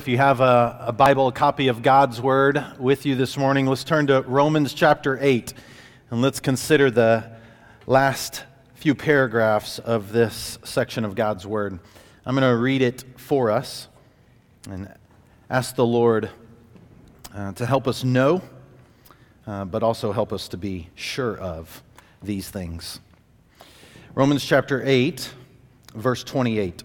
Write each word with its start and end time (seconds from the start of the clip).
If 0.00 0.08
you 0.08 0.16
have 0.16 0.40
a, 0.40 0.84
a, 0.86 0.92
Bible, 0.92 1.28
a 1.28 1.32
copy 1.32 1.68
of 1.68 1.82
God's 1.82 2.22
Word 2.22 2.64
with 2.78 3.04
you 3.04 3.16
this 3.16 3.36
morning, 3.36 3.66
let's 3.66 3.84
turn 3.84 4.06
to 4.06 4.22
Romans 4.22 4.72
chapter 4.72 5.18
8 5.20 5.52
and 6.10 6.22
let's 6.22 6.40
consider 6.40 6.90
the 6.90 7.30
last 7.86 8.44
few 8.72 8.94
paragraphs 8.94 9.78
of 9.78 10.10
this 10.10 10.58
section 10.64 11.04
of 11.04 11.14
God's 11.14 11.46
Word. 11.46 11.78
I'm 12.24 12.34
going 12.34 12.50
to 12.50 12.56
read 12.56 12.80
it 12.80 13.04
for 13.18 13.50
us 13.50 13.88
and 14.70 14.90
ask 15.50 15.74
the 15.74 15.84
Lord 15.84 16.30
uh, 17.34 17.52
to 17.52 17.66
help 17.66 17.86
us 17.86 18.02
know, 18.02 18.40
uh, 19.46 19.66
but 19.66 19.82
also 19.82 20.12
help 20.12 20.32
us 20.32 20.48
to 20.48 20.56
be 20.56 20.88
sure 20.94 21.36
of 21.36 21.82
these 22.22 22.48
things. 22.48 23.00
Romans 24.14 24.42
chapter 24.42 24.82
8, 24.82 25.30
verse 25.94 26.24
28. 26.24 26.84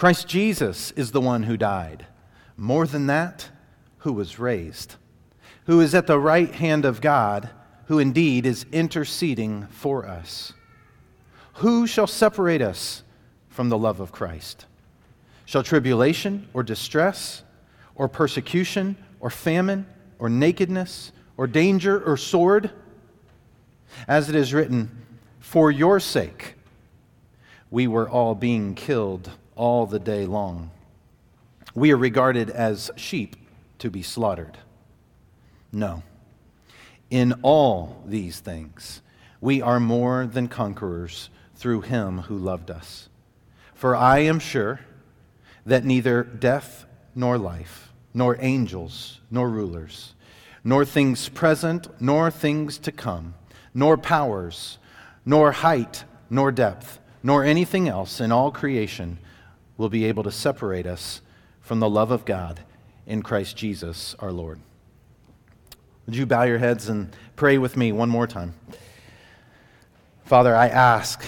Christ 0.00 0.26
Jesus 0.26 0.92
is 0.92 1.12
the 1.12 1.20
one 1.20 1.42
who 1.42 1.58
died. 1.58 2.06
More 2.56 2.86
than 2.86 3.08
that, 3.08 3.50
who 3.98 4.14
was 4.14 4.38
raised, 4.38 4.94
who 5.66 5.82
is 5.82 5.94
at 5.94 6.06
the 6.06 6.18
right 6.18 6.50
hand 6.54 6.86
of 6.86 7.02
God, 7.02 7.50
who 7.84 7.98
indeed 7.98 8.46
is 8.46 8.64
interceding 8.72 9.66
for 9.66 10.06
us. 10.06 10.54
Who 11.56 11.86
shall 11.86 12.06
separate 12.06 12.62
us 12.62 13.02
from 13.50 13.68
the 13.68 13.76
love 13.76 14.00
of 14.00 14.10
Christ? 14.10 14.64
Shall 15.44 15.62
tribulation 15.62 16.48
or 16.54 16.62
distress 16.62 17.42
or 17.94 18.08
persecution 18.08 18.96
or 19.20 19.28
famine 19.28 19.84
or 20.18 20.30
nakedness 20.30 21.12
or 21.36 21.46
danger 21.46 22.02
or 22.02 22.16
sword? 22.16 22.70
As 24.08 24.30
it 24.30 24.34
is 24.34 24.54
written, 24.54 25.04
For 25.40 25.70
your 25.70 26.00
sake 26.00 26.54
we 27.70 27.86
were 27.86 28.08
all 28.08 28.34
being 28.34 28.74
killed 28.74 29.32
all 29.60 29.84
the 29.84 29.98
day 29.98 30.24
long. 30.24 30.70
We 31.74 31.92
are 31.92 31.96
regarded 31.98 32.48
as 32.48 32.90
sheep 32.96 33.36
to 33.78 33.90
be 33.90 34.00
slaughtered. 34.00 34.56
No. 35.70 36.02
In 37.10 37.34
all 37.42 38.02
these 38.06 38.40
things, 38.40 39.02
we 39.38 39.60
are 39.60 39.78
more 39.78 40.26
than 40.26 40.48
conquerors 40.48 41.28
through 41.56 41.82
him 41.82 42.20
who 42.20 42.38
loved 42.38 42.70
us. 42.70 43.10
For 43.74 43.94
I 43.94 44.20
am 44.20 44.38
sure 44.38 44.80
that 45.66 45.84
neither 45.84 46.22
death 46.22 46.86
nor 47.14 47.36
life, 47.36 47.92
nor 48.14 48.38
angels, 48.40 49.20
nor 49.30 49.50
rulers, 49.50 50.14
nor 50.64 50.86
things 50.86 51.28
present, 51.28 51.86
nor 52.00 52.30
things 52.30 52.78
to 52.78 52.92
come, 52.92 53.34
nor 53.74 53.98
powers, 53.98 54.78
nor 55.26 55.52
height, 55.52 56.04
nor 56.30 56.50
depth, 56.50 56.98
nor 57.22 57.44
anything 57.44 57.88
else 57.88 58.22
in 58.22 58.32
all 58.32 58.50
creation 58.50 59.18
will 59.80 59.88
be 59.88 60.04
able 60.04 60.22
to 60.22 60.30
separate 60.30 60.86
us 60.86 61.22
from 61.62 61.80
the 61.80 61.88
love 61.88 62.10
of 62.10 62.26
God 62.26 62.60
in 63.06 63.22
Christ 63.22 63.56
Jesus 63.56 64.14
our 64.18 64.30
Lord. 64.30 64.60
Would 66.04 66.14
you 66.14 66.26
bow 66.26 66.42
your 66.42 66.58
heads 66.58 66.90
and 66.90 67.16
pray 67.34 67.56
with 67.56 67.78
me 67.78 67.90
one 67.90 68.10
more 68.10 68.26
time? 68.26 68.52
Father, 70.26 70.54
I 70.54 70.68
ask, 70.68 71.24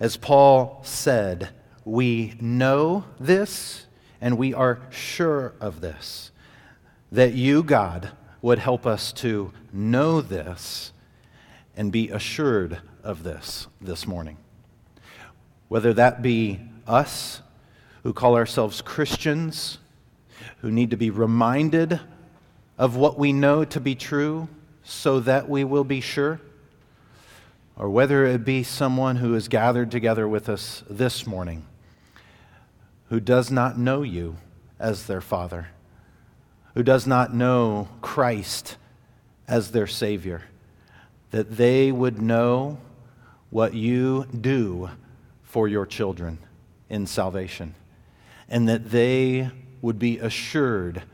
as 0.00 0.16
Paul 0.16 0.80
said, 0.84 1.50
we 1.84 2.32
know 2.40 3.04
this 3.20 3.84
and 4.22 4.38
we 4.38 4.54
are 4.54 4.80
sure 4.88 5.52
of 5.60 5.82
this, 5.82 6.30
that 7.12 7.34
you, 7.34 7.62
God, 7.62 8.10
would 8.40 8.58
help 8.58 8.86
us 8.86 9.12
to 9.12 9.52
know 9.70 10.22
this 10.22 10.94
and 11.76 11.92
be 11.92 12.08
assured 12.08 12.78
of 13.02 13.22
this 13.22 13.66
this 13.82 14.06
morning. 14.06 14.38
Whether 15.68 15.92
that 15.92 16.22
be 16.22 16.60
us 16.86 17.42
who 18.02 18.12
call 18.12 18.36
ourselves 18.36 18.80
Christians, 18.80 19.78
who 20.58 20.70
need 20.70 20.90
to 20.90 20.96
be 20.96 21.10
reminded 21.10 22.00
of 22.78 22.96
what 22.96 23.18
we 23.18 23.32
know 23.32 23.64
to 23.64 23.80
be 23.80 23.94
true 23.94 24.48
so 24.82 25.20
that 25.20 25.48
we 25.48 25.64
will 25.64 25.84
be 25.84 26.00
sure, 26.00 26.40
or 27.76 27.90
whether 27.90 28.24
it 28.24 28.44
be 28.44 28.62
someone 28.62 29.16
who 29.16 29.34
is 29.34 29.48
gathered 29.48 29.90
together 29.90 30.26
with 30.26 30.48
us 30.48 30.82
this 30.88 31.26
morning 31.26 31.66
who 33.10 33.20
does 33.20 33.50
not 33.50 33.78
know 33.78 34.02
you 34.02 34.36
as 34.78 35.06
their 35.06 35.20
Father, 35.20 35.68
who 36.74 36.82
does 36.82 37.06
not 37.06 37.34
know 37.34 37.88
Christ 38.00 38.76
as 39.48 39.72
their 39.72 39.88
Savior, 39.88 40.42
that 41.32 41.56
they 41.56 41.92
would 41.92 42.22
know 42.22 42.78
what 43.50 43.74
you 43.74 44.26
do 44.26 44.90
for 45.42 45.66
your 45.66 45.84
children 45.84 46.38
in 46.88 47.06
salvation 47.06 47.74
and 48.50 48.68
that 48.68 48.90
they 48.90 49.48
would 49.80 49.98
be 49.98 50.18
assured 50.18 51.04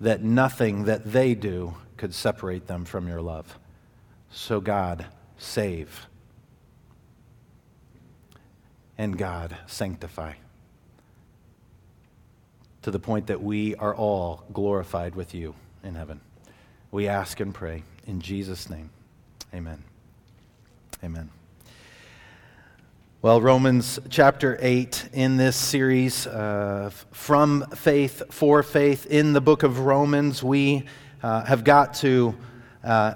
that 0.00 0.22
nothing 0.22 0.84
that 0.84 1.12
they 1.12 1.34
do 1.34 1.74
could 1.96 2.12
separate 2.12 2.66
them 2.66 2.84
from 2.84 3.08
your 3.08 3.22
love. 3.22 3.58
So, 4.30 4.60
God, 4.60 5.06
save. 5.38 6.06
And 8.98 9.16
God, 9.16 9.56
sanctify. 9.66 10.34
To 12.82 12.90
the 12.90 12.98
point 12.98 13.28
that 13.28 13.42
we 13.42 13.74
are 13.76 13.94
all 13.94 14.44
glorified 14.52 15.14
with 15.14 15.34
you 15.34 15.54
in 15.82 15.94
heaven. 15.94 16.20
We 16.90 17.08
ask 17.08 17.40
and 17.40 17.54
pray 17.54 17.84
in 18.06 18.20
Jesus' 18.20 18.68
name. 18.68 18.90
Amen. 19.54 19.82
Amen. 21.02 21.30
Well, 23.24 23.40
Romans 23.40 23.98
chapter 24.10 24.58
8 24.60 25.08
in 25.14 25.38
this 25.38 25.56
series, 25.56 26.26
uh, 26.26 26.90
From 27.10 27.64
Faith 27.74 28.22
for 28.28 28.62
Faith, 28.62 29.06
in 29.06 29.32
the 29.32 29.40
book 29.40 29.62
of 29.62 29.78
Romans, 29.78 30.42
we 30.42 30.84
uh, 31.22 31.42
have 31.46 31.64
got 31.64 31.94
to 31.94 32.34
uh, 32.84 33.14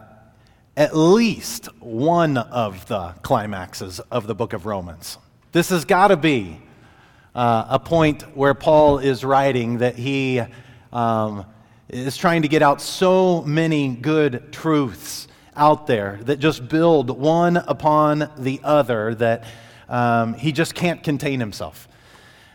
at 0.79 0.97
least 0.97 1.67
one 1.79 2.39
of 2.39 2.87
the 2.87 3.17
climaxes 3.21 4.01
of 4.01 4.27
the 4.27 4.35
book 4.35 4.55
of 4.55 4.65
Romans. 4.65 5.19
This 5.53 5.69
has 5.69 5.85
got 5.85 6.09
to 6.09 6.17
be 6.17 6.59
uh, 7.35 7.67
a 7.69 7.79
point 7.79 8.23
where 8.35 8.55
Paul 8.55 9.01
is 9.01 9.23
writing 9.27 9.77
that 9.77 9.97
he 9.97 10.41
um, 10.91 11.45
is 11.91 12.17
trying 12.17 12.41
to 12.41 12.49
get 12.49 12.63
out 12.63 12.81
so 12.81 13.43
many 13.43 13.95
good 13.95 14.55
truths 14.55 15.29
out 15.55 15.87
there 15.87 16.19
that 16.23 16.39
just 16.39 16.67
build 16.67 17.11
one 17.11 17.59
upon 17.59 18.31
the 18.39 18.59
other 18.65 19.15
that 19.17 19.45
um, 19.89 20.35
he 20.35 20.53
just 20.53 20.75
can't 20.75 21.03
contain 21.03 21.41
himself. 21.41 21.89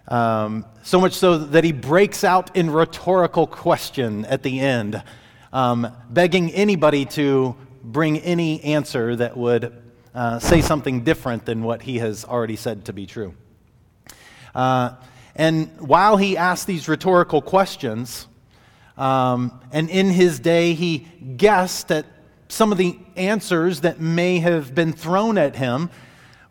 Um, 0.08 0.66
so 0.84 1.00
much 1.00 1.14
so 1.14 1.38
that 1.38 1.64
he 1.64 1.72
breaks 1.72 2.24
out 2.24 2.56
in 2.56 2.70
rhetorical 2.70 3.48
question 3.48 4.26
at 4.26 4.44
the 4.44 4.60
end, 4.60 5.02
um, 5.54 5.88
begging 6.10 6.52
anybody 6.52 7.06
to 7.06 7.56
bring 7.84 8.20
any 8.20 8.62
answer 8.64 9.16
that 9.16 9.38
would 9.38 9.82
uh, 10.14 10.40
say 10.40 10.62
something 10.62 11.04
different 11.04 11.46
than 11.46 11.64
what 11.64 11.82
he 11.82 12.00
has 12.00 12.26
already 12.26 12.56
said 12.56 12.86
to 12.86 12.94
be 12.94 13.06
true. 13.06 13.34
Uh, 14.54 14.92
and 15.36 15.70
while 15.80 16.18
he 16.18 16.38
asks 16.38 16.66
these 16.66 16.88
rhetorical 16.88 17.42
questions, 17.42 18.28
um, 18.98 19.60
and 19.72 19.90
in 19.90 20.10
his 20.10 20.40
day 20.40 20.74
he 20.74 21.00
guessed 21.38 21.92
at 21.92 22.06
some 22.50 22.72
of 22.72 22.78
the 22.78 23.00
answers 23.16 23.82
that 23.82 24.00
may 24.00 24.40
have 24.40 24.76
been 24.76 24.94
thrown 24.94 25.38
at 25.38 25.56
him, 25.56 25.90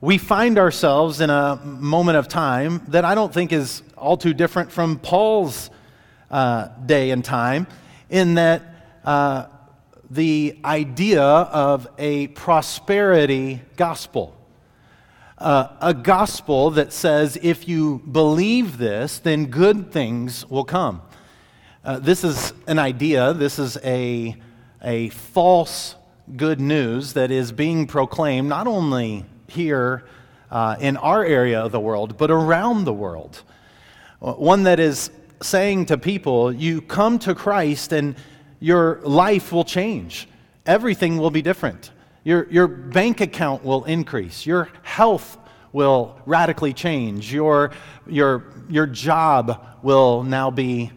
we 0.03 0.19
find 0.19 0.59
ourselves 0.59 1.21
in 1.21 1.31
a 1.31 1.61
moment 1.65 2.19
of 2.19 2.27
time 2.27 2.83
that 2.89 3.05
I 3.05 3.15
don't 3.15 3.33
think 3.33 3.53
is 3.53 3.85
all 3.97 4.17
too 4.17 4.35
different 4.35 4.73
from 4.73 4.99
Paul's 4.99 5.71
uh, 6.29 6.67
day 6.85 7.13
and 7.13 7.25
time, 7.25 7.69
in 8.11 8.35
that 8.35 8.63
uh, 9.05 9.47
the 10.11 10.59
idea 10.65 11.23
of 11.23 11.87
a 11.99 12.27
prosperity 12.29 13.63
gospel. 13.77 14.37
Uh, 15.39 15.69
a 15.81 15.95
gospel 15.95 16.73
that 16.73 16.93
says 16.93 17.39
if 17.41 17.69
you 17.69 18.01
believe 18.11 18.79
this, 18.79 19.21
then 19.21 19.47
good 19.47 19.93
things 19.93 20.45
will 20.51 20.65
come. 20.65 21.01
Uh, 21.85 22.01
this 22.01 22.25
is 22.25 22.53
an 22.67 22.81
idea, 22.81 23.33
this 23.35 23.57
is 23.57 23.79
a, 23.85 24.35
a 24.83 25.11
false 25.11 25.95
good 26.37 26.61
news 26.61 27.13
that 27.13 27.31
is 27.31 27.53
being 27.53 27.87
proclaimed 27.87 28.49
not 28.49 28.67
only 28.67 29.25
here 29.53 30.05
uh, 30.51 30.77
in 30.81 30.97
our 30.97 31.25
area 31.25 31.61
of 31.61 31.73
the 31.73 31.81
world, 31.81 32.17
but 32.17 32.31
around 32.31 32.85
the 32.85 32.93
world. 32.93 33.43
One 34.21 34.65
that 34.65 34.79
is 34.79 35.11
saying 35.41 35.87
to 35.87 35.99
people, 35.99 36.53
you 36.53 36.81
come 36.81 37.19
to 37.21 37.35
Christ 37.35 37.93
and 37.93 38.15
your 38.61 39.01
life 39.03 39.53
will 39.53 39.65
change. 39.65 40.29
Everything 40.67 41.19
will 41.19 41.31
be 41.31 41.43
different. 41.43 41.91
Your, 42.25 42.49
your 42.51 42.69
bank 42.69 43.21
account 43.21 43.65
will 43.65 43.85
increase. 43.85 44.47
Your 44.47 44.69
health 44.83 45.37
will 45.73 46.17
radically 46.27 46.73
change. 46.73 47.33
Your, 47.33 47.73
your, 48.07 48.45
your 48.69 48.87
job 48.87 49.67
will 49.83 50.23
now 50.23 50.51
be 50.51 50.93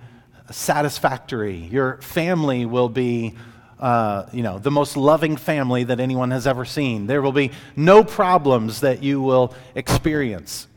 satisfactory. 0.51 1.57
Your 1.57 1.99
family 2.01 2.65
will 2.65 2.89
be 2.89 3.35
uh, 3.79 4.25
you 4.31 4.43
know, 4.43 4.57
the 4.59 4.71
most 4.71 4.95
loving 4.95 5.35
family 5.35 5.83
that 5.83 5.99
anyone 5.99 6.31
has 6.31 6.47
ever 6.47 6.65
seen. 6.65 7.07
There 7.07 7.21
will 7.21 7.31
be 7.31 7.51
no 7.75 8.03
problems 8.03 8.81
that 8.81 9.03
you 9.03 9.21
will 9.21 9.53
experience. 9.75 10.67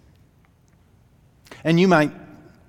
And 1.65 1.79
you 1.79 1.89
might 1.89 2.13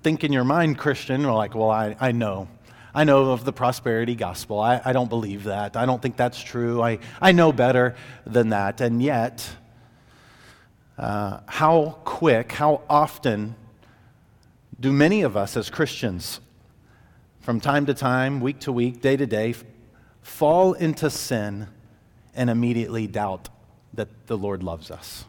think 0.02 0.24
in 0.24 0.32
your 0.32 0.44
mind, 0.44 0.78
Christian, 0.78 1.24
or 1.24 1.34
like, 1.34 1.54
well, 1.54 1.70
I, 1.70 1.96
I 2.00 2.12
know. 2.12 2.48
I 2.94 3.04
know 3.04 3.30
of 3.30 3.44
the 3.44 3.52
prosperity 3.52 4.14
gospel. 4.14 4.58
I, 4.58 4.80
I 4.84 4.92
don't 4.92 5.08
believe 5.08 5.44
that. 5.44 5.76
I 5.76 5.86
don't 5.86 6.02
think 6.02 6.16
that's 6.16 6.40
true. 6.42 6.82
I, 6.82 6.98
I 7.20 7.32
know 7.32 7.52
better 7.52 7.94
than 8.26 8.48
that. 8.48 8.80
And 8.80 9.02
yet, 9.02 9.48
uh, 10.98 11.40
how 11.46 11.98
quick, 12.04 12.52
how 12.52 12.82
often 12.88 13.54
do 14.78 14.92
many 14.92 15.22
of 15.22 15.36
us 15.36 15.56
as 15.56 15.70
Christians, 15.70 16.40
from 17.40 17.60
time 17.60 17.86
to 17.86 17.94
time, 17.94 18.40
week 18.40 18.60
to 18.60 18.72
week, 18.72 19.00
day 19.00 19.16
to 19.16 19.26
day, 19.26 19.54
fall 20.22 20.72
into 20.72 21.10
sin 21.10 21.68
and 22.34 22.50
immediately 22.50 23.06
doubt 23.06 23.48
that 23.94 24.08
the 24.26 24.36
Lord 24.36 24.62
loves 24.62 24.90
us? 24.90 25.24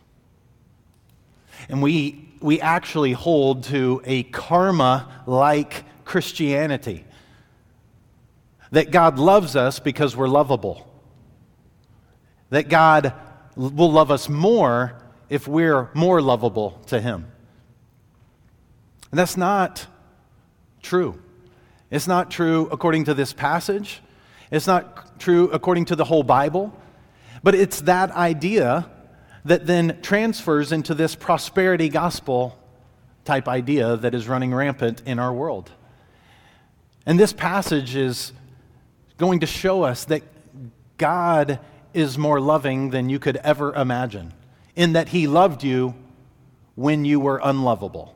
And 1.69 1.81
we, 1.81 2.29
we 2.41 2.59
actually 2.61 3.13
hold 3.13 3.63
to 3.65 4.01
a 4.05 4.23
karma 4.23 5.23
like 5.25 5.83
Christianity 6.05 7.05
that 8.71 8.91
God 8.91 9.19
loves 9.19 9.55
us 9.55 9.79
because 9.79 10.15
we're 10.15 10.27
lovable, 10.27 10.87
that 12.49 12.69
God 12.69 13.13
will 13.55 13.91
love 13.91 14.11
us 14.11 14.29
more 14.29 14.97
if 15.29 15.47
we're 15.47 15.89
more 15.93 16.21
lovable 16.21 16.81
to 16.87 16.99
Him. 16.99 17.27
And 19.11 19.19
that's 19.19 19.37
not 19.37 19.85
true. 20.81 21.21
It's 21.89 22.07
not 22.07 22.31
true 22.31 22.69
according 22.71 23.05
to 23.05 23.13
this 23.13 23.33
passage. 23.33 24.01
It's 24.51 24.67
not 24.67 25.19
true 25.19 25.49
according 25.51 25.85
to 25.85 25.95
the 25.95 26.03
whole 26.03 26.23
Bible. 26.23 26.77
But 27.43 27.55
it's 27.55 27.81
that 27.81 28.11
idea 28.11 28.89
that 29.45 29.65
then 29.65 29.99
transfers 30.01 30.71
into 30.71 30.93
this 30.93 31.15
prosperity 31.15 31.89
gospel 31.89 32.57
type 33.25 33.47
idea 33.47 33.97
that 33.97 34.13
is 34.13 34.27
running 34.27 34.53
rampant 34.53 35.01
in 35.05 35.17
our 35.17 35.33
world. 35.33 35.71
And 37.05 37.19
this 37.19 37.33
passage 37.33 37.95
is 37.95 38.33
going 39.17 39.39
to 39.39 39.47
show 39.47 39.83
us 39.83 40.05
that 40.05 40.21
God 40.97 41.59
is 41.93 42.17
more 42.17 42.39
loving 42.39 42.91
than 42.91 43.09
you 43.09 43.19
could 43.19 43.37
ever 43.37 43.73
imagine, 43.73 44.33
in 44.75 44.93
that 44.93 45.09
He 45.09 45.27
loved 45.27 45.63
you 45.63 45.95
when 46.75 47.05
you 47.05 47.19
were 47.19 47.41
unlovable 47.43 48.15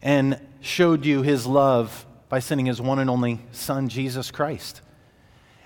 and 0.00 0.40
showed 0.60 1.04
you 1.04 1.22
His 1.22 1.46
love 1.46 2.06
by 2.28 2.38
sending 2.38 2.66
His 2.66 2.80
one 2.80 2.98
and 3.00 3.10
only 3.10 3.40
Son, 3.50 3.88
Jesus 3.88 4.30
Christ. 4.30 4.82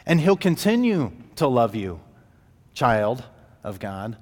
And 0.06 0.20
He'll 0.20 0.36
continue 0.36 1.12
to 1.36 1.46
love 1.46 1.74
you, 1.74 2.00
child 2.74 3.24
of 3.62 3.78
God 3.78 4.16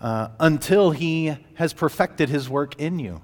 uh, 0.00 0.28
until 0.40 0.90
he 0.90 1.36
has 1.54 1.72
perfected 1.72 2.28
his 2.28 2.48
work 2.48 2.78
in 2.80 2.98
you. 2.98 3.20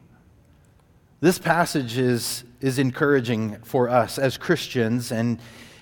This 1.20 1.38
passage 1.38 1.96
is, 1.96 2.44
is 2.60 2.78
encouraging 2.78 3.56
for 3.62 3.88
us 3.88 4.18
as 4.18 4.36
Christians, 4.36 5.10
and 5.10 5.40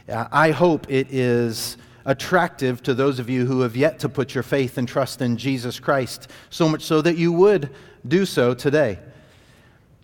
uh, 0.08 0.28
I 0.30 0.52
hope 0.52 0.88
it 0.88 1.08
is 1.10 1.76
attractive 2.04 2.82
to 2.84 2.94
those 2.94 3.18
of 3.18 3.28
you 3.28 3.46
who 3.46 3.62
have 3.62 3.76
yet 3.76 3.98
to 4.00 4.08
put 4.08 4.34
your 4.34 4.42
faith 4.42 4.78
and 4.78 4.86
trust 4.86 5.20
in 5.20 5.36
Jesus 5.36 5.80
Christ, 5.80 6.30
so 6.50 6.68
much 6.68 6.82
so 6.82 7.02
that 7.02 7.16
you 7.16 7.32
would 7.32 7.70
do 8.06 8.24
so 8.24 8.54
today. 8.54 8.98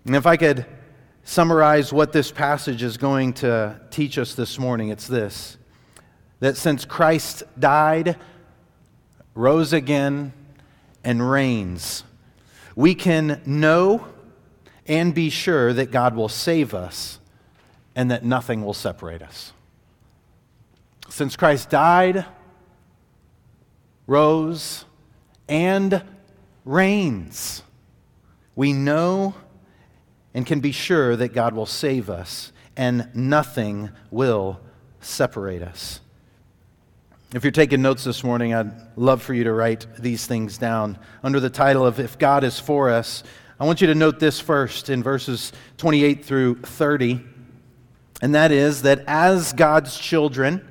And 0.05 0.17
if 0.17 0.27
I 0.27 0.37
could 0.37 0.67
summarize 1.23 1.93
what 1.93 2.13
this 2.13 2.33
passage 2.33 2.83
is 2.83 2.97
going 2.97 3.35
to 3.35 3.81
teach 3.91 4.19
us 4.19 4.35
this 4.35 4.59
morning, 4.59 4.89
it's 4.89 5.07
this 5.07 5.59
that 6.41 6.57
since 6.57 6.85
Christ 6.85 7.43
died, 7.59 8.17
rose 9.35 9.73
again, 9.73 10.33
and 11.05 11.31
reigns, 11.31 12.05
we 12.75 12.95
can 12.95 13.41
know 13.47 14.07
and 14.87 15.15
be 15.15 15.31
sure 15.31 15.73
that 15.73 15.91
God 15.91 16.15
will 16.15 16.29
save 16.29 16.75
us 16.75 17.19
and 17.95 18.11
that 18.11 18.25
nothing 18.25 18.65
will 18.65 18.75
separate 18.75 19.23
us. 19.23 19.53
Since 21.09 21.37
Christ 21.37 21.71
died, 21.71 22.25
rose, 24.07 24.85
and 25.49 26.03
reigns, 26.65 27.63
we 28.55 28.73
know 28.73 29.35
and 30.33 30.47
can 30.47 30.61
be 30.61 30.73
sure 30.73 31.17
that 31.17 31.33
God 31.33 31.55
will 31.55 31.67
save 31.67 32.09
us 32.09 32.53
and 32.77 33.09
nothing 33.15 33.91
will 34.11 34.61
separate 35.01 35.63
us. 35.63 36.01
If 37.33 37.45
you're 37.45 37.53
taking 37.53 37.81
notes 37.81 38.03
this 38.03 38.25
morning, 38.25 38.55
I'd 38.55 38.73
love 38.97 39.23
for 39.23 39.35
you 39.35 39.45
to 39.45 39.53
write 39.53 39.87
these 39.97 40.27
things 40.27 40.59
down. 40.59 40.99
Under 41.23 41.39
the 41.39 41.49
title 41.49 41.87
of 41.87 42.01
If 42.01 42.19
God 42.19 42.43
is 42.43 42.59
for 42.59 42.91
Us, 42.91 43.23
I 43.61 43.67
want 43.67 43.81
you 43.81 43.87
to 43.87 43.95
note 43.95 44.19
this 44.19 44.41
first 44.41 44.91
in 44.91 45.01
verses 45.01 45.53
28 45.77 46.25
through 46.25 46.57
30. 46.57 47.21
And 48.21 48.35
that 48.35 48.51
is 48.51 48.83
that 48.83 49.05
as 49.07 49.53
God's 49.53 49.97
children, 49.97 50.69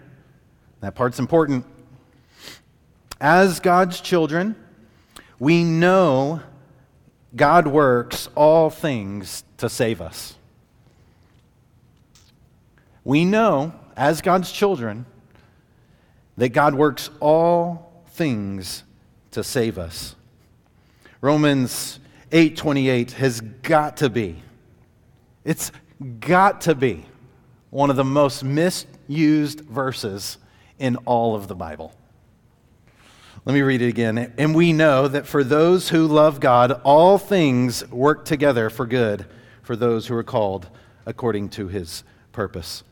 that 0.81 0.95
part's 0.95 1.17
important. 1.17 1.65
As 3.21 3.61
God's 3.61 4.01
children, 4.01 4.57
we 5.39 5.63
know 5.63 6.41
God 7.37 7.67
works 7.67 8.27
all 8.35 8.69
things 8.69 9.45
to 9.59 9.69
save 9.69 10.01
us. 10.01 10.35
We 13.05 13.23
know, 13.23 13.71
as 13.95 14.19
God's 14.21 14.51
children, 14.51 15.05
that 16.39 16.49
God 16.49 16.73
works 16.73 17.09
all 17.19 18.03
things 18.07 18.83
to 19.31 19.43
save 19.43 19.77
us. 19.77 20.15
Romans 21.21 21.99
8:28 22.31 23.11
has 23.11 23.41
got 23.41 23.97
to 23.97 24.09
be 24.09 24.41
it's 25.43 25.71
got 26.19 26.61
to 26.61 26.75
be 26.75 27.05
one 27.69 27.89
of 27.89 27.95
the 27.95 28.03
most 28.03 28.43
misused 28.43 29.61
verses 29.61 30.37
in 30.77 30.95
all 30.97 31.35
of 31.35 31.47
the 31.47 31.55
Bible. 31.55 31.93
Let 33.45 33.53
me 33.53 33.61
read 33.61 33.81
it 33.81 33.87
again. 33.87 34.33
And 34.37 34.53
we 34.53 34.73
know 34.73 35.07
that 35.07 35.25
for 35.25 35.43
those 35.43 35.89
who 35.89 36.07
love 36.07 36.39
God, 36.39 36.71
all 36.83 37.17
things 37.17 37.87
work 37.89 38.25
together 38.25 38.69
for 38.69 38.85
good 38.85 39.25
for 39.61 39.75
those 39.75 40.07
who 40.07 40.15
are 40.15 40.23
called 40.23 40.69
according 41.05 41.49
to 41.49 41.67
his 41.67 42.03
purpose. 42.31 42.83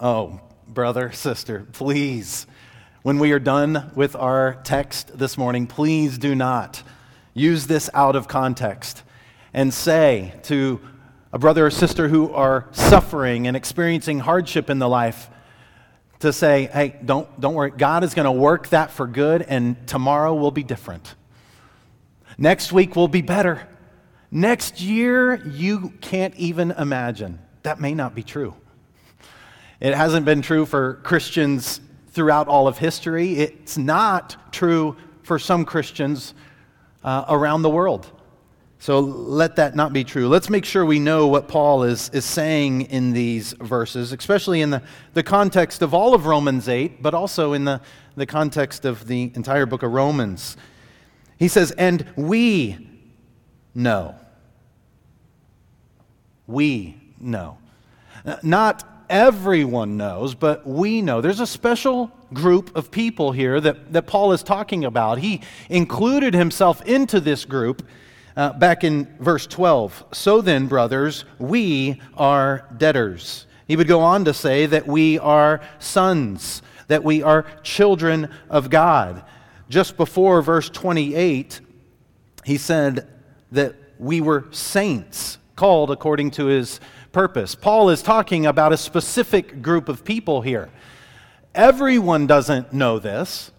Oh, 0.00 0.40
brother, 0.68 1.12
sister, 1.12 1.66
please, 1.72 2.46
when 3.02 3.18
we 3.18 3.32
are 3.32 3.38
done 3.38 3.90
with 3.94 4.16
our 4.16 4.54
text 4.64 5.16
this 5.16 5.38
morning, 5.38 5.66
please 5.66 6.18
do 6.18 6.34
not 6.34 6.82
use 7.34 7.66
this 7.66 7.88
out 7.94 8.16
of 8.16 8.26
context 8.26 9.02
and 9.54 9.72
say 9.72 10.34
to 10.42 10.80
a 11.32 11.38
brother 11.38 11.66
or 11.66 11.70
sister 11.70 12.08
who 12.08 12.32
are 12.32 12.66
suffering 12.72 13.46
and 13.46 13.56
experiencing 13.56 14.18
hardship 14.18 14.70
in 14.70 14.78
the 14.78 14.88
life, 14.88 15.30
to 16.20 16.32
say, 16.32 16.64
hey, 16.72 16.96
don't, 17.04 17.40
don't 17.40 17.54
worry, 17.54 17.70
God 17.70 18.02
is 18.02 18.14
going 18.14 18.24
to 18.24 18.32
work 18.32 18.68
that 18.68 18.90
for 18.90 19.06
good, 19.06 19.42
and 19.42 19.86
tomorrow 19.86 20.34
will 20.34 20.50
be 20.50 20.62
different. 20.62 21.14
Next 22.38 22.72
week 22.72 22.96
will 22.96 23.08
be 23.08 23.22
better. 23.22 23.68
Next 24.30 24.80
year, 24.80 25.36
you 25.46 25.92
can't 26.00 26.34
even 26.36 26.70
imagine. 26.72 27.38
That 27.62 27.80
may 27.80 27.94
not 27.94 28.14
be 28.14 28.22
true. 28.22 28.54
It 29.80 29.94
hasn't 29.94 30.24
been 30.24 30.42
true 30.42 30.64
for 30.64 30.94
Christians 31.02 31.80
throughout 32.08 32.48
all 32.48 32.66
of 32.66 32.78
history. 32.78 33.34
It's 33.34 33.76
not 33.76 34.52
true 34.52 34.96
for 35.22 35.38
some 35.38 35.64
Christians 35.64 36.32
uh, 37.04 37.26
around 37.28 37.62
the 37.62 37.70
world. 37.70 38.10
So 38.78 39.00
let 39.00 39.56
that 39.56 39.74
not 39.74 39.92
be 39.92 40.04
true. 40.04 40.28
Let's 40.28 40.48
make 40.48 40.64
sure 40.64 40.84
we 40.84 40.98
know 40.98 41.26
what 41.26 41.48
Paul 41.48 41.82
is, 41.82 42.08
is 42.10 42.24
saying 42.24 42.82
in 42.82 43.12
these 43.12 43.52
verses, 43.54 44.12
especially 44.12 44.60
in 44.60 44.70
the, 44.70 44.82
the 45.14 45.22
context 45.22 45.82
of 45.82 45.92
all 45.92 46.14
of 46.14 46.26
Romans 46.26 46.68
8, 46.68 47.02
but 47.02 47.12
also 47.12 47.52
in 47.52 47.64
the, 47.64 47.80
the 48.16 48.26
context 48.26 48.84
of 48.84 49.06
the 49.06 49.32
entire 49.34 49.66
book 49.66 49.82
of 49.82 49.92
Romans. 49.92 50.56
He 51.38 51.48
says, 51.48 51.70
And 51.72 52.06
we 52.16 52.88
know. 53.74 54.14
We 56.46 56.96
know. 57.18 57.58
Not 58.42 58.95
everyone 59.08 59.96
knows, 59.96 60.34
but 60.34 60.66
we 60.66 61.02
know. 61.02 61.20
There's 61.20 61.40
a 61.40 61.46
special 61.46 62.10
group 62.32 62.74
of 62.76 62.90
people 62.90 63.32
here 63.32 63.60
that, 63.60 63.92
that 63.92 64.06
Paul 64.06 64.32
is 64.32 64.42
talking 64.42 64.84
about. 64.84 65.18
He 65.18 65.42
included 65.68 66.34
himself 66.34 66.82
into 66.82 67.20
this 67.20 67.44
group 67.44 67.86
uh, 68.36 68.52
back 68.52 68.84
in 68.84 69.16
verse 69.18 69.46
12. 69.46 70.04
So 70.12 70.40
then, 70.40 70.66
brothers, 70.66 71.24
we 71.38 72.00
are 72.16 72.68
debtors. 72.76 73.46
He 73.66 73.76
would 73.76 73.88
go 73.88 74.00
on 74.00 74.24
to 74.26 74.34
say 74.34 74.66
that 74.66 74.86
we 74.86 75.18
are 75.18 75.60
sons, 75.78 76.62
that 76.88 77.02
we 77.02 77.22
are 77.22 77.46
children 77.62 78.30
of 78.48 78.70
God. 78.70 79.24
Just 79.68 79.96
before 79.96 80.42
verse 80.42 80.68
28, 80.70 81.60
he 82.44 82.58
said 82.58 83.08
that 83.52 83.74
we 83.98 84.20
were 84.20 84.46
saints, 84.50 85.38
called 85.56 85.90
according 85.90 86.30
to 86.32 86.46
his 86.46 86.80
purpose. 87.16 87.54
Paul 87.54 87.88
is 87.88 88.02
talking 88.02 88.44
about 88.44 88.74
a 88.74 88.76
specific 88.76 89.62
group 89.62 89.88
of 89.88 90.04
people 90.04 90.42
here. 90.42 90.68
Everyone 91.54 92.26
doesn't 92.26 92.74
know 92.74 92.98
this, 92.98 93.50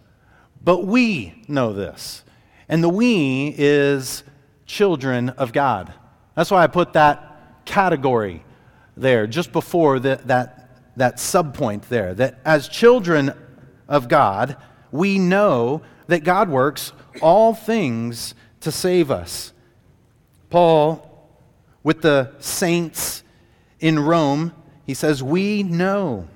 but 0.63 0.85
we 0.85 1.43
know 1.47 1.73
this. 1.73 2.23
And 2.69 2.83
the 2.83 2.89
we 2.89 3.55
is 3.57 4.21
children 4.67 5.29
of 5.29 5.53
God. 5.53 5.91
That's 6.35 6.51
why 6.51 6.61
I 6.61 6.67
put 6.67 6.93
that 6.93 7.65
category 7.65 8.43
there 8.95 9.25
just 9.25 9.51
before 9.51 9.97
the, 9.97 10.21
that, 10.25 10.93
that 10.95 11.15
subpoint 11.15 11.87
there. 11.87 12.13
That 12.13 12.39
as 12.45 12.67
children 12.67 13.33
of 13.87 14.07
God, 14.07 14.55
we 14.91 15.17
know 15.17 15.81
that 16.05 16.23
God 16.23 16.47
works 16.47 16.93
all 17.23 17.55
things 17.55 18.35
to 18.59 18.71
save 18.71 19.09
us. 19.09 19.51
Paul, 20.51 21.27
with 21.81 22.03
the 22.03 22.35
saints 22.37 23.23
in 23.79 23.99
Rome, 23.99 24.53
he 24.85 24.93
says, 24.93 25.21
We 25.21 25.63
know 25.63 26.27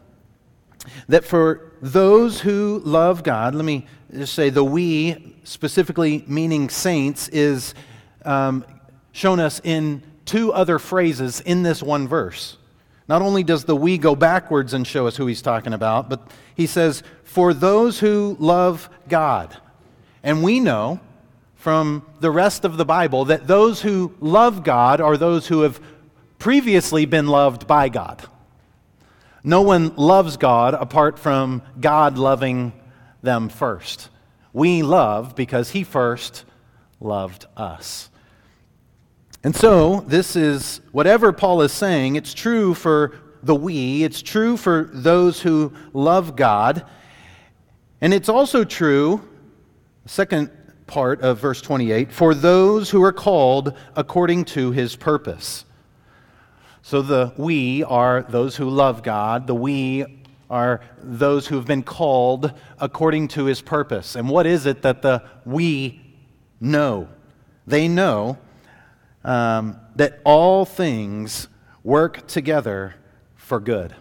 that 1.07 1.25
for 1.25 1.71
those 1.81 2.41
who 2.41 2.81
love 2.83 3.23
God, 3.23 3.55
let 3.55 3.65
me 3.65 3.85
just 4.13 4.33
say 4.33 4.49
the 4.49 4.63
we, 4.63 5.35
specifically 5.43 6.23
meaning 6.27 6.69
saints, 6.69 7.27
is 7.29 7.73
um, 8.25 8.65
shown 9.11 9.39
us 9.39 9.61
in 9.63 10.03
two 10.25 10.53
other 10.53 10.79
phrases 10.79 11.41
in 11.41 11.63
this 11.63 11.81
one 11.81 12.07
verse. 12.07 12.57
Not 13.07 13.21
only 13.21 13.43
does 13.43 13.65
the 13.65 13.75
we 13.75 13.97
go 13.97 14.15
backwards 14.15 14.73
and 14.73 14.85
show 14.85 15.07
us 15.07 15.17
who 15.17 15.27
he's 15.27 15.41
talking 15.41 15.73
about, 15.73 16.09
but 16.09 16.31
he 16.55 16.67
says, 16.67 17.03
For 17.23 17.53
those 17.53 17.99
who 17.99 18.37
love 18.39 18.89
God. 19.09 19.57
And 20.23 20.43
we 20.43 20.59
know 20.59 20.99
from 21.55 22.05
the 22.19 22.31
rest 22.31 22.63
of 22.65 22.77
the 22.77 22.85
Bible 22.85 23.25
that 23.25 23.47
those 23.47 23.81
who 23.81 24.15
love 24.19 24.63
God 24.63 25.01
are 25.01 25.17
those 25.17 25.47
who 25.47 25.61
have 25.61 25.79
previously 26.41 27.05
been 27.05 27.27
loved 27.27 27.67
by 27.67 27.87
God. 27.87 28.19
No 29.43 29.61
one 29.61 29.95
loves 29.95 30.37
God 30.37 30.73
apart 30.73 31.19
from 31.19 31.61
God 31.79 32.17
loving 32.17 32.73
them 33.21 33.47
first. 33.47 34.09
We 34.51 34.81
love 34.81 35.35
because 35.35 35.69
He 35.69 35.83
first 35.83 36.45
loved 36.99 37.45
us. 37.55 38.09
And 39.43 39.55
so, 39.55 40.01
this 40.07 40.35
is 40.35 40.81
whatever 40.91 41.31
Paul 41.31 41.61
is 41.61 41.71
saying, 41.71 42.15
it's 42.15 42.33
true 42.33 42.73
for 42.73 43.19
the 43.43 43.55
we, 43.55 44.03
it's 44.03 44.23
true 44.23 44.57
for 44.57 44.89
those 44.93 45.39
who 45.41 45.71
love 45.93 46.35
God, 46.35 46.87
and 48.01 48.15
it's 48.15 48.29
also 48.29 48.63
true, 48.63 49.21
second 50.07 50.49
part 50.87 51.21
of 51.21 51.39
verse 51.39 51.61
28, 51.61 52.11
for 52.11 52.33
those 52.33 52.89
who 52.89 53.03
are 53.03 53.13
called 53.13 53.77
according 53.95 54.45
to 54.45 54.71
his 54.71 54.95
purpose. 54.95 55.65
So 56.81 57.01
the 57.01 57.33
we 57.37 57.83
are 57.83 58.23
those 58.23 58.55
who 58.55 58.69
love 58.69 59.03
God. 59.03 59.47
The 59.47 59.55
we 59.55 60.23
are 60.49 60.81
those 61.01 61.47
who 61.47 61.55
have 61.55 61.65
been 61.65 61.83
called 61.83 62.53
according 62.79 63.29
to 63.29 63.45
his 63.45 63.61
purpose. 63.61 64.15
And 64.15 64.27
what 64.27 64.45
is 64.45 64.65
it 64.65 64.81
that 64.81 65.01
the 65.01 65.23
we 65.45 66.01
know? 66.59 67.07
They 67.65 67.87
know 67.87 68.37
um, 69.23 69.79
that 69.95 70.19
all 70.25 70.65
things 70.65 71.47
work 71.83 72.27
together 72.27 72.95
for 73.35 73.59
good. 73.59 73.95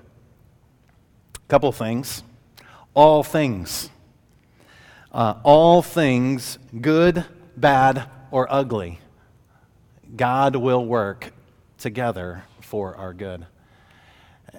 Couple 1.49 1.71
things. 1.73 2.23
All 2.95 3.23
things. 3.23 3.91
Uh, 5.13 5.35
all 5.43 5.83
things, 5.83 6.59
good, 6.81 7.25
bad, 7.57 8.09
or 8.31 8.47
ugly, 8.53 9.01
God 10.15 10.55
will 10.55 10.85
work 10.85 11.33
together 11.79 12.45
for 12.71 12.95
our 12.95 13.13
good. 13.13 13.45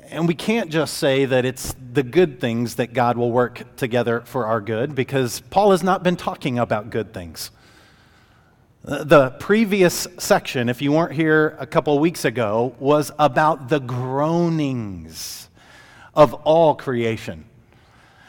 And 0.10 0.27
we 0.27 0.34
can't 0.34 0.70
just 0.70 0.98
say 0.98 1.24
that 1.24 1.46
it's 1.46 1.74
the 1.94 2.03
good 2.03 2.41
things 2.41 2.75
that 2.75 2.91
God 2.91 3.18
will 3.18 3.32
work 3.32 3.77
together 3.77 4.20
for 4.25 4.48
our 4.48 4.60
good 4.60 4.96
because 4.96 5.39
Paul 5.50 5.72
has 5.72 5.82
not 5.82 6.03
been 6.03 6.18
talking 6.18 6.60
about 6.60 6.89
good 6.89 7.13
things. 7.13 7.51
The 8.84 9.30
previous 9.39 10.10
section, 10.20 10.68
if 10.68 10.82
you 10.82 10.91
weren't 10.91 11.13
here 11.13 11.56
a 11.58 11.65
couple 11.65 11.98
weeks 12.00 12.25
ago, 12.25 12.75
was 12.80 13.13
about 13.18 13.70
the 13.70 13.80
groanings 13.80 15.48
of 16.13 16.34
all 16.34 16.75
creation. 16.75 17.46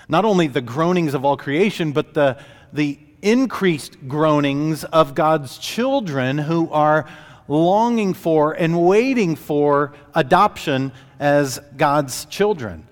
Not 0.08 0.24
only 0.24 0.46
the 0.46 0.60
groanings 0.60 1.12
of 1.12 1.24
all 1.24 1.36
creation, 1.36 1.90
but 1.90 2.14
the, 2.14 2.38
the 2.72 3.00
increased 3.20 3.96
groanings 4.06 4.84
of 4.84 5.16
God's 5.16 5.58
children 5.58 6.38
who 6.38 6.70
are 6.70 7.08
longing 7.48 8.14
for 8.14 8.52
and 8.52 8.86
waiting 8.86 9.36
for 9.36 9.92
adoption 10.14 10.92
as 11.18 11.60
God's 11.76 12.24
children. 12.26 12.86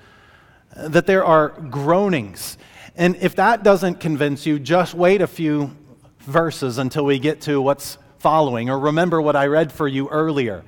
That 0.77 1.07
there 1.07 1.25
are 1.25 1.49
groanings. 1.49 2.59
And 2.97 3.17
if 3.17 3.37
that 3.37 3.63
doesn't 3.63 4.01
convince 4.01 4.47
you, 4.47 4.59
just 4.59 4.95
wait 4.95 5.23
a 5.23 5.27
few 5.27 5.77
verses 6.21 6.79
until 6.79 7.05
we 7.05 7.19
get 7.19 7.41
to 7.43 7.61
what's 7.61 7.99
following, 8.19 8.69
or 8.69 8.79
remember 8.79 9.21
what 9.23 9.35
I 9.35 9.47
read 9.47 9.73
for 9.73 9.89
you 9.89 10.09
earlier. 10.09 10.63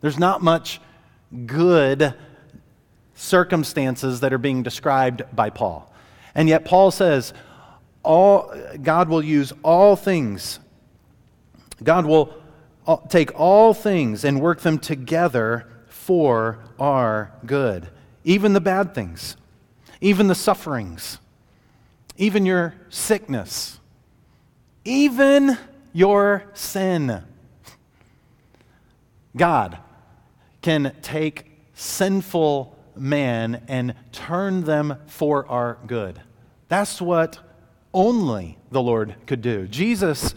There's 0.00 0.18
not 0.18 0.42
much 0.42 0.80
good 1.46 2.14
circumstances 3.14 4.20
that 4.20 4.32
are 4.32 4.38
being 4.38 4.62
described 4.62 5.22
by 5.34 5.50
Paul. 5.50 5.92
And 6.34 6.48
yet, 6.48 6.64
Paul 6.64 6.90
says, 6.90 7.32
all, 8.02 8.54
God 8.82 9.08
will 9.08 9.24
use 9.24 9.52
all 9.64 9.96
things. 9.96 10.60
God 11.82 12.06
will 12.06 12.34
take 13.08 13.38
all 13.38 13.74
things 13.74 14.24
and 14.24 14.40
work 14.40 14.60
them 14.60 14.78
together 14.78 15.66
for 15.88 16.58
our 16.78 17.32
good. 17.44 17.88
Even 18.24 18.52
the 18.52 18.60
bad 18.60 18.94
things, 18.94 19.36
even 20.00 20.26
the 20.26 20.34
sufferings, 20.34 21.18
even 22.16 22.46
your 22.46 22.74
sickness, 22.88 23.78
even 24.84 25.58
your 25.92 26.44
sin. 26.54 27.22
God 29.36 29.78
can 30.62 30.94
take 31.02 31.50
sinful 31.74 32.76
man 32.96 33.62
and 33.68 33.94
turn 34.12 34.64
them 34.64 34.96
for 35.06 35.46
our 35.48 35.78
good. 35.86 36.20
That's 36.68 37.00
what 37.00 37.38
only 37.94 38.58
the 38.70 38.82
Lord 38.82 39.14
could 39.26 39.40
do. 39.40 39.66
Jesus 39.68 40.34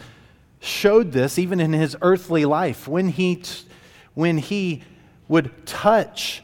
showed 0.62 1.10
this 1.12 1.38
even 1.38 1.60
in 1.60 1.72
his 1.72 1.96
earthly 2.00 2.44
life 2.44 2.86
when 2.86 3.08
he, 3.08 3.36
t- 3.36 3.64
when 4.14 4.38
he 4.38 4.82
would 5.28 5.66
touch 5.66 6.42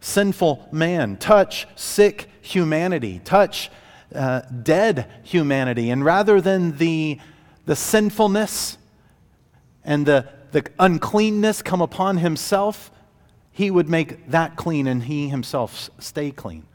sinful 0.00 0.66
man, 0.72 1.16
touch 1.16 1.66
sick 1.76 2.28
humanity, 2.40 3.20
touch 3.24 3.70
uh, 4.14 4.40
dead 4.40 5.06
humanity. 5.22 5.90
And 5.90 6.04
rather 6.04 6.40
than 6.40 6.78
the, 6.78 7.18
the 7.66 7.76
sinfulness 7.76 8.78
and 9.84 10.06
the, 10.06 10.26
the 10.52 10.64
uncleanness 10.78 11.60
come 11.60 11.82
upon 11.82 12.18
himself, 12.18 12.90
he 13.52 13.70
would 13.70 13.88
make 13.88 14.30
that 14.30 14.56
clean 14.56 14.86
and 14.86 15.02
he 15.02 15.28
himself 15.28 15.90
stay 15.98 16.30
clean. 16.30 16.66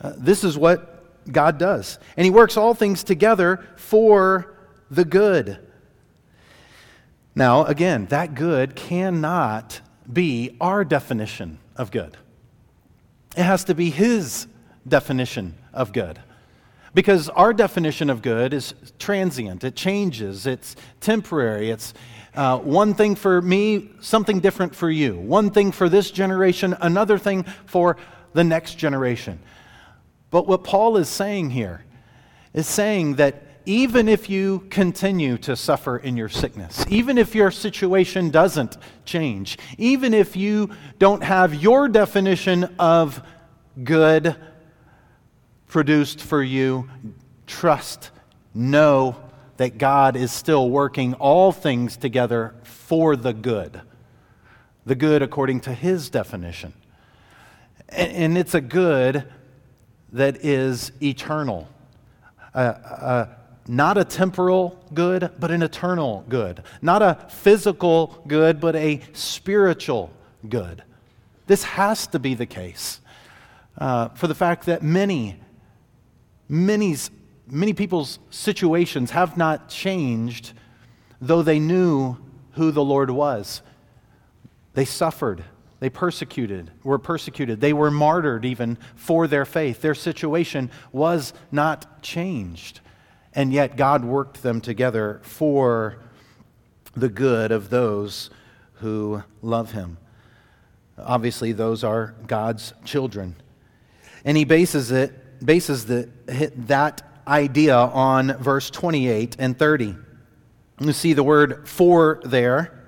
Uh, 0.00 0.12
this 0.16 0.44
is 0.44 0.58
what 0.58 1.32
God 1.32 1.58
does. 1.58 1.98
And 2.16 2.24
he 2.24 2.30
works 2.30 2.56
all 2.56 2.74
things 2.74 3.02
together 3.02 3.64
for 3.76 4.53
the 4.94 5.04
good. 5.04 5.58
Now, 7.34 7.64
again, 7.64 8.06
that 8.06 8.34
good 8.34 8.76
cannot 8.76 9.80
be 10.10 10.56
our 10.60 10.84
definition 10.84 11.58
of 11.76 11.90
good. 11.90 12.16
It 13.36 13.42
has 13.42 13.64
to 13.64 13.74
be 13.74 13.90
His 13.90 14.46
definition 14.86 15.54
of 15.72 15.92
good. 15.92 16.20
Because 16.94 17.28
our 17.30 17.52
definition 17.52 18.08
of 18.08 18.22
good 18.22 18.54
is 18.54 18.74
transient, 18.98 19.64
it 19.64 19.74
changes, 19.74 20.46
it's 20.46 20.76
temporary, 21.00 21.70
it's 21.70 21.94
Uh, 22.36 22.58
one 22.58 22.94
thing 22.94 23.14
for 23.14 23.40
me, 23.40 23.90
something 24.00 24.40
different 24.40 24.74
for 24.74 24.90
you. 24.90 25.16
One 25.16 25.50
thing 25.50 25.70
for 25.70 25.88
this 25.88 26.10
generation, 26.10 26.76
another 26.80 27.16
thing 27.16 27.44
for 27.64 27.96
the 28.32 28.42
next 28.42 28.74
generation. 28.76 29.38
But 30.32 30.48
what 30.48 30.64
Paul 30.64 30.96
is 30.96 31.08
saying 31.08 31.50
here 31.50 31.84
is 32.52 32.66
saying 32.66 33.16
that 33.18 33.43
even 33.66 34.08
if 34.08 34.28
you 34.28 34.60
continue 34.70 35.38
to 35.38 35.56
suffer 35.56 35.96
in 35.96 36.16
your 36.16 36.28
sickness, 36.28 36.84
even 36.88 37.16
if 37.18 37.34
your 37.34 37.50
situation 37.50 38.30
doesn't 38.30 38.76
change, 39.04 39.58
even 39.78 40.12
if 40.12 40.36
you 40.36 40.70
don't 40.98 41.22
have 41.22 41.54
your 41.54 41.88
definition 41.88 42.64
of 42.78 43.22
good 43.82 44.36
produced 45.66 46.20
for 46.20 46.42
you, 46.42 46.88
trust, 47.46 48.10
know 48.54 49.16
that 49.56 49.78
God 49.78 50.16
is 50.16 50.32
still 50.32 50.68
working 50.68 51.14
all 51.14 51.52
things 51.52 51.96
together 51.96 52.54
for 52.62 53.16
the 53.16 53.32
good. 53.32 53.80
The 54.84 54.94
good 54.94 55.22
according 55.22 55.60
to 55.62 55.72
his 55.72 56.10
definition. 56.10 56.74
And 57.88 58.36
it's 58.36 58.54
a 58.54 58.60
good 58.60 59.24
that 60.12 60.44
is 60.44 60.92
eternal. 61.02 61.68
Uh, 62.54 62.58
uh, 62.58 63.26
not 63.66 63.96
a 63.96 64.04
temporal 64.04 64.78
good, 64.92 65.30
but 65.38 65.50
an 65.50 65.62
eternal 65.62 66.24
good. 66.28 66.62
Not 66.82 67.02
a 67.02 67.26
physical 67.30 68.22
good, 68.26 68.60
but 68.60 68.76
a 68.76 69.00
spiritual 69.12 70.10
good. 70.48 70.82
This 71.46 71.64
has 71.64 72.06
to 72.08 72.18
be 72.18 72.34
the 72.34 72.46
case 72.46 73.00
uh, 73.78 74.08
for 74.10 74.26
the 74.26 74.34
fact 74.34 74.66
that 74.66 74.82
many, 74.82 75.40
many's, 76.48 77.10
many 77.46 77.72
people's 77.72 78.18
situations 78.30 79.10
have 79.12 79.36
not 79.36 79.68
changed, 79.68 80.52
though 81.20 81.42
they 81.42 81.58
knew 81.58 82.16
who 82.52 82.70
the 82.70 82.84
Lord 82.84 83.10
was. 83.10 83.62
They 84.74 84.84
suffered. 84.84 85.44
They 85.80 85.90
persecuted, 85.90 86.70
were 86.82 86.98
persecuted. 86.98 87.60
They 87.60 87.72
were 87.72 87.90
martyred 87.90 88.44
even 88.44 88.78
for 88.94 89.26
their 89.26 89.44
faith. 89.44 89.82
Their 89.82 89.94
situation 89.94 90.70
was 90.92 91.34
not 91.50 92.02
changed 92.02 92.80
and 93.34 93.52
yet 93.52 93.76
God 93.76 94.04
worked 94.04 94.42
them 94.42 94.60
together 94.60 95.20
for 95.22 95.98
the 96.94 97.08
good 97.08 97.52
of 97.52 97.70
those 97.70 98.30
who 98.74 99.22
love 99.42 99.72
Him. 99.72 99.98
Obviously, 100.98 101.52
those 101.52 101.82
are 101.82 102.14
God's 102.26 102.72
children. 102.84 103.36
And 104.24 104.36
he 104.36 104.44
bases 104.44 104.90
it, 104.90 105.44
bases 105.44 105.86
the, 105.86 106.08
that 106.66 107.02
idea 107.26 107.76
on 107.76 108.36
verse 108.38 108.70
28 108.70 109.36
and 109.38 109.58
30. 109.58 109.96
You 110.80 110.92
see 110.92 111.12
the 111.12 111.22
word 111.22 111.68
for 111.68 112.20
there, 112.24 112.84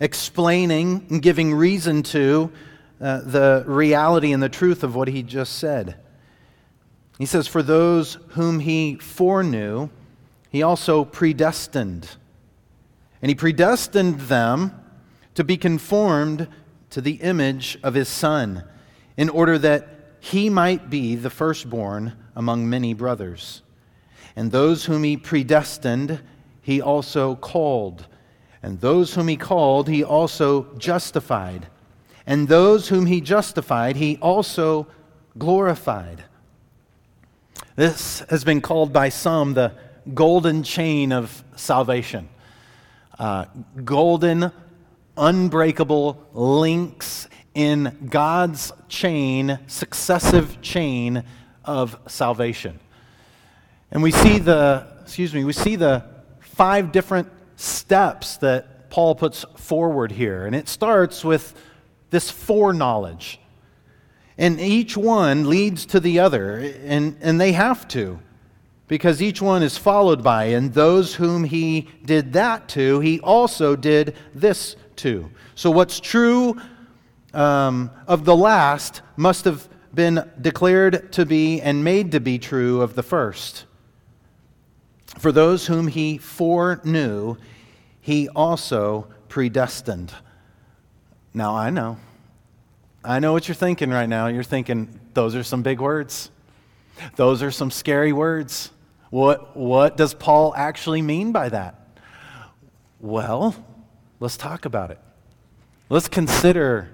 explaining 0.00 1.06
and 1.10 1.22
giving 1.22 1.54
reason 1.54 2.02
to 2.04 2.52
uh, 3.00 3.20
the 3.20 3.64
reality 3.66 4.32
and 4.32 4.42
the 4.42 4.48
truth 4.48 4.82
of 4.82 4.94
what 4.94 5.08
he 5.08 5.22
just 5.22 5.58
said. 5.58 5.96
He 7.18 7.26
says, 7.26 7.48
For 7.48 7.62
those 7.62 8.18
whom 8.28 8.60
he 8.60 8.94
foreknew, 8.94 9.90
he 10.50 10.62
also 10.62 11.04
predestined. 11.04 12.08
And 13.20 13.28
he 13.28 13.34
predestined 13.34 14.20
them 14.20 14.72
to 15.34 15.44
be 15.44 15.56
conformed 15.56 16.48
to 16.90 17.00
the 17.00 17.14
image 17.14 17.78
of 17.82 17.94
his 17.94 18.08
Son, 18.08 18.64
in 19.16 19.28
order 19.28 19.58
that 19.58 19.88
he 20.20 20.48
might 20.48 20.88
be 20.88 21.16
the 21.16 21.30
firstborn 21.30 22.16
among 22.34 22.68
many 22.68 22.94
brothers. 22.94 23.62
And 24.36 24.52
those 24.52 24.84
whom 24.84 25.02
he 25.02 25.16
predestined, 25.16 26.20
he 26.62 26.80
also 26.80 27.34
called. 27.34 28.06
And 28.62 28.80
those 28.80 29.14
whom 29.14 29.28
he 29.28 29.36
called, 29.36 29.88
he 29.88 30.04
also 30.04 30.74
justified. 30.76 31.66
And 32.26 32.46
those 32.46 32.88
whom 32.88 33.06
he 33.06 33.20
justified, 33.20 33.96
he 33.96 34.16
also 34.18 34.86
glorified. 35.36 36.24
This 37.78 38.24
has 38.28 38.42
been 38.42 38.60
called 38.60 38.92
by 38.92 39.08
some 39.08 39.54
the 39.54 39.70
golden 40.12 40.64
chain 40.64 41.12
of 41.12 41.44
salvation. 41.54 42.28
Uh, 43.16 43.44
golden, 43.84 44.50
unbreakable 45.16 46.20
links 46.32 47.28
in 47.54 48.08
God's 48.10 48.72
chain, 48.88 49.60
successive 49.68 50.60
chain 50.60 51.22
of 51.64 51.96
salvation. 52.08 52.80
And 53.92 54.02
we 54.02 54.10
see 54.10 54.40
the, 54.40 54.84
excuse 55.02 55.32
me, 55.32 55.44
we 55.44 55.52
see 55.52 55.76
the 55.76 56.04
five 56.40 56.90
different 56.90 57.28
steps 57.54 58.38
that 58.38 58.90
Paul 58.90 59.14
puts 59.14 59.44
forward 59.56 60.10
here. 60.10 60.46
And 60.46 60.56
it 60.56 60.68
starts 60.68 61.24
with 61.24 61.54
this 62.10 62.28
foreknowledge. 62.28 63.38
And 64.38 64.60
each 64.60 64.96
one 64.96 65.48
leads 65.50 65.84
to 65.86 65.98
the 65.98 66.20
other, 66.20 66.58
and, 66.84 67.16
and 67.20 67.40
they 67.40 67.52
have 67.52 67.88
to, 67.88 68.20
because 68.86 69.20
each 69.20 69.42
one 69.42 69.64
is 69.64 69.76
followed 69.76 70.22
by. 70.22 70.44
And 70.44 70.72
those 70.72 71.16
whom 71.16 71.42
he 71.42 71.88
did 72.04 72.32
that 72.34 72.68
to, 72.70 73.00
he 73.00 73.18
also 73.18 73.74
did 73.74 74.14
this 74.32 74.76
to. 74.96 75.28
So, 75.56 75.72
what's 75.72 75.98
true 75.98 76.60
um, 77.34 77.90
of 78.06 78.24
the 78.24 78.36
last 78.36 79.02
must 79.16 79.44
have 79.44 79.68
been 79.92 80.30
declared 80.40 81.12
to 81.14 81.26
be 81.26 81.60
and 81.60 81.82
made 81.82 82.12
to 82.12 82.20
be 82.20 82.38
true 82.38 82.80
of 82.80 82.94
the 82.94 83.02
first. 83.02 83.64
For 85.18 85.32
those 85.32 85.66
whom 85.66 85.88
he 85.88 86.18
foreknew, 86.18 87.36
he 88.00 88.28
also 88.28 89.08
predestined. 89.28 90.14
Now, 91.34 91.56
I 91.56 91.70
know 91.70 91.98
I 93.08 93.20
know 93.20 93.32
what 93.32 93.48
you're 93.48 93.54
thinking 93.54 93.88
right 93.88 94.08
now. 94.08 94.26
You're 94.26 94.42
thinking, 94.44 95.00
those 95.14 95.34
are 95.34 95.42
some 95.42 95.62
big 95.62 95.80
words. 95.80 96.30
Those 97.16 97.42
are 97.42 97.50
some 97.50 97.70
scary 97.70 98.12
words. 98.12 98.70
What, 99.08 99.56
what 99.56 99.96
does 99.96 100.12
Paul 100.12 100.52
actually 100.54 101.00
mean 101.00 101.32
by 101.32 101.48
that? 101.48 101.88
Well, 103.00 103.56
let's 104.20 104.36
talk 104.36 104.66
about 104.66 104.90
it. 104.90 104.98
Let's 105.88 106.06
consider 106.08 106.90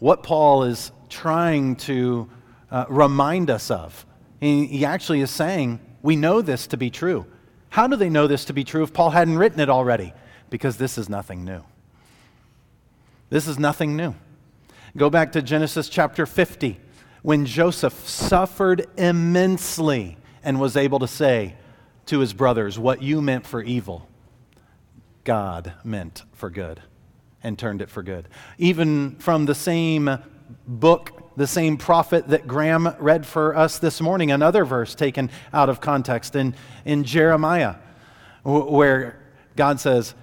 what 0.00 0.24
Paul 0.24 0.64
is 0.64 0.90
trying 1.08 1.76
to 1.76 2.28
uh, 2.72 2.86
remind 2.88 3.48
us 3.48 3.70
of. 3.70 4.04
He, 4.40 4.66
he 4.66 4.84
actually 4.84 5.20
is 5.20 5.30
saying, 5.30 5.78
we 6.02 6.16
know 6.16 6.42
this 6.42 6.66
to 6.66 6.76
be 6.76 6.90
true. 6.90 7.26
How 7.70 7.86
do 7.86 7.94
they 7.94 8.10
know 8.10 8.26
this 8.26 8.46
to 8.46 8.52
be 8.52 8.64
true 8.64 8.82
if 8.82 8.92
Paul 8.92 9.10
hadn't 9.10 9.38
written 9.38 9.60
it 9.60 9.70
already? 9.70 10.14
Because 10.50 10.78
this 10.78 10.98
is 10.98 11.08
nothing 11.08 11.44
new. 11.44 11.62
This 13.30 13.46
is 13.46 13.56
nothing 13.56 13.94
new. 13.94 14.16
Go 14.98 15.10
back 15.10 15.30
to 15.32 15.42
Genesis 15.42 15.88
chapter 15.88 16.26
50 16.26 16.80
when 17.22 17.46
Joseph 17.46 18.08
suffered 18.08 18.84
immensely 18.96 20.18
and 20.42 20.58
was 20.58 20.76
able 20.76 20.98
to 20.98 21.06
say 21.06 21.54
to 22.06 22.18
his 22.18 22.32
brothers, 22.32 22.80
What 22.80 23.00
you 23.00 23.22
meant 23.22 23.46
for 23.46 23.62
evil, 23.62 24.08
God 25.22 25.72
meant 25.84 26.24
for 26.32 26.50
good 26.50 26.82
and 27.44 27.56
turned 27.56 27.80
it 27.80 27.90
for 27.90 28.02
good. 28.02 28.26
Even 28.58 29.14
from 29.20 29.46
the 29.46 29.54
same 29.54 30.18
book, 30.66 31.30
the 31.36 31.46
same 31.46 31.76
prophet 31.76 32.26
that 32.26 32.48
Graham 32.48 32.92
read 32.98 33.24
for 33.24 33.56
us 33.56 33.78
this 33.78 34.00
morning, 34.00 34.32
another 34.32 34.64
verse 34.64 34.96
taken 34.96 35.30
out 35.52 35.68
of 35.68 35.80
context 35.80 36.34
in, 36.34 36.56
in 36.84 37.04
Jeremiah, 37.04 37.76
where 38.42 39.20
God 39.54 39.78
says, 39.78 40.16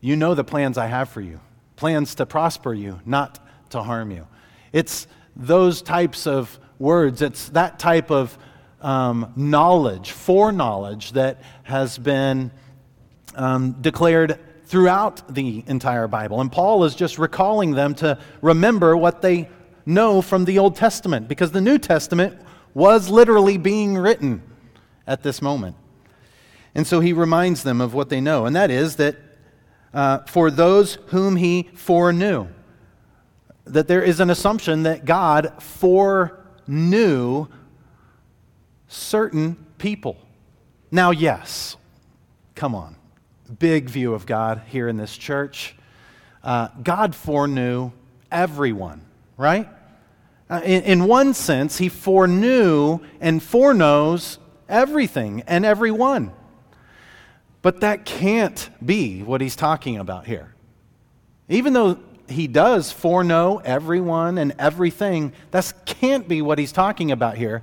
You 0.00 0.14
know 0.14 0.36
the 0.36 0.44
plans 0.44 0.78
I 0.78 0.86
have 0.86 1.08
for 1.08 1.20
you 1.20 1.40
plans 1.76 2.14
to 2.14 2.26
prosper 2.26 2.72
you, 2.72 3.00
not 3.04 3.43
to 3.74 3.82
harm 3.82 4.10
you. 4.10 4.26
It's 4.72 5.06
those 5.36 5.82
types 5.82 6.26
of 6.26 6.58
words, 6.78 7.22
it's 7.22 7.50
that 7.50 7.78
type 7.78 8.10
of 8.10 8.36
um, 8.80 9.32
knowledge, 9.36 10.10
foreknowledge, 10.10 11.12
that 11.12 11.42
has 11.62 11.98
been 11.98 12.50
um, 13.34 13.72
declared 13.80 14.38
throughout 14.64 15.34
the 15.34 15.64
entire 15.66 16.08
Bible. 16.08 16.40
And 16.40 16.50
Paul 16.50 16.84
is 16.84 16.94
just 16.94 17.18
recalling 17.18 17.72
them 17.72 17.94
to 17.96 18.18
remember 18.42 18.96
what 18.96 19.22
they 19.22 19.48
know 19.86 20.22
from 20.22 20.44
the 20.44 20.58
Old 20.58 20.76
Testament, 20.76 21.28
because 21.28 21.52
the 21.52 21.60
New 21.60 21.78
Testament 21.78 22.38
was 22.72 23.08
literally 23.08 23.58
being 23.58 23.96
written 23.96 24.42
at 25.06 25.22
this 25.22 25.42
moment. 25.42 25.76
And 26.74 26.86
so 26.86 27.00
he 27.00 27.12
reminds 27.12 27.62
them 27.62 27.80
of 27.80 27.94
what 27.94 28.08
they 28.08 28.20
know, 28.20 28.46
and 28.46 28.56
that 28.56 28.70
is 28.70 28.96
that 28.96 29.16
uh, 29.92 30.18
for 30.26 30.50
those 30.50 30.98
whom 31.08 31.36
he 31.36 31.70
foreknew, 31.74 32.48
that 33.64 33.88
there 33.88 34.02
is 34.02 34.20
an 34.20 34.30
assumption 34.30 34.82
that 34.84 35.04
God 35.04 35.52
foreknew 35.62 37.46
certain 38.88 39.56
people. 39.78 40.16
Now, 40.90 41.10
yes, 41.10 41.76
come 42.54 42.74
on, 42.74 42.96
big 43.58 43.88
view 43.88 44.14
of 44.14 44.26
God 44.26 44.62
here 44.68 44.88
in 44.88 44.96
this 44.96 45.16
church. 45.16 45.74
Uh, 46.42 46.68
God 46.82 47.14
foreknew 47.14 47.90
everyone, 48.30 49.00
right? 49.36 49.68
Uh, 50.50 50.60
in, 50.64 50.82
in 50.82 51.04
one 51.04 51.32
sense, 51.32 51.78
He 51.78 51.88
foreknew 51.88 53.00
and 53.20 53.42
foreknows 53.42 54.38
everything 54.68 55.42
and 55.46 55.64
everyone. 55.64 56.32
But 57.62 57.80
that 57.80 58.04
can't 58.04 58.68
be 58.84 59.22
what 59.22 59.40
he's 59.40 59.56
talking 59.56 59.96
about 59.96 60.26
here. 60.26 60.54
Even 61.48 61.72
though 61.72 61.98
he 62.28 62.46
does 62.46 62.90
foreknow 62.92 63.58
everyone 63.64 64.38
and 64.38 64.54
everything, 64.58 65.32
that 65.50 65.72
can't 65.84 66.28
be 66.28 66.42
what 66.42 66.58
he's 66.58 66.72
talking 66.72 67.10
about 67.10 67.36
here 67.36 67.62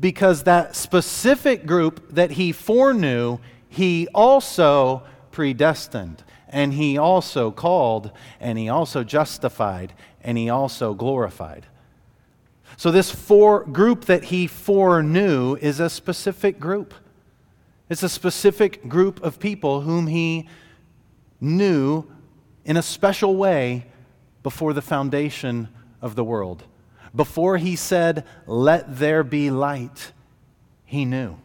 because 0.00 0.44
that 0.44 0.74
specific 0.74 1.66
group 1.66 2.14
that 2.14 2.32
he 2.32 2.52
foreknew, 2.52 3.38
he 3.68 4.08
also 4.14 5.02
predestined, 5.30 6.24
and 6.48 6.72
he 6.72 6.96
also 6.96 7.50
called, 7.50 8.10
and 8.40 8.58
he 8.58 8.68
also 8.68 9.04
justified, 9.04 9.92
and 10.22 10.38
he 10.38 10.48
also 10.48 10.94
glorified. 10.94 11.66
So, 12.76 12.90
this 12.90 13.14
group 13.72 14.06
that 14.06 14.24
he 14.24 14.46
foreknew 14.46 15.56
is 15.56 15.80
a 15.80 15.90
specific 15.90 16.58
group. 16.58 16.94
It's 17.90 18.02
a 18.02 18.08
specific 18.08 18.88
group 18.88 19.22
of 19.22 19.38
people 19.38 19.82
whom 19.82 20.06
he 20.06 20.48
knew 21.40 22.04
in 22.64 22.76
a 22.76 22.82
special 22.82 23.36
way 23.36 23.89
before 24.42 24.72
the 24.72 24.82
foundation 24.82 25.68
of 26.00 26.14
the 26.14 26.24
world. 26.24 26.64
Before 27.14 27.58
he 27.58 27.76
said, 27.76 28.24
Let 28.46 28.98
there 28.98 29.22
be 29.22 29.50
light, 29.50 30.12
he 30.84 31.04
knew. 31.04 31.36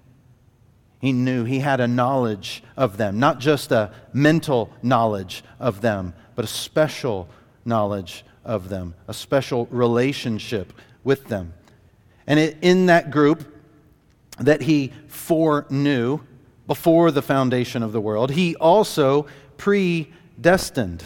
He 0.99 1.11
knew. 1.11 1.43
He 1.43 1.59
had 1.59 1.79
a 1.79 1.87
knowledge 1.87 2.63
of 2.77 2.97
them, 2.97 3.19
not 3.19 3.39
just 3.39 3.71
a 3.71 3.91
mental 4.13 4.71
knowledge 4.81 5.43
of 5.59 5.81
them, 5.81 6.13
but 6.35 6.45
a 6.45 6.47
special 6.47 7.27
knowledge 7.63 8.23
of 8.43 8.69
them, 8.69 8.95
a 9.07 9.13
special 9.13 9.65
relationship 9.67 10.73
with 11.03 11.25
them. 11.25 11.53
And 12.27 12.39
it, 12.39 12.57
in 12.61 12.87
that 12.87 13.11
group 13.11 13.53
that 14.39 14.61
he 14.61 14.93
foreknew 15.07 16.19
before 16.67 17.11
the 17.11 17.21
foundation 17.21 17.83
of 17.83 17.91
the 17.91 18.01
world, 18.01 18.31
he 18.31 18.55
also 18.55 19.27
predestined. 19.57 21.05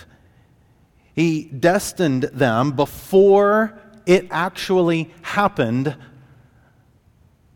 He 1.19 1.43
destined 1.43 2.23
them 2.31 2.71
before 2.71 3.77
it 4.05 4.27
actually 4.31 5.13
happened 5.21 5.97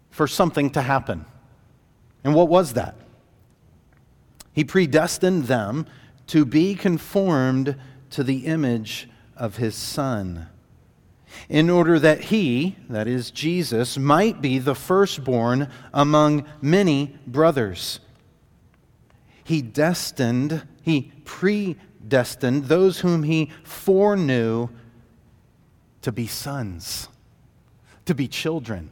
for 0.09 0.27
something 0.27 0.69
to 0.71 0.81
happen. 0.81 1.23
And 2.25 2.35
what 2.35 2.49
was 2.49 2.73
that? 2.73 2.97
He 4.51 4.65
predestined 4.65 5.45
them 5.45 5.85
to 6.27 6.43
be 6.43 6.75
conformed 6.75 7.77
to 8.09 8.21
the 8.21 8.47
image 8.47 9.07
of 9.37 9.55
his 9.55 9.75
Son, 9.75 10.49
in 11.47 11.69
order 11.69 11.97
that 11.99 12.25
he, 12.25 12.75
that 12.89 13.07
is 13.07 13.31
Jesus, 13.31 13.97
might 13.97 14.41
be 14.41 14.59
the 14.59 14.75
firstborn 14.75 15.69
among 15.93 16.43
many 16.61 17.17
brothers. 17.25 18.01
He 19.45 19.61
destined, 19.61 20.67
he 20.81 21.13
predestined 21.23 21.92
those 22.03 22.99
whom 22.99 23.23
he 23.23 23.51
foreknew 23.63 24.69
to 26.01 26.11
be 26.11 26.27
sons, 26.27 27.07
to 28.05 28.13
be 28.13 28.27
children. 28.27 28.91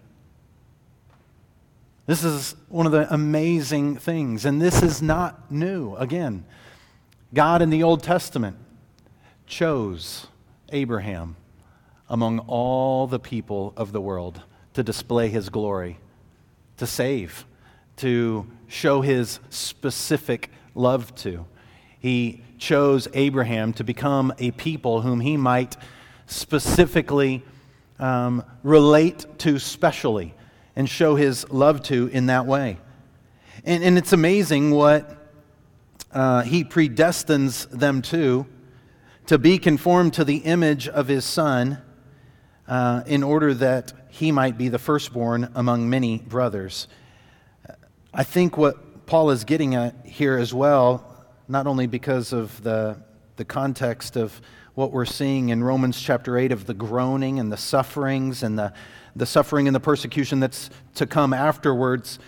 This 2.07 2.23
is 2.23 2.55
one 2.69 2.85
of 2.85 2.91
the 2.91 3.13
amazing 3.13 3.97
things, 3.97 4.45
and 4.45 4.61
this 4.61 4.81
is 4.81 5.01
not 5.01 5.51
new. 5.51 5.95
Again, 5.95 6.45
God 7.33 7.61
in 7.61 7.69
the 7.69 7.83
Old 7.83 8.01
Testament 8.01 8.57
chose 9.45 10.27
Abraham 10.71 11.35
among 12.09 12.39
all 12.39 13.07
the 13.07 13.19
people 13.19 13.73
of 13.77 13.91
the 13.91 14.01
world 14.01 14.41
to 14.73 14.83
display 14.83 15.29
his 15.29 15.49
glory, 15.49 15.99
to 16.77 16.87
save, 16.87 17.45
to 17.97 18.47
show 18.67 19.01
his 19.01 19.39
specific 19.49 20.49
love 20.73 21.13
to. 21.15 21.45
He 22.01 22.43
chose 22.57 23.07
Abraham 23.13 23.73
to 23.73 23.83
become 23.83 24.33
a 24.39 24.51
people 24.51 25.01
whom 25.01 25.21
he 25.21 25.37
might 25.37 25.77
specifically 26.25 27.43
um, 27.99 28.43
relate 28.63 29.25
to 29.37 29.59
specially 29.59 30.33
and 30.75 30.89
show 30.89 31.15
his 31.15 31.49
love 31.51 31.83
to 31.83 32.07
in 32.07 32.25
that 32.25 32.45
way. 32.47 32.77
And, 33.63 33.83
and 33.83 33.97
it's 33.97 34.13
amazing 34.13 34.71
what 34.71 35.15
uh, 36.11 36.41
he 36.41 36.63
predestines 36.63 37.69
them 37.69 38.01
to 38.01 38.47
to 39.27 39.37
be 39.37 39.59
conformed 39.59 40.13
to 40.13 40.25
the 40.25 40.37
image 40.37 40.87
of 40.87 41.07
his 41.07 41.23
son 41.23 41.77
uh, 42.67 43.03
in 43.05 43.23
order 43.23 43.53
that 43.53 43.93
he 44.09 44.31
might 44.31 44.57
be 44.57 44.67
the 44.67 44.79
firstborn 44.79 45.49
among 45.55 45.89
many 45.89 46.17
brothers. 46.17 46.87
I 48.13 48.23
think 48.23 48.57
what 48.57 49.05
Paul 49.05 49.29
is 49.29 49.43
getting 49.43 49.75
at 49.75 50.05
here 50.05 50.37
as 50.37 50.53
well, 50.53 51.10
not 51.51 51.67
only 51.67 51.85
because 51.85 52.31
of 52.31 52.63
the, 52.63 52.97
the 53.35 53.43
context 53.43 54.15
of 54.15 54.41
what 54.73 54.93
we're 54.93 55.03
seeing 55.03 55.49
in 55.49 55.61
Romans 55.61 56.01
chapter 56.01 56.37
8 56.37 56.53
of 56.53 56.65
the 56.65 56.73
groaning 56.73 57.39
and 57.39 57.51
the 57.51 57.57
sufferings 57.57 58.41
and 58.41 58.57
the, 58.57 58.71
the 59.17 59.25
suffering 59.25 59.67
and 59.67 59.75
the 59.75 59.81
persecution 59.81 60.39
that's 60.39 60.69
to 60.95 61.05
come 61.05 61.33
afterwards. 61.33 62.19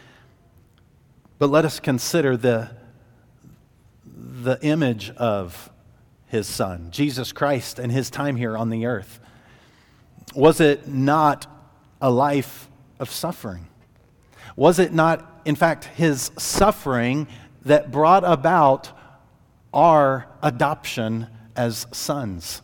But 1.39 1.49
let 1.49 1.63
us 1.63 1.79
consider 1.79 2.35
the, 2.35 2.71
the 4.05 4.59
image 4.61 5.09
of 5.11 5.71
his 6.27 6.45
son, 6.45 6.89
Jesus 6.91 7.31
Christ, 7.31 7.79
and 7.79 7.93
his 7.93 8.09
time 8.09 8.35
here 8.35 8.57
on 8.57 8.69
the 8.69 8.85
earth. 8.87 9.21
Was 10.35 10.59
it 10.59 10.85
not 10.85 11.47
a 12.01 12.11
life 12.11 12.67
of 12.99 13.09
suffering? 13.09 13.67
Was 14.57 14.79
it 14.79 14.91
not, 14.91 15.41
in 15.45 15.55
fact, 15.55 15.85
his 15.85 16.31
suffering 16.37 17.27
that 17.63 17.89
brought 17.89 18.25
about 18.25 18.92
our 19.73 20.27
adoption 20.41 21.27
as 21.55 21.87
sons. 21.91 22.61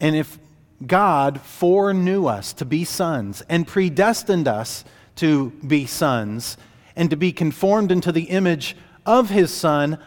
And 0.00 0.16
if 0.16 0.38
God 0.86 1.40
foreknew 1.40 2.26
us 2.26 2.52
to 2.54 2.64
be 2.64 2.84
sons 2.84 3.42
and 3.48 3.66
predestined 3.66 4.48
us 4.48 4.84
to 5.16 5.50
be 5.66 5.86
sons 5.86 6.56
and 6.96 7.10
to 7.10 7.16
be 7.16 7.32
conformed 7.32 7.92
into 7.92 8.12
the 8.12 8.24
image 8.24 8.76
of 9.04 9.28
his 9.28 9.52
son, 9.52 9.98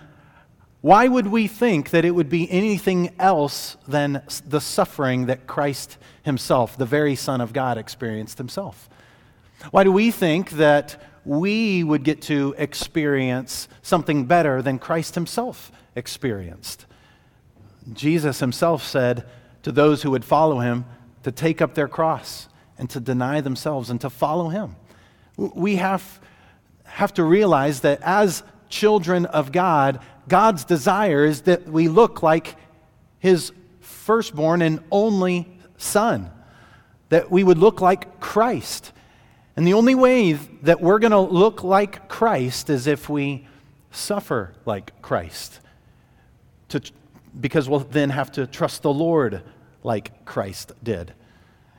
why 0.82 1.08
would 1.08 1.27
we 1.27 1.47
think 1.47 1.91
that 1.91 2.06
it 2.06 2.12
would 2.12 2.29
be 2.29 2.49
anything 2.51 3.13
else 3.19 3.77
than 3.88 4.21
the 4.47 4.60
suffering 4.60 5.27
that 5.27 5.47
Christ 5.47 5.97
himself, 6.23 6.77
the 6.77 6.86
very 6.86 7.15
Son 7.15 7.39
of 7.39 7.53
God, 7.53 7.77
experienced 7.77 8.38
himself? 8.38 8.89
Why 9.71 9.84
do 9.84 9.91
we 9.91 10.12
think 10.12 10.51
that 10.51 11.01
we 11.23 11.84
would 11.86 12.03
get 12.03 12.21
to 12.23 12.53
experience 12.58 13.69
something 13.82 14.25
better 14.25 14.62
than 14.62 14.77
Christ 14.77 15.15
himself 15.15 15.71
experienced? 15.95 16.86
Jesus 17.91 18.39
himself 18.39 18.84
said 18.84 19.25
to 19.63 19.71
those 19.71 20.03
who 20.03 20.12
would 20.12 20.25
follow 20.25 20.60
him 20.60 20.86
to 21.23 21.32
take 21.32 21.62
up 21.62 21.73
their 21.73 21.88
cross 21.88 22.47
and 22.77 22.89
to 22.89 22.99
deny 22.99 23.41
themselves 23.41 23.89
and 23.89 23.99
to 24.01 24.10
follow 24.10 24.49
him. 24.49 24.75
We 25.38 25.77
have, 25.77 26.19
have 26.86 27.13
to 27.15 27.23
realize 27.23 27.82
that 27.82 28.01
as 28.01 28.43
children 28.69 29.25
of 29.25 29.51
God, 29.51 29.99
God's 30.27 30.65
desire 30.65 31.25
is 31.25 31.41
that 31.41 31.67
we 31.67 31.88
look 31.88 32.23
like 32.23 32.56
his 33.19 33.51
firstborn 33.79 34.62
and 34.62 34.82
only 34.91 35.60
son, 35.77 36.29
that 37.10 37.32
we 37.32 37.43
would 37.43 37.58
look 37.58 37.82
like 37.82 38.19
Christ. 38.19 38.91
And 39.56 39.67
the 39.67 39.73
only 39.73 39.95
way 39.95 40.34
that 40.34 40.82
we're 40.82 40.99
going 40.99 41.12
to 41.12 41.19
look 41.19 41.63
like 41.63 42.10
Christ 42.10 42.69
is 42.69 42.88
if 42.88 43.08
we 43.08 43.47
suffer 43.91 44.53
like 44.65 45.01
Christ. 45.01 45.60
To 46.73 46.81
because 47.39 47.67
we'll 47.67 47.79
then 47.79 48.09
have 48.09 48.31
to 48.33 48.47
trust 48.47 48.83
the 48.83 48.93
Lord 48.93 49.41
like 49.83 50.25
Christ 50.25 50.71
did. 50.83 51.13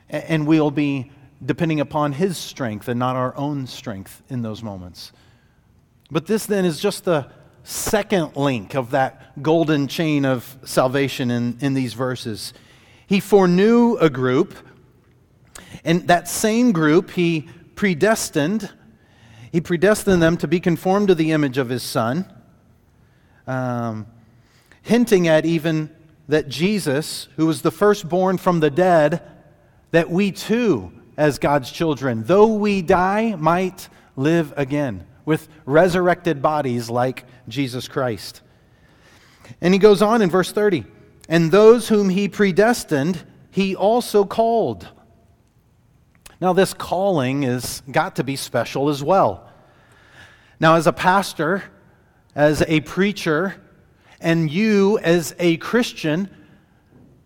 And 0.09 0.45
we'll 0.45 0.71
be 0.71 1.11
depending 1.43 1.79
upon 1.79 2.13
His 2.13 2.37
strength 2.37 2.87
and 2.87 2.99
not 2.99 3.15
our 3.15 3.35
own 3.35 3.67
strength 3.67 4.21
in 4.29 4.41
those 4.41 4.63
moments. 4.63 5.11
But 6.11 6.27
this 6.27 6.45
then 6.45 6.65
is 6.65 6.79
just 6.79 7.05
the 7.05 7.27
second 7.63 8.35
link 8.35 8.75
of 8.75 8.91
that 8.91 9.41
golden 9.41 9.87
chain 9.87 10.23
of 10.23 10.57
salvation 10.63 11.31
in, 11.31 11.57
in 11.61 11.73
these 11.73 11.93
verses. 11.93 12.53
He 13.07 13.19
foreknew 13.19 13.97
a 13.97 14.09
group, 14.09 14.55
and 15.83 16.07
that 16.07 16.27
same 16.27 16.71
group 16.71 17.11
he 17.11 17.49
predestined. 17.75 18.71
He 19.51 19.61
predestined 19.61 20.21
them 20.21 20.37
to 20.37 20.47
be 20.47 20.59
conformed 20.59 21.07
to 21.07 21.15
the 21.15 21.31
image 21.31 21.57
of 21.57 21.69
his 21.69 21.83
Son. 21.83 22.31
Um, 23.47 24.07
hinting 24.85 25.27
at 25.27 25.45
even 25.45 25.89
that 26.27 26.47
Jesus, 26.47 27.27
who 27.37 27.47
was 27.47 27.63
the 27.63 27.71
firstborn 27.71 28.37
from 28.37 28.59
the 28.59 28.69
dead, 28.69 29.21
that 29.89 30.11
we 30.11 30.31
too, 30.31 30.91
as 31.17 31.39
God's 31.39 31.71
children, 31.71 32.23
though 32.23 32.53
we 32.53 32.83
die, 32.83 33.35
might 33.35 33.89
live 34.15 34.53
again 34.55 35.05
with 35.25 35.47
resurrected 35.65 36.39
bodies 36.39 36.87
like 36.87 37.25
Jesus 37.47 37.87
Christ. 37.87 38.41
And 39.59 39.73
he 39.73 39.79
goes 39.79 40.03
on 40.03 40.21
in 40.21 40.29
verse 40.29 40.51
30 40.51 40.85
and 41.27 41.51
those 41.51 41.89
whom 41.89 42.09
he 42.09 42.27
predestined, 42.27 43.23
he 43.49 43.75
also 43.75 44.23
called. 44.23 44.87
Now, 46.39 46.53
this 46.53 46.75
calling 46.75 47.41
is 47.41 47.81
got 47.89 48.17
to 48.17 48.23
be 48.23 48.35
special 48.35 48.89
as 48.89 49.03
well. 49.03 49.49
Now, 50.59 50.75
as 50.75 50.85
a 50.85 50.93
pastor, 50.93 51.63
as 52.35 52.61
a 52.67 52.81
preacher 52.81 53.55
and 54.19 54.49
you 54.49 54.97
as 54.99 55.35
a 55.39 55.57
Christian, 55.57 56.29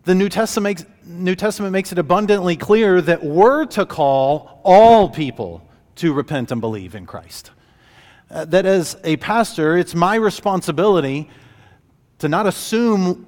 the 0.04 0.16
New 0.16 0.30
Testament 0.30 0.64
makes, 0.64 0.86
New 1.06 1.36
Testament 1.36 1.72
makes 1.72 1.92
it 1.92 1.98
abundantly 1.98 2.56
clear 2.56 3.02
that 3.02 3.24
we're 3.24 3.66
to 3.68 3.86
call 3.86 4.62
all 4.64 5.10
people 5.10 5.68
to 5.96 6.14
repent 6.14 6.52
and 6.52 6.62
believe 6.62 6.96
in 6.96 7.06
Christ. 7.06 7.52
Uh, 8.32 8.46
that 8.46 8.66
as 8.66 8.98
a 9.04 9.18
pastor, 9.18 9.78
it's 9.78 9.96
my 9.96 10.16
responsibility 10.16 11.30
to 12.20 12.30
not 12.30 12.46
assume 12.46 13.26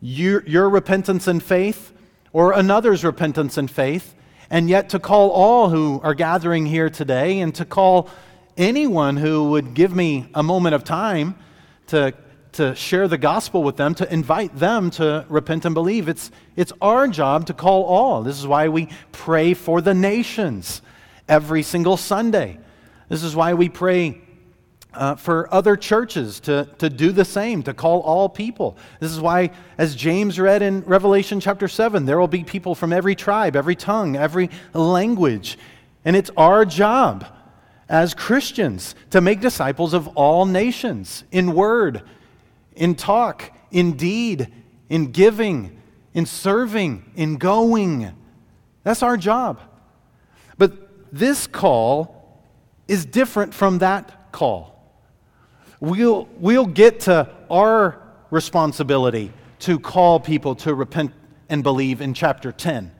your, 0.00 0.46
your 0.46 0.68
repentance 0.68 1.26
and 1.26 1.42
faith 1.42 1.92
or 2.32 2.52
another's 2.52 3.04
repentance 3.04 3.56
and 3.56 3.70
faith, 3.70 4.14
and 4.50 4.68
yet 4.68 4.90
to 4.90 4.98
call 4.98 5.30
all 5.30 5.68
who 5.68 6.00
are 6.02 6.14
gathering 6.14 6.66
here 6.66 6.90
today 6.90 7.40
and 7.40 7.54
to 7.54 7.64
call 7.64 8.08
anyone 8.56 9.16
who 9.16 9.50
would 9.50 9.74
give 9.74 9.94
me 9.94 10.28
a 10.34 10.42
moment 10.42 10.74
of 10.74 10.84
time 10.84 11.34
to, 11.86 12.12
to 12.52 12.74
share 12.74 13.08
the 13.08 13.18
gospel 13.18 13.62
with 13.62 13.76
them, 13.76 13.94
to 13.96 14.12
invite 14.12 14.56
them 14.56 14.90
to 14.92 15.24
repent 15.28 15.64
and 15.64 15.74
believe. 15.74 16.08
It's, 16.08 16.30
it's 16.56 16.72
our 16.80 17.08
job 17.08 17.46
to 17.46 17.54
call 17.54 17.84
all. 17.84 18.22
This 18.22 18.38
is 18.38 18.46
why 18.46 18.68
we 18.68 18.88
pray 19.12 19.54
for 19.54 19.80
the 19.80 19.94
nations 19.94 20.82
every 21.28 21.62
single 21.62 21.96
Sunday. 21.96 22.58
This 23.08 23.22
is 23.22 23.36
why 23.36 23.54
we 23.54 23.68
pray 23.68 24.20
uh, 24.94 25.14
for 25.14 25.52
other 25.52 25.76
churches 25.76 26.40
to, 26.40 26.68
to 26.78 26.90
do 26.90 27.12
the 27.12 27.24
same, 27.24 27.62
to 27.62 27.74
call 27.74 28.00
all 28.00 28.28
people. 28.28 28.76
This 29.00 29.12
is 29.12 29.20
why, 29.20 29.50
as 29.76 29.94
James 29.94 30.40
read 30.40 30.62
in 30.62 30.82
Revelation 30.82 31.40
chapter 31.40 31.68
7, 31.68 32.04
there 32.04 32.18
will 32.18 32.28
be 32.28 32.44
people 32.44 32.74
from 32.74 32.92
every 32.92 33.14
tribe, 33.14 33.54
every 33.54 33.76
tongue, 33.76 34.16
every 34.16 34.50
language. 34.72 35.58
And 36.04 36.16
it's 36.16 36.30
our 36.36 36.64
job 36.64 37.26
as 37.88 38.14
Christians 38.14 38.94
to 39.10 39.20
make 39.20 39.40
disciples 39.40 39.94
of 39.94 40.08
all 40.08 40.46
nations 40.46 41.24
in 41.30 41.54
word, 41.54 42.02
in 42.78 42.94
talk, 42.94 43.52
in 43.70 43.92
deed, 43.92 44.48
in 44.88 45.12
giving, 45.12 45.80
in 46.14 46.24
serving, 46.24 47.10
in 47.14 47.36
going. 47.36 48.14
That's 48.84 49.02
our 49.02 49.16
job. 49.16 49.60
But 50.56 50.72
this 51.12 51.46
call 51.46 52.42
is 52.86 53.04
different 53.04 53.52
from 53.52 53.78
that 53.78 54.32
call. 54.32 54.74
We'll, 55.80 56.28
we'll 56.38 56.66
get 56.66 57.00
to 57.00 57.28
our 57.50 58.02
responsibility 58.30 59.32
to 59.60 59.78
call 59.78 60.20
people 60.20 60.54
to 60.56 60.74
repent 60.74 61.12
and 61.48 61.62
believe 61.62 62.00
in 62.00 62.14
chapter 62.14 62.52
10. 62.52 62.92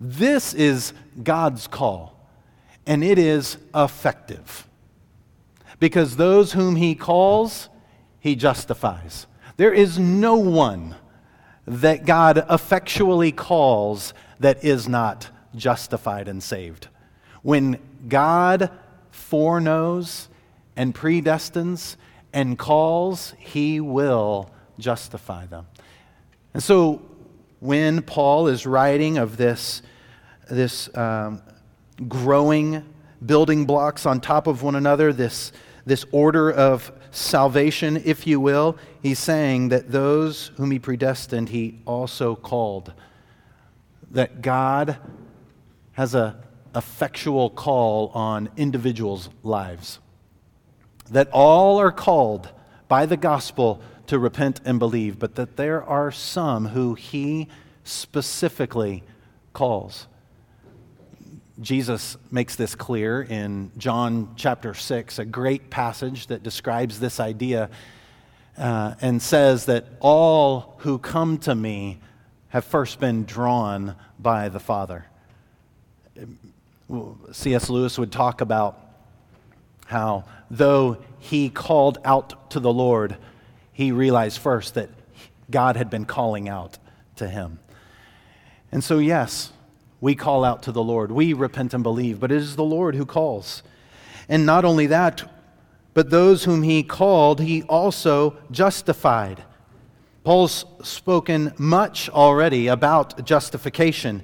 This 0.00 0.54
is 0.54 0.92
God's 1.22 1.66
call, 1.66 2.28
and 2.86 3.04
it 3.04 3.18
is 3.18 3.58
effective. 3.74 4.68
Because 5.78 6.16
those 6.16 6.52
whom 6.52 6.76
He 6.76 6.94
calls, 6.94 7.68
He 8.24 8.36
justifies. 8.36 9.26
There 9.58 9.74
is 9.74 9.98
no 9.98 10.36
one 10.36 10.94
that 11.66 12.06
God 12.06 12.46
effectually 12.48 13.32
calls 13.32 14.14
that 14.40 14.64
is 14.64 14.88
not 14.88 15.28
justified 15.54 16.26
and 16.26 16.42
saved. 16.42 16.88
When 17.42 17.78
God 18.08 18.70
foreknows 19.10 20.30
and 20.74 20.94
predestines 20.94 21.96
and 22.32 22.58
calls, 22.58 23.34
he 23.36 23.78
will 23.78 24.50
justify 24.78 25.44
them. 25.44 25.66
And 26.54 26.62
so 26.62 27.02
when 27.60 28.00
Paul 28.00 28.48
is 28.48 28.64
writing 28.64 29.18
of 29.18 29.36
this, 29.36 29.82
this 30.50 30.88
um, 30.96 31.42
growing 32.08 32.86
building 33.26 33.66
blocks 33.66 34.06
on 34.06 34.22
top 34.22 34.46
of 34.46 34.62
one 34.62 34.76
another, 34.76 35.12
this, 35.12 35.52
this 35.84 36.06
order 36.10 36.50
of 36.50 36.90
salvation, 37.14 38.00
if 38.04 38.26
you 38.26 38.40
will, 38.40 38.76
he's 39.02 39.18
saying 39.18 39.68
that 39.68 39.90
those 39.90 40.50
whom 40.56 40.70
he 40.70 40.78
predestined, 40.78 41.48
he 41.48 41.80
also 41.86 42.34
called. 42.34 42.92
That 44.10 44.42
God 44.42 44.98
has 45.92 46.14
a 46.14 46.36
effectual 46.74 47.50
call 47.50 48.08
on 48.14 48.48
individuals' 48.56 49.28
lives 49.42 50.00
that 51.10 51.28
all 51.32 51.78
are 51.78 51.92
called 51.92 52.50
by 52.88 53.06
the 53.06 53.16
gospel 53.16 53.80
to 54.06 54.18
repent 54.18 54.60
and 54.64 54.78
believe, 54.78 55.18
but 55.18 55.34
that 55.36 55.56
there 55.56 55.82
are 55.82 56.10
some 56.10 56.66
who 56.66 56.94
he 56.94 57.48
specifically 57.84 59.02
calls. 59.52 60.06
Jesus 61.64 62.18
makes 62.30 62.56
this 62.56 62.74
clear 62.74 63.22
in 63.22 63.70
John 63.78 64.34
chapter 64.36 64.74
6, 64.74 65.18
a 65.18 65.24
great 65.24 65.70
passage 65.70 66.26
that 66.26 66.42
describes 66.42 67.00
this 67.00 67.18
idea 67.18 67.70
uh, 68.58 68.94
and 69.00 69.22
says 69.22 69.64
that 69.64 69.86
all 69.98 70.74
who 70.80 70.98
come 70.98 71.38
to 71.38 71.54
me 71.54 72.00
have 72.48 72.66
first 72.66 73.00
been 73.00 73.24
drawn 73.24 73.96
by 74.18 74.50
the 74.50 74.60
Father. 74.60 75.06
C.S. 77.32 77.70
Lewis 77.70 77.98
would 77.98 78.12
talk 78.12 78.42
about 78.42 78.78
how, 79.86 80.24
though 80.50 80.98
he 81.18 81.48
called 81.48 81.96
out 82.04 82.50
to 82.50 82.60
the 82.60 82.72
Lord, 82.72 83.16
he 83.72 83.90
realized 83.90 84.38
first 84.38 84.74
that 84.74 84.90
God 85.50 85.76
had 85.76 85.88
been 85.88 86.04
calling 86.04 86.46
out 86.46 86.76
to 87.16 87.26
him. 87.26 87.58
And 88.70 88.84
so, 88.84 88.98
yes, 88.98 89.50
we 90.04 90.14
call 90.14 90.44
out 90.44 90.64
to 90.64 90.70
the 90.70 90.82
Lord. 90.82 91.10
We 91.10 91.32
repent 91.32 91.72
and 91.72 91.82
believe, 91.82 92.20
but 92.20 92.30
it 92.30 92.36
is 92.36 92.56
the 92.56 92.62
Lord 92.62 92.94
who 92.94 93.06
calls. 93.06 93.62
And 94.28 94.44
not 94.44 94.66
only 94.66 94.88
that, 94.88 95.24
but 95.94 96.10
those 96.10 96.44
whom 96.44 96.62
he 96.62 96.82
called, 96.82 97.40
he 97.40 97.62
also 97.62 98.36
justified. 98.50 99.42
Paul's 100.22 100.66
spoken 100.82 101.54
much 101.56 102.10
already 102.10 102.66
about 102.66 103.24
justification. 103.24 104.22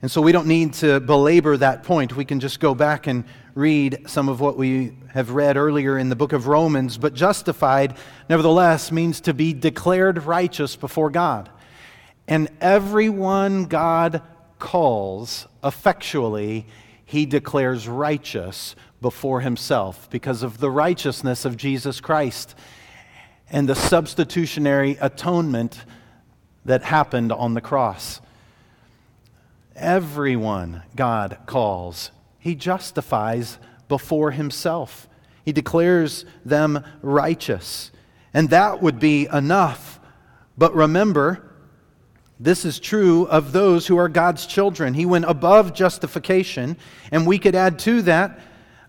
And 0.00 0.08
so 0.08 0.22
we 0.22 0.30
don't 0.30 0.46
need 0.46 0.74
to 0.74 1.00
belabor 1.00 1.56
that 1.56 1.82
point. 1.82 2.14
We 2.14 2.24
can 2.24 2.38
just 2.38 2.60
go 2.60 2.72
back 2.72 3.08
and 3.08 3.24
read 3.56 4.04
some 4.06 4.28
of 4.28 4.40
what 4.40 4.56
we 4.56 4.96
have 5.12 5.30
read 5.30 5.56
earlier 5.56 5.98
in 5.98 6.08
the 6.08 6.14
book 6.14 6.34
of 6.34 6.46
Romans. 6.46 6.98
But 6.98 7.14
justified, 7.14 7.96
nevertheless, 8.28 8.92
means 8.92 9.20
to 9.22 9.34
be 9.34 9.52
declared 9.52 10.22
righteous 10.22 10.76
before 10.76 11.10
God. 11.10 11.50
And 12.28 12.48
everyone 12.60 13.64
God 13.64 14.22
calls 14.58 15.46
effectually, 15.62 16.66
he 17.04 17.26
declares 17.26 17.88
righteous 17.88 18.74
before 19.00 19.40
himself 19.40 20.08
because 20.10 20.42
of 20.42 20.58
the 20.58 20.70
righteousness 20.70 21.44
of 21.44 21.56
Jesus 21.56 22.00
Christ 22.00 22.54
and 23.50 23.68
the 23.68 23.74
substitutionary 23.74 24.96
atonement 25.00 25.84
that 26.64 26.82
happened 26.82 27.32
on 27.32 27.54
the 27.54 27.60
cross. 27.60 28.20
Everyone 29.76 30.82
God 30.96 31.38
calls 31.46 32.10
he 32.46 32.54
justifies 32.54 33.58
before 33.88 34.30
himself. 34.30 35.08
He 35.44 35.50
declares 35.50 36.24
them 36.44 36.84
righteous. 37.02 37.90
And 38.32 38.50
that 38.50 38.80
would 38.80 39.00
be 39.00 39.26
enough. 39.32 39.98
But 40.56 40.72
remember, 40.72 41.45
this 42.38 42.64
is 42.64 42.78
true 42.78 43.26
of 43.28 43.52
those 43.52 43.86
who 43.86 43.96
are 43.96 44.08
God's 44.08 44.46
children. 44.46 44.94
He 44.94 45.06
went 45.06 45.24
above 45.24 45.72
justification, 45.72 46.76
and 47.10 47.26
we 47.26 47.38
could 47.38 47.54
add 47.54 47.78
to 47.80 48.02
that, 48.02 48.40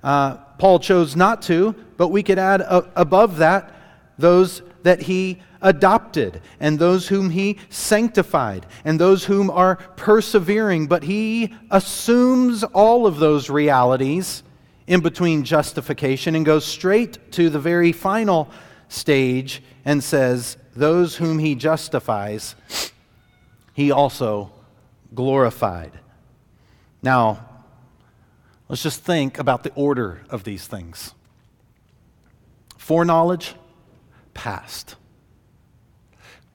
uh, 0.04 0.36
Paul 0.58 0.80
chose 0.80 1.16
not 1.16 1.42
to, 1.44 1.74
but 1.98 2.10
we 2.10 2.24
could 2.24 2.40
add 2.40 2.62
uh, 2.62 2.82
above 2.96 3.38
that 3.38 3.74
those 4.18 4.62
that 4.84 5.02
he 5.02 5.42
adopted, 5.62 6.42
and 6.60 6.80
those 6.80 7.08
whom 7.08 7.30
he 7.30 7.58
sanctified, 7.70 8.66
and 8.86 9.00
those 9.00 9.26
whom 9.26 9.50
are 9.50 9.76
persevering. 9.96 10.88
But 10.88 11.04
he 11.04 11.54
assumes 11.72 12.64
all 12.64 13.06
of 13.06 13.18
those 13.18 13.50
realities 13.50 14.44
in 14.86 15.02
between 15.02 15.44
justification 15.44 16.36
and 16.36 16.46
goes 16.46 16.66
straight 16.66 17.32
to 17.34 17.50
the 17.50 17.60
very 17.60 17.92
final 17.92 18.50
stage 18.88 19.62
and 19.84 20.04
says, 20.04 20.58
Those 20.76 21.18
whom 21.18 21.40
he 21.40 21.56
justifies, 21.56 22.56
he 23.78 23.92
also 23.92 24.52
glorified. 25.14 25.92
Now, 27.04 27.46
let's 28.68 28.82
just 28.82 29.04
think 29.04 29.38
about 29.38 29.62
the 29.62 29.72
order 29.76 30.24
of 30.32 30.44
these 30.44 30.66
things 30.66 31.14
foreknowledge, 32.80 33.54
past 34.34 34.96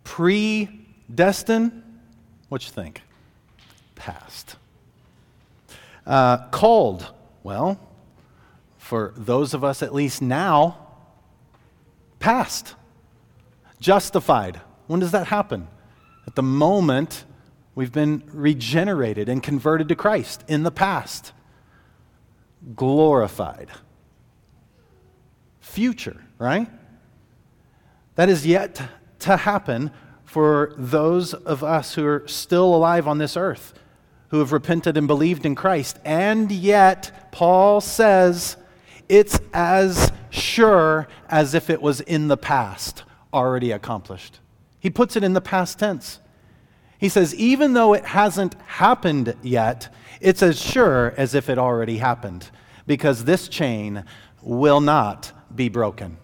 predestined, 0.02 1.80
what 2.48 2.64
you 2.64 2.72
think? 2.72 3.02
Past. 3.94 4.56
Uh, 6.04 6.48
called, 6.48 7.14
well, 7.44 7.78
for 8.78 9.14
those 9.16 9.54
of 9.54 9.62
us 9.62 9.80
at 9.80 9.94
least 9.94 10.20
now, 10.20 10.76
past. 12.18 12.74
Justified. 13.78 14.60
When 14.88 14.98
does 14.98 15.12
that 15.12 15.28
happen? 15.28 15.68
At 16.26 16.34
the 16.34 16.42
moment 16.42 17.24
we've 17.74 17.92
been 17.92 18.22
regenerated 18.32 19.28
and 19.28 19.42
converted 19.42 19.88
to 19.88 19.96
Christ 19.96 20.44
in 20.48 20.62
the 20.62 20.70
past. 20.70 21.32
Glorified. 22.76 23.70
Future, 25.60 26.22
right? 26.38 26.70
That 28.14 28.28
is 28.28 28.46
yet 28.46 28.82
to 29.20 29.38
happen 29.38 29.90
for 30.24 30.74
those 30.76 31.34
of 31.34 31.62
us 31.62 31.94
who 31.94 32.06
are 32.06 32.26
still 32.26 32.74
alive 32.74 33.06
on 33.06 33.18
this 33.18 33.36
earth, 33.36 33.74
who 34.28 34.38
have 34.38 34.52
repented 34.52 34.96
and 34.96 35.06
believed 35.06 35.44
in 35.44 35.54
Christ. 35.54 35.98
And 36.04 36.50
yet, 36.50 37.30
Paul 37.32 37.80
says 37.80 38.56
it's 39.08 39.40
as 39.52 40.12
sure 40.30 41.08
as 41.28 41.54
if 41.54 41.68
it 41.68 41.82
was 41.82 42.00
in 42.00 42.28
the 42.28 42.36
past, 42.36 43.04
already 43.32 43.72
accomplished. 43.72 44.40
He 44.82 44.90
puts 44.90 45.14
it 45.14 45.22
in 45.22 45.32
the 45.32 45.40
past 45.40 45.78
tense. 45.78 46.18
He 46.98 47.08
says, 47.08 47.36
even 47.36 47.72
though 47.72 47.94
it 47.94 48.04
hasn't 48.04 48.54
happened 48.66 49.36
yet, 49.40 49.94
it's 50.20 50.42
as 50.42 50.60
sure 50.60 51.14
as 51.16 51.36
if 51.36 51.48
it 51.48 51.56
already 51.56 51.98
happened, 51.98 52.50
because 52.84 53.22
this 53.22 53.46
chain 53.46 54.04
will 54.42 54.80
not 54.80 55.30
be 55.54 55.68
broken. 55.68 56.16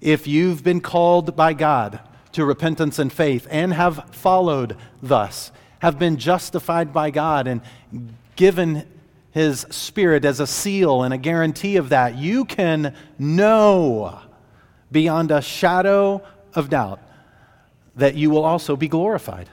If 0.00 0.28
you've 0.28 0.62
been 0.62 0.80
called 0.80 1.34
by 1.34 1.52
God 1.54 1.98
to 2.32 2.44
repentance 2.44 3.00
and 3.00 3.12
faith 3.12 3.48
and 3.50 3.74
have 3.74 4.14
followed 4.14 4.76
thus, 5.02 5.50
have 5.80 5.98
been 5.98 6.18
justified 6.18 6.92
by 6.92 7.10
God 7.10 7.48
and 7.48 7.62
given 8.36 8.86
His 9.32 9.66
Spirit 9.70 10.24
as 10.24 10.38
a 10.38 10.46
seal 10.46 11.02
and 11.02 11.12
a 11.12 11.18
guarantee 11.18 11.78
of 11.78 11.88
that, 11.88 12.16
you 12.16 12.44
can 12.44 12.94
know 13.18 14.20
beyond 14.92 15.32
a 15.32 15.42
shadow 15.42 16.22
of 16.54 16.70
doubt 16.70 17.00
that 18.00 18.14
you 18.14 18.30
will 18.30 18.44
also 18.44 18.76
be 18.76 18.88
glorified. 18.88 19.48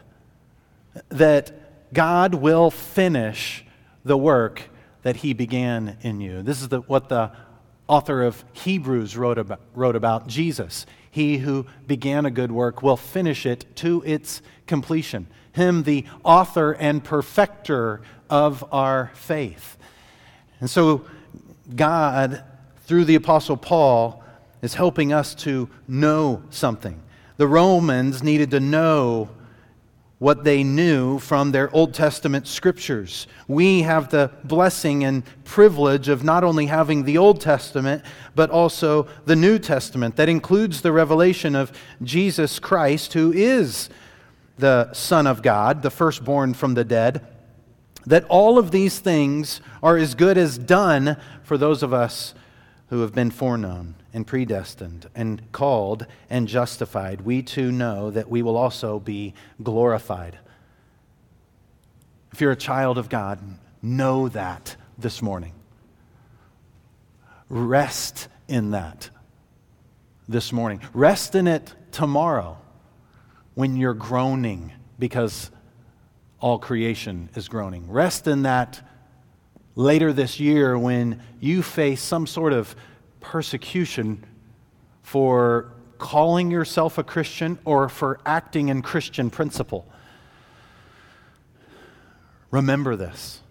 That 1.10 1.52
God 1.94 2.34
will 2.34 2.72
finish 2.72 3.66
the 4.06 4.18
work 4.18 4.64
that 5.04 5.18
He 5.18 5.34
began 5.34 5.98
in 6.02 6.22
you. 6.22 6.42
This 6.44 6.62
is 6.62 6.70
the, 6.70 6.80
what 6.80 7.10
the 7.10 7.32
author 7.90 8.24
of 8.24 8.46
Hebrews 8.54 9.18
wrote 9.18 9.38
about, 9.38 9.60
wrote 9.76 9.98
about 9.98 10.28
Jesus. 10.28 10.86
He 11.12 11.40
who 11.40 11.66
began 11.88 12.26
a 12.26 12.32
good 12.32 12.52
work 12.54 12.82
will 12.82 12.96
finish 12.96 13.46
it 13.46 13.66
to 13.78 14.02
its 14.06 14.42
completion. 14.66 15.28
Him, 15.52 15.84
the 15.84 16.06
author 16.24 16.72
and 16.72 17.04
perfecter 17.04 18.02
of 18.30 18.64
our 18.72 19.12
faith. 19.14 19.78
And 20.62 20.70
so, 20.70 21.06
God, 21.76 22.46
through 22.86 23.06
the 23.06 23.16
Apostle 23.16 23.58
Paul, 23.58 24.24
is 24.62 24.74
helping 24.74 25.12
us 25.12 25.36
to 25.36 25.70
know 25.86 26.44
something. 26.50 27.02
The 27.38 27.48
Romans 27.48 28.24
needed 28.24 28.52
to 28.52 28.60
know 28.60 29.30
what 30.20 30.44
they 30.44 30.64
knew 30.64 31.20
from 31.20 31.52
their 31.52 31.74
Old 31.76 31.94
Testament 31.94 32.48
scriptures. 32.48 33.28
We 33.48 33.84
have 33.84 34.10
the 34.10 34.32
blessing 34.44 35.04
and 35.04 35.24
privilege 35.44 36.10
of 36.10 36.24
not 36.24 36.44
only 36.44 36.66
having 36.66 37.04
the 37.04 37.20
Old 37.20 37.40
Testament, 37.40 38.04
but 38.34 38.50
also 38.50 39.08
the 39.26 39.36
New 39.36 39.60
Testament. 39.60 40.16
That 40.16 40.30
includes 40.30 40.82
the 40.82 40.92
revelation 40.92 41.56
of 41.56 41.72
Jesus 42.02 42.58
Christ, 42.58 43.14
who 43.14 43.32
is 43.32 43.90
the 44.58 44.92
Son 44.94 45.28
of 45.28 45.44
God, 45.44 45.84
the 45.84 45.92
firstborn 45.92 46.56
from 46.56 46.74
the 46.74 46.84
dead. 46.84 47.26
That 48.08 48.26
all 48.26 48.58
of 48.58 48.72
these 48.72 48.98
things 48.98 49.62
are 49.84 49.98
as 49.98 50.16
good 50.16 50.38
as 50.40 50.58
done 50.58 51.18
for 51.44 51.60
those 51.60 51.84
of 51.84 51.94
us 51.94 52.34
who 52.90 53.02
have 53.02 53.14
been 53.14 53.32
foreknown 53.32 53.96
and 54.14 54.26
predestined 54.26 55.10
and 55.14 55.52
called 55.52 56.06
and 56.30 56.48
justified, 56.48 57.22
we 57.22 57.42
too 57.42 57.72
know 57.72 58.10
that 58.12 58.30
we 58.30 58.42
will 58.42 58.58
also 58.58 59.00
be 59.00 59.34
glorified. 59.62 60.40
If 62.32 62.42
you're 62.42 62.52
a 62.52 62.56
child 62.56 62.98
of 62.98 63.10
God, 63.10 63.40
know 63.82 64.30
that 64.30 64.76
this 64.98 65.22
morning. 65.22 65.54
Rest 67.50 68.28
in 68.48 68.72
that 68.72 69.10
this 70.28 70.52
morning. 70.52 70.82
Rest 70.94 71.36
in 71.36 71.48
it 71.48 71.74
tomorrow 71.92 72.58
when 73.54 73.76
you're 73.76 73.94
groaning 73.94 74.72
because 75.00 75.52
all 76.40 76.60
creation 76.60 77.30
is 77.36 77.48
groaning. 77.48 77.90
Rest 77.90 78.28
in 78.28 78.44
that 78.44 78.87
later 79.78 80.12
this 80.12 80.40
year 80.40 80.78
when 80.78 81.22
you 81.40 81.62
face 81.62 82.02
some 82.02 82.26
sort 82.26 82.52
of 82.52 82.76
persecution 83.22 84.26
for 85.04 85.72
calling 86.00 86.50
yourself 86.50 86.98
a 86.98 87.04
Christian 87.04 87.60
or 87.64 87.88
for 87.88 88.20
acting 88.26 88.70
in 88.70 88.82
Christian 88.82 89.30
principle. 89.30 89.88
Remember 92.50 92.96
this. 92.96 93.42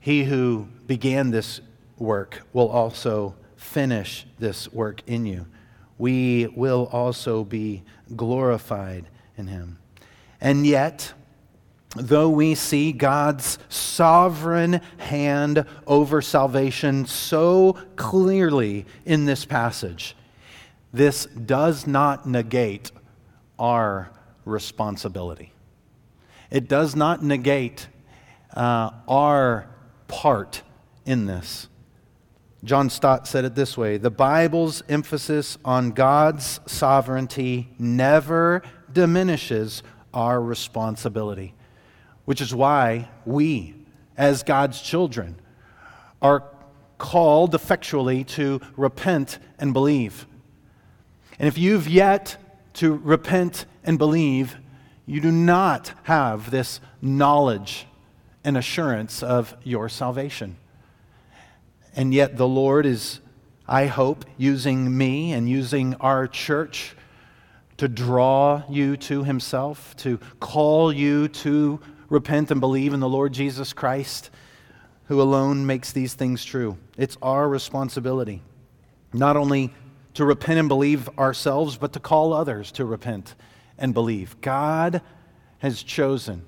He 0.00 0.24
who 0.24 0.68
began 0.86 1.30
this 1.32 1.60
work 1.98 2.40
will 2.54 2.68
also 2.68 3.34
finish 3.56 4.26
this 4.38 4.72
work 4.72 5.02
in 5.06 5.26
you. 5.26 5.46
We 5.98 6.46
will 6.46 6.88
also 6.92 7.44
be 7.44 7.82
glorified 8.16 9.04
in 9.36 9.48
him. 9.48 9.78
And 10.40 10.66
yet, 10.66 11.12
though 11.96 12.28
we 12.28 12.54
see 12.54 12.92
God's 12.92 13.58
sovereign 13.68 14.80
hand 14.98 15.64
over 15.86 16.20
salvation 16.20 17.06
so 17.06 17.78
clearly 17.96 18.86
in 19.04 19.24
this 19.24 19.44
passage, 19.44 20.14
this 20.92 21.26
does 21.26 21.86
not 21.86 22.26
negate 22.26 22.90
our 23.58 24.10
responsibility. 24.44 25.52
It 26.50 26.68
does 26.68 26.94
not 26.94 27.22
negate 27.22 27.88
uh, 28.54 28.90
our 29.06 29.68
part 30.08 30.62
in 31.04 31.26
this. 31.26 31.68
John 32.64 32.90
Stott 32.90 33.26
said 33.28 33.44
it 33.44 33.54
this 33.54 33.76
way 33.76 33.98
The 33.98 34.10
Bible's 34.10 34.82
emphasis 34.88 35.58
on 35.64 35.92
God's 35.92 36.60
sovereignty 36.66 37.68
never 37.78 38.62
diminishes 38.92 39.82
our 40.12 40.40
responsibility 40.40 41.54
which 42.28 42.42
is 42.42 42.54
why 42.54 43.08
we, 43.24 43.74
as 44.14 44.42
God's 44.42 44.82
children, 44.82 45.34
are 46.20 46.44
called 46.98 47.54
effectually 47.54 48.22
to 48.22 48.60
repent 48.76 49.38
and 49.58 49.72
believe. 49.72 50.26
And 51.38 51.48
if 51.48 51.56
you've 51.56 51.88
yet 51.88 52.36
to 52.74 52.92
repent 52.92 53.64
and 53.82 53.96
believe, 53.96 54.58
you 55.06 55.22
do 55.22 55.32
not 55.32 55.94
have 56.02 56.50
this 56.50 56.82
knowledge 57.00 57.86
and 58.44 58.58
assurance 58.58 59.22
of 59.22 59.56
your 59.64 59.88
salvation. 59.88 60.58
And 61.96 62.12
yet, 62.12 62.36
the 62.36 62.46
Lord 62.46 62.84
is, 62.84 63.20
I 63.66 63.86
hope, 63.86 64.26
using 64.36 64.94
me 64.98 65.32
and 65.32 65.48
using 65.48 65.94
our 65.94 66.28
church 66.28 66.94
to 67.78 67.88
draw 67.88 68.64
you 68.68 68.98
to 68.98 69.24
Himself, 69.24 69.96
to 69.96 70.18
call 70.40 70.92
you 70.92 71.28
to 71.28 71.80
repent 72.08 72.50
and 72.50 72.60
believe 72.60 72.92
in 72.92 73.00
the 73.00 73.08
Lord 73.08 73.32
Jesus 73.32 73.72
Christ, 73.72 74.30
who 75.06 75.20
alone 75.20 75.66
makes 75.66 75.92
these 75.92 76.14
things 76.14 76.44
true. 76.44 76.76
It's 76.96 77.16
our 77.22 77.48
responsibility 77.48 78.42
not 79.12 79.36
only 79.36 79.72
to 80.14 80.24
repent 80.24 80.58
and 80.58 80.68
believe 80.68 81.08
ourselves, 81.18 81.76
but 81.76 81.92
to 81.92 82.00
call 82.00 82.32
others 82.32 82.72
to 82.72 82.84
repent 82.84 83.34
and 83.78 83.94
believe. 83.94 84.40
God 84.40 85.00
has 85.58 85.82
chosen, 85.82 86.44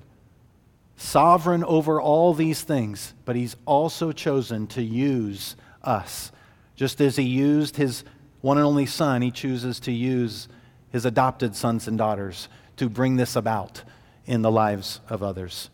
sovereign 0.95 1.63
over 1.63 2.01
all 2.01 2.33
these 2.33 2.61
things, 2.61 3.13
but 3.25 3.35
He's 3.35 3.55
also 3.65 4.11
chosen 4.11 4.67
to 4.67 4.81
use 4.81 5.55
us. 5.83 6.31
Just 6.75 7.01
as 7.01 7.15
He 7.15 7.23
used 7.23 7.77
His 7.77 8.03
one 8.41 8.57
and 8.57 8.65
only 8.65 8.85
Son, 8.85 9.21
He 9.21 9.31
chooses 9.31 9.79
to 9.81 9.91
use 9.91 10.47
His 10.89 11.05
adopted 11.05 11.55
sons 11.55 11.87
and 11.87 11.97
daughters 11.97 12.49
to 12.77 12.89
bring 12.89 13.15
this 13.15 13.35
about 13.35 13.83
in 14.25 14.41
the 14.41 14.51
lives 14.51 14.99
of 15.09 15.23
others. 15.23 15.69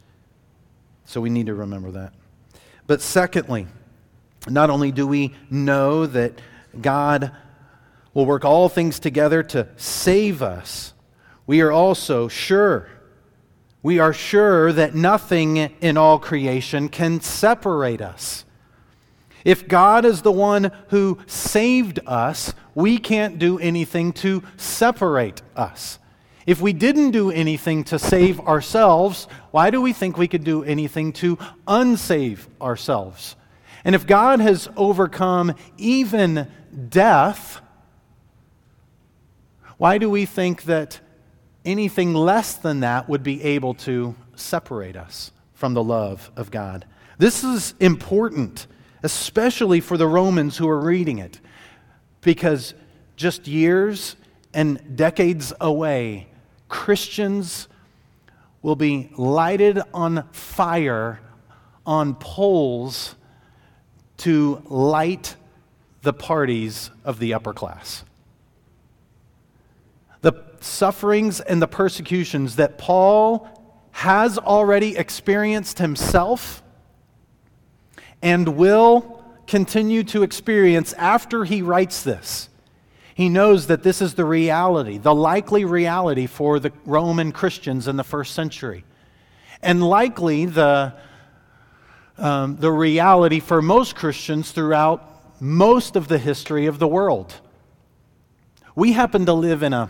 So 1.05 1.21
we 1.21 1.29
need 1.29 1.45
to 1.45 1.55
remember 1.55 1.91
that. 1.91 2.13
But 2.85 3.01
secondly, 3.01 3.67
not 4.49 4.69
only 4.69 4.91
do 4.91 5.07
we 5.07 5.33
know 5.49 6.05
that 6.05 6.39
God 6.79 7.31
will 8.13 8.25
work 8.25 8.45
all 8.45 8.69
things 8.69 8.99
together 8.99 9.43
to 9.43 9.67
save 9.75 10.41
us, 10.41 10.93
we 11.45 11.61
are 11.61 11.71
also 11.71 12.27
sure. 12.27 12.89
We 13.83 13.99
are 13.99 14.13
sure 14.13 14.73
that 14.73 14.95
nothing 14.95 15.57
in 15.57 15.97
all 15.97 16.19
creation 16.19 16.89
can 16.89 17.21
separate 17.21 18.01
us. 18.01 18.43
If 19.45 19.67
God 19.67 20.03
is 20.03 20.23
the 20.23 20.31
one 20.31 20.71
who 20.89 21.19
saved 21.25 21.99
us, 22.05 22.53
we 22.75 22.97
can't 22.97 23.39
do 23.39 23.57
anything 23.59 24.11
to 24.13 24.43
separate 24.57 25.41
us. 25.55 25.99
If 26.47 26.61
we 26.61 26.71
didn't 26.71 27.11
do 27.11 27.29
anything 27.29 27.83
to 27.83 27.99
save 27.99 28.39
ourselves, 28.39 29.27
why 29.51 29.69
do 29.69 29.81
we 29.81 29.91
think 29.91 30.17
we 30.17 30.29
could 30.29 30.45
do 30.45 30.63
anything 30.63 31.11
to 31.13 31.35
unsave 31.67 32.47
ourselves? 32.61 33.35
And 33.83 33.93
if 33.93 34.07
God 34.07 34.39
has 34.39 34.69
overcome 34.77 35.55
even 35.77 36.47
death, 36.87 37.59
why 39.77 39.97
do 39.97 40.09
we 40.09 40.25
think 40.25 40.63
that 40.63 41.01
anything 41.65 42.13
less 42.13 42.53
than 42.53 42.79
that 42.79 43.09
would 43.09 43.23
be 43.23 43.43
able 43.43 43.73
to 43.73 44.15
separate 44.35 44.95
us 44.95 45.33
from 45.53 45.73
the 45.73 45.83
love 45.83 46.31
of 46.37 46.49
God? 46.49 46.85
This 47.17 47.43
is 47.43 47.73
important, 47.81 48.67
especially 49.03 49.81
for 49.81 49.97
the 49.97 50.07
Romans 50.07 50.55
who 50.55 50.69
are 50.69 50.79
reading 50.79 51.17
it, 51.17 51.41
because 52.21 52.73
just 53.17 53.47
years 53.47 54.15
and 54.53 54.95
decades 54.95 55.51
away, 55.59 56.27
Christians 56.69 57.67
will 58.61 58.75
be 58.75 59.09
lighted 59.17 59.79
on 59.93 60.27
fire 60.31 61.19
on 61.85 62.15
poles 62.15 63.15
to 64.17 64.61
light 64.65 65.35
the 66.01 66.13
parties 66.13 66.91
of 67.05 67.19
the 67.19 67.33
upper 67.33 67.53
class. 67.53 68.03
The 70.21 70.33
sufferings 70.59 71.39
and 71.39 71.61
the 71.61 71.67
persecutions 71.67 72.57
that 72.57 72.77
Paul 72.77 73.47
has 73.91 74.37
already 74.37 74.97
experienced 74.97 75.79
himself 75.79 76.61
and 78.21 78.57
will 78.57 79.23
continue 79.47 80.03
to 80.03 80.23
experience 80.23 80.93
after 80.93 81.45
he 81.45 81.61
writes 81.61 82.03
this. 82.03 82.49
He 83.17 83.29
knows 83.29 83.65
that 83.65 83.81
this 83.81 83.99
is 83.99 84.13
the 84.13 84.23
reality, 84.23 84.99
the 84.99 85.15
likely 85.15 85.65
reality 85.65 86.27
for 86.27 86.59
the 86.59 86.71
Roman 86.85 87.31
Christians 87.31 87.87
in 87.87 87.97
the 87.97 88.03
first 88.03 88.35
century. 88.35 88.83
And 89.59 89.81
likely 89.81 90.45
the, 90.45 90.93
um, 92.19 92.57
the 92.57 92.71
reality 92.71 93.39
for 93.39 93.59
most 93.59 93.95
Christians 93.95 94.51
throughout 94.51 95.41
most 95.41 95.95
of 95.95 96.09
the 96.09 96.19
history 96.19 96.67
of 96.67 96.77
the 96.77 96.87
world. 96.87 97.33
We 98.75 98.93
happen 98.93 99.25
to 99.25 99.33
live 99.33 99.63
in 99.63 99.73
a, 99.73 99.89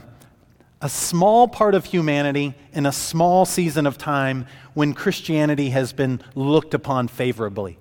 a 0.81 0.87
small 0.87 1.49
part 1.49 1.75
of 1.75 1.83
humanity 1.83 2.55
in 2.71 2.85
a 2.85 2.93
small 2.93 3.43
season 3.43 3.85
of 3.85 3.97
time 3.97 4.45
when 4.73 4.93
Christianity 4.93 5.71
has 5.71 5.91
been 5.91 6.21
looked 6.33 6.73
upon 6.73 7.09
favorably. 7.09 7.77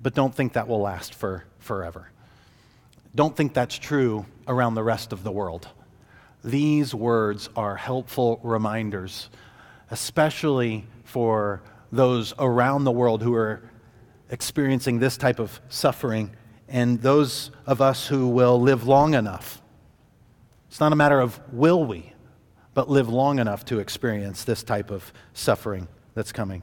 But 0.00 0.14
don't 0.14 0.32
think 0.32 0.52
that 0.52 0.68
will 0.68 0.82
last 0.82 1.16
for 1.16 1.46
forever. 1.58 2.11
Don't 3.14 3.36
think 3.36 3.52
that's 3.52 3.78
true 3.78 4.26
around 4.48 4.74
the 4.74 4.82
rest 4.82 5.12
of 5.12 5.22
the 5.22 5.32
world. 5.32 5.68
These 6.42 6.94
words 6.94 7.48
are 7.54 7.76
helpful 7.76 8.40
reminders, 8.42 9.28
especially 9.90 10.86
for 11.04 11.62
those 11.92 12.32
around 12.38 12.84
the 12.84 12.90
world 12.90 13.22
who 13.22 13.34
are 13.34 13.62
experiencing 14.30 14.98
this 14.98 15.18
type 15.18 15.38
of 15.38 15.60
suffering 15.68 16.30
and 16.68 17.02
those 17.02 17.50
of 17.66 17.82
us 17.82 18.06
who 18.06 18.28
will 18.28 18.58
live 18.60 18.86
long 18.86 19.12
enough. 19.12 19.60
It's 20.68 20.80
not 20.80 20.92
a 20.92 20.96
matter 20.96 21.20
of 21.20 21.38
will 21.52 21.84
we, 21.84 22.14
but 22.72 22.88
live 22.88 23.10
long 23.10 23.38
enough 23.38 23.62
to 23.66 23.78
experience 23.78 24.44
this 24.44 24.62
type 24.62 24.90
of 24.90 25.12
suffering 25.34 25.86
that's 26.14 26.32
coming. 26.32 26.62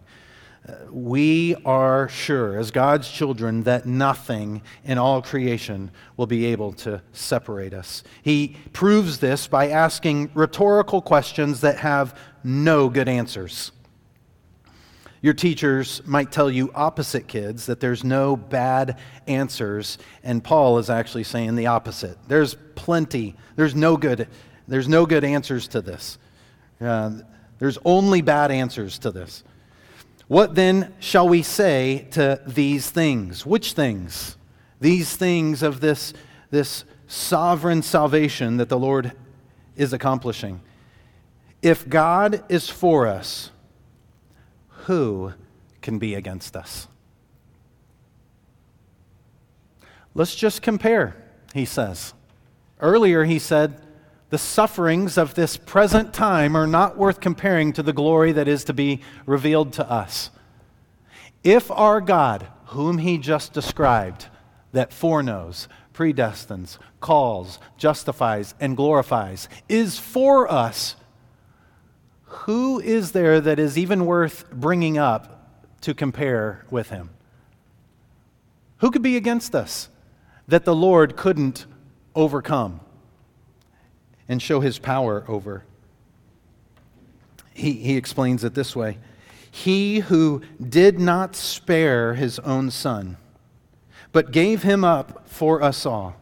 We 0.92 1.56
are 1.66 2.10
sure, 2.10 2.58
as 2.58 2.72
God's 2.72 3.10
children, 3.10 3.64
that 3.64 3.86
nothing 3.86 4.62
in 4.84 4.98
all 4.98 5.22
creation 5.22 5.92
will 6.18 6.28
be 6.28 6.46
able 6.48 6.74
to 6.74 7.02
separate 7.12 7.74
us. 7.74 8.04
He 8.22 8.56
proves 8.74 9.20
this 9.20 9.48
by 9.48 9.70
asking 9.70 10.32
rhetorical 10.34 11.02
questions 11.02 11.62
that 11.62 11.78
have 11.78 12.18
no 12.44 12.90
good 12.90 13.08
answers. 13.08 13.72
Your 15.22 15.34
teachers 15.34 16.02
might 16.06 16.32
tell 16.32 16.50
you 16.50 16.72
opposite 16.74 17.28
kids 17.28 17.66
that 17.66 17.82
there's 17.82 18.04
no 18.04 18.38
bad 18.38 18.98
answers, 19.28 19.98
and 20.24 20.44
Paul 20.44 20.78
is 20.80 20.90
actually 20.90 21.26
saying 21.26 21.56
the 21.56 21.68
opposite. 21.68 22.18
There's 22.28 22.56
plenty. 22.76 23.36
There's 23.56 23.76
no 23.76 23.98
good. 23.98 24.30
There's 24.68 24.88
no 24.88 25.06
good 25.06 25.26
answers 25.26 25.68
to 25.70 25.82
this. 25.82 26.18
Uh, 26.80 27.20
there's 27.58 27.78
only 27.84 28.22
bad 28.22 28.52
answers 28.52 28.98
to 29.00 29.12
this. 29.12 29.44
What 30.30 30.54
then 30.54 30.94
shall 31.00 31.28
we 31.28 31.42
say 31.42 32.08
to 32.12 32.40
these 32.46 32.92
things? 32.92 33.48
Which 33.48 33.74
things? 33.74 34.38
These 34.80 35.16
things 35.16 35.64
of 35.64 35.82
this, 35.82 36.14
this 36.52 36.86
sovereign 37.08 37.82
salvation 37.82 38.58
that 38.58 38.70
the 38.70 38.78
Lord 38.78 39.14
is 39.76 39.92
accomplishing. 39.92 40.62
If 41.64 41.90
God 41.90 42.44
is 42.48 42.70
for 42.70 43.08
us, 43.08 43.50
who 44.86 45.34
can 45.82 45.98
be 45.98 46.14
against 46.14 46.56
us? 46.56 46.88
Let's 50.14 50.36
just 50.36 50.62
compare, 50.62 51.16
he 51.56 51.66
says. 51.66 52.14
Earlier, 52.80 53.24
he 53.24 53.40
said, 53.40 53.82
the 54.30 54.38
sufferings 54.38 55.18
of 55.18 55.34
this 55.34 55.58
present 55.58 56.14
time 56.14 56.56
are 56.56 56.68
not 56.68 56.98
worth 56.98 57.20
comparing 57.20 57.74
to 57.74 57.84
the 57.84 57.94
glory 57.94 58.32
that 58.32 58.48
is 58.48 58.64
to 58.66 58.74
be 58.74 59.02
revealed 59.26 59.74
to 59.74 59.90
us. 59.90 60.30
If 61.44 61.72
our 61.72 62.00
God, 62.00 62.48
whom 62.68 63.00
he 63.00 63.18
just 63.18 63.54
described, 63.54 64.28
that 64.72 64.94
foreknows, 64.94 65.68
predestines, 65.94 66.78
calls, 67.00 67.60
justifies, 67.78 68.54
and 68.60 68.78
glorifies, 68.78 69.50
is 69.68 69.98
for 69.98 70.52
us, 70.52 70.96
who 72.26 72.80
is 72.80 73.14
there 73.14 73.42
that 73.42 73.58
is 73.58 73.78
even 73.78 74.06
worth 74.06 74.50
bringing 74.52 74.98
up 74.98 75.58
to 75.82 75.96
compare 75.96 76.66
with 76.70 76.90
him? 76.90 77.10
Who 78.78 78.92
could 78.92 79.02
be 79.02 79.18
against 79.18 79.56
us 79.56 79.90
that 80.48 80.66
the 80.66 80.76
Lord 80.76 81.18
couldn't 81.18 81.66
overcome 82.14 82.82
and 84.30 84.42
show 84.42 84.62
his 84.62 84.80
power 84.80 85.26
over? 85.28 85.66
He, 87.54 87.74
he 87.74 87.98
explains 87.98 88.46
it 88.46 88.54
this 88.54 88.74
way 88.74 89.00
He 89.52 90.00
who 90.00 90.42
did 90.66 91.00
not 91.00 91.36
spare 91.36 92.14
his 92.14 92.40
own 92.40 92.72
son, 92.72 93.18
but 94.14 94.32
gave 94.32 94.64
him 94.64 94.86
up 94.86 95.28
for 95.28 95.62
us 95.62 95.86
all, 95.86 96.16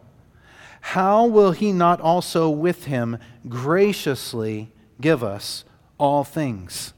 how 0.80 1.26
will 1.26 1.52
he 1.52 1.72
not 1.72 2.00
also 2.00 2.50
with 2.50 2.86
him 2.86 3.18
graciously 3.48 4.72
give 5.00 5.22
us? 5.22 5.62
all 5.98 6.22
things. 6.24 6.94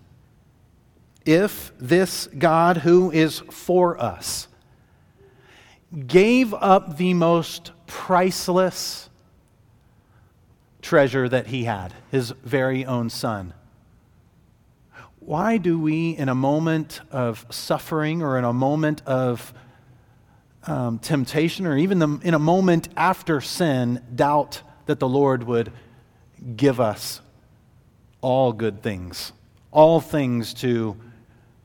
If 1.25 1.73
this 1.79 2.29
God 2.39 2.79
who 2.79 3.11
is 3.11 3.41
for 3.51 4.01
us 4.01 4.47
gave 6.07 6.55
up 6.55 6.99
the 6.99 7.15
most 7.15 7.73
priceless 7.87 9.10
treasure 10.83 11.29
that 11.29 11.49
he 11.49 11.65
had, 11.65 11.95
his 12.11 12.31
very 12.45 12.85
own 12.85 13.11
son, 13.11 13.55
why 15.21 15.59
do 15.59 15.79
we, 15.79 16.11
in 16.11 16.29
a 16.29 16.35
moment 16.35 17.01
of 17.11 17.47
suffering 17.51 18.23
or 18.23 18.39
in 18.39 18.45
a 18.45 18.53
moment 18.53 19.03
of 19.07 19.53
um, 20.67 20.99
temptation 20.99 21.67
or 21.67 21.77
even 21.77 21.99
the, 21.99 22.21
in 22.23 22.35
a 22.35 22.39
moment 22.39 22.89
after 22.97 23.41
sin, 23.41 24.03
doubt 24.15 24.63
that 24.87 24.99
the 24.99 25.09
Lord 25.09 25.45
would 25.45 25.73
give 26.57 26.81
us 26.81 27.21
all 28.23 28.53
good 28.53 28.83
things, 28.83 29.33
all 29.71 30.01
things 30.01 30.55
to 30.55 30.97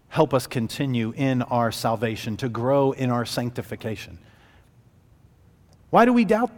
help 0.10 0.34
us 0.34 0.48
continue 0.48 1.14
in 1.16 1.42
our 1.42 1.72
salvation, 1.72 2.38
to 2.38 2.50
grow 2.50 2.92
in 2.92 3.10
our 3.10 3.26
sanctification. 3.26 4.18
Why 5.90 6.06
do 6.06 6.14
we 6.14 6.26
doubt? 6.26 6.52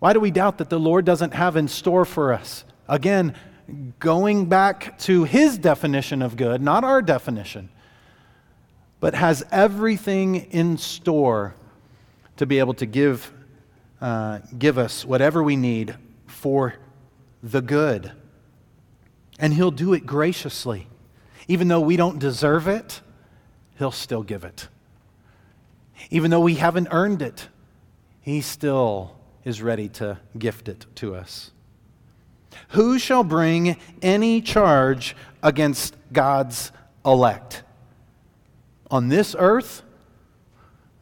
Why 0.00 0.12
do 0.12 0.20
we 0.20 0.30
doubt 0.30 0.58
that 0.58 0.70
the 0.70 0.80
Lord 0.80 1.04
doesn't 1.04 1.34
have 1.34 1.56
in 1.56 1.68
store 1.68 2.04
for 2.04 2.32
us? 2.32 2.64
Again, 2.88 3.36
going 4.00 4.46
back 4.46 4.98
to 5.00 5.24
his 5.24 5.56
definition 5.56 6.22
of 6.22 6.36
good, 6.36 6.60
not 6.60 6.82
our 6.82 7.00
definition, 7.00 7.68
but 8.98 9.14
has 9.14 9.44
everything 9.52 10.36
in 10.50 10.76
store 10.76 11.54
to 12.36 12.46
be 12.46 12.58
able 12.58 12.74
to 12.74 12.86
give, 12.86 13.32
uh, 14.00 14.40
give 14.58 14.76
us 14.76 15.04
whatever 15.04 15.42
we 15.42 15.54
need 15.54 15.94
for 16.26 16.74
the 17.42 17.62
good 17.62 18.12
and 19.40 19.54
He'll 19.54 19.72
do 19.72 19.94
it 19.94 20.06
graciously. 20.06 20.86
Even 21.48 21.66
though 21.66 21.80
we 21.80 21.96
don't 21.96 22.20
deserve 22.20 22.68
it, 22.68 23.00
He'll 23.78 23.90
still 23.90 24.22
give 24.22 24.44
it. 24.44 24.68
Even 26.10 26.30
though 26.30 26.40
we 26.40 26.56
haven't 26.56 26.88
earned 26.90 27.22
it, 27.22 27.48
He 28.20 28.42
still 28.42 29.16
is 29.44 29.62
ready 29.62 29.88
to 29.88 30.18
gift 30.38 30.68
it 30.68 30.86
to 30.96 31.14
us. 31.14 31.50
Who 32.70 32.98
shall 32.98 33.24
bring 33.24 33.76
any 34.02 34.40
charge 34.40 35.16
against 35.42 35.96
God's 36.12 36.72
elect? 37.04 37.62
On 38.90 39.08
this 39.08 39.36
earth, 39.38 39.82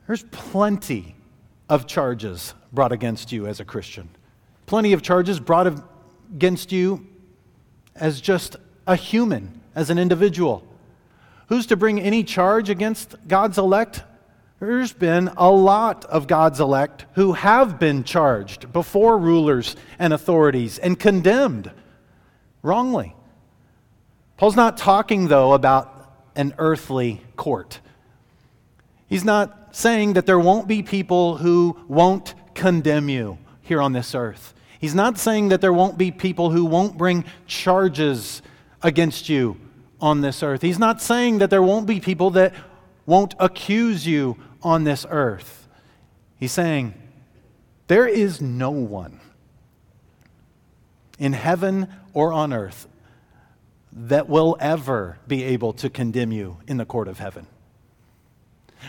there's 0.06 0.24
plenty 0.24 1.16
of 1.68 1.86
charges 1.86 2.54
brought 2.72 2.92
against 2.92 3.32
you 3.32 3.46
as 3.46 3.60
a 3.60 3.64
Christian. 3.64 4.08
Plenty 4.66 4.92
of 4.92 5.02
charges 5.02 5.40
brought 5.40 5.82
against 6.34 6.72
you 6.72 7.06
as 7.96 8.20
just 8.20 8.56
a 8.86 8.96
human, 8.96 9.60
as 9.74 9.90
an 9.90 9.98
individual. 9.98 10.62
Who's 11.48 11.66
to 11.66 11.76
bring 11.76 12.00
any 12.00 12.24
charge 12.24 12.68
against 12.70 13.16
God's 13.26 13.58
elect? 13.58 14.02
There's 14.60 14.92
been 14.92 15.30
a 15.36 15.50
lot 15.50 16.04
of 16.06 16.26
God's 16.26 16.58
elect 16.58 17.06
who 17.14 17.32
have 17.32 17.78
been 17.78 18.02
charged 18.02 18.72
before 18.72 19.16
rulers 19.16 19.76
and 19.98 20.12
authorities 20.12 20.78
and 20.78 20.98
condemned 20.98 21.70
wrongly. 22.62 23.14
Paul's 24.36 24.56
not 24.56 24.76
talking, 24.76 25.28
though, 25.28 25.52
about 25.52 25.94
an 26.34 26.54
earthly 26.58 27.22
court. 27.36 27.80
He's 29.06 29.24
not 29.24 29.76
saying 29.76 30.14
that 30.14 30.26
there 30.26 30.38
won't 30.40 30.66
be 30.66 30.82
people 30.82 31.36
who 31.36 31.76
won't 31.88 32.34
condemn 32.54 33.08
you. 33.08 33.38
here 33.68 33.82
on 33.82 33.92
this 33.92 34.14
earth. 34.14 34.54
He's 34.80 34.94
not 34.94 35.18
saying 35.18 35.50
that 35.50 35.60
there 35.60 35.74
won't 35.74 35.98
be 35.98 36.10
people 36.10 36.50
who 36.50 36.64
won't 36.64 36.96
bring 36.96 37.24
charges 37.46 38.40
against 38.82 39.28
you 39.28 39.58
on 40.00 40.22
this 40.22 40.42
earth. 40.42 40.62
He's 40.62 40.78
not 40.78 41.02
saying 41.02 41.38
that 41.38 41.50
there 41.50 41.62
won't 41.62 41.86
be 41.86 42.00
people 42.00 42.30
that 42.30 42.54
won't 43.04 43.34
accuse 43.38 44.06
you 44.06 44.38
on 44.62 44.84
this 44.84 45.06
earth. 45.08 45.68
He's 46.36 46.52
saying 46.52 46.94
there 47.86 48.06
is 48.06 48.40
no 48.40 48.70
one 48.70 49.20
in 51.18 51.32
heaven 51.32 51.88
or 52.12 52.32
on 52.32 52.52
earth 52.52 52.86
that 53.92 54.28
will 54.28 54.56
ever 54.60 55.18
be 55.26 55.42
able 55.42 55.72
to 55.72 55.90
condemn 55.90 56.32
you 56.32 56.58
in 56.66 56.76
the 56.76 56.84
court 56.84 57.08
of 57.08 57.18
heaven. 57.18 57.46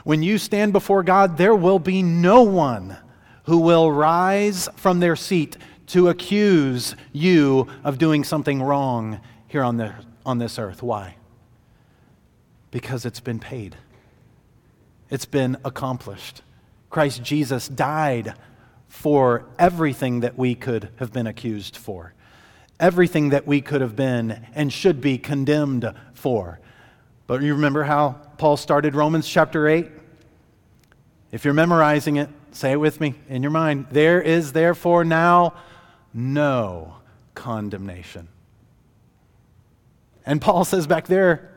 When 0.04 0.22
you 0.22 0.38
stand 0.38 0.74
before 0.74 1.04
God, 1.04 1.38
there 1.38 1.56
will 1.56 1.80
be 1.80 2.04
no 2.04 2.44
one 2.44 2.98
who 3.44 3.58
will 3.58 3.92
rise 3.92 4.70
from 4.76 5.00
their 5.00 5.16
seat 5.16 5.58
to 5.88 6.10
accuse 6.10 6.96
you 7.12 7.68
of 7.84 7.98
doing 7.98 8.24
something 8.24 8.62
wrong 8.62 9.20
here 9.48 9.64
on, 9.64 9.78
the, 9.78 9.94
on 10.26 10.38
this 10.38 10.60
earth. 10.60 10.84
Why? 10.84 11.16
Because 12.70 13.06
it's 13.06 13.20
been 13.20 13.40
paid, 13.40 13.76
it's 15.10 15.26
been 15.26 15.58
accomplished. 15.66 16.42
Christ 16.90 17.24
Jesus 17.24 17.68
died 17.68 18.34
for 18.88 19.46
everything 19.58 20.22
that 20.22 20.38
we 20.38 20.56
could 20.56 20.90
have 20.98 21.14
been 21.14 21.28
accused 21.28 21.78
for, 21.78 22.14
everything 22.80 23.30
that 23.30 23.46
we 23.46 23.62
could 23.62 23.82
have 23.82 23.96
been 23.96 24.46
and 24.56 24.74
should 24.74 25.00
be 25.00 25.18
condemned 25.18 25.92
for. 26.14 26.60
But 27.28 27.42
you 27.42 27.54
remember 27.54 27.84
how 27.84 28.14
Paul 28.38 28.58
started 28.58 28.96
Romans 28.96 29.28
chapter 29.28 29.68
8? 29.68 29.88
If 31.32 31.46
you're 31.46 31.54
memorizing 31.54 32.18
it, 32.18 32.30
say 32.52 32.72
it 32.72 32.80
with 32.80 33.00
me 33.00 33.14
in 33.30 33.44
your 33.44 33.52
mind. 33.52 33.88
There 33.92 34.20
is 34.22 34.52
therefore 34.52 35.06
now 35.06 35.54
no 36.14 36.96
condemnation. 37.36 38.28
And 40.26 40.42
Paul 40.42 40.66
says 40.66 40.88
back 40.88 41.08
there, 41.08 41.52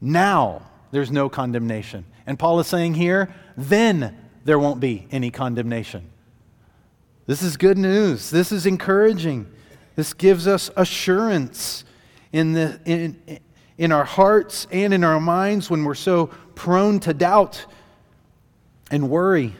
now 0.00 0.62
there's 0.92 1.10
no 1.10 1.28
condemnation. 1.28 2.04
And 2.26 2.38
Paul 2.38 2.60
is 2.60 2.66
saying 2.66 2.94
here, 2.94 3.34
then 3.56 4.16
there 4.44 4.58
won't 4.58 4.80
be 4.80 5.06
any 5.10 5.30
condemnation. 5.30 6.10
This 7.26 7.42
is 7.42 7.56
good 7.56 7.78
news. 7.78 8.30
This 8.30 8.52
is 8.52 8.66
encouraging. 8.66 9.50
This 9.96 10.12
gives 10.12 10.46
us 10.46 10.70
assurance 10.76 11.84
in, 12.32 12.52
the, 12.52 12.80
in, 12.84 13.40
in 13.78 13.92
our 13.92 14.04
hearts 14.04 14.66
and 14.70 14.94
in 14.94 15.02
our 15.04 15.20
minds 15.20 15.70
when 15.70 15.84
we're 15.84 15.94
so 15.94 16.26
prone 16.54 17.00
to 17.00 17.14
doubt 17.14 17.66
and 18.90 19.10
worry. 19.10 19.54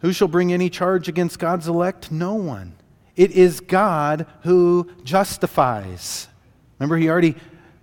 Who 0.00 0.12
shall 0.12 0.28
bring 0.28 0.52
any 0.52 0.70
charge 0.70 1.08
against 1.08 1.38
God's 1.38 1.68
elect? 1.68 2.10
No 2.10 2.34
one. 2.34 2.74
It 3.16 3.32
is 3.32 3.60
God 3.60 4.26
who 4.44 4.90
justifies. 5.04 6.28
Remember, 6.78 6.96
he 6.96 7.10
already 7.10 7.34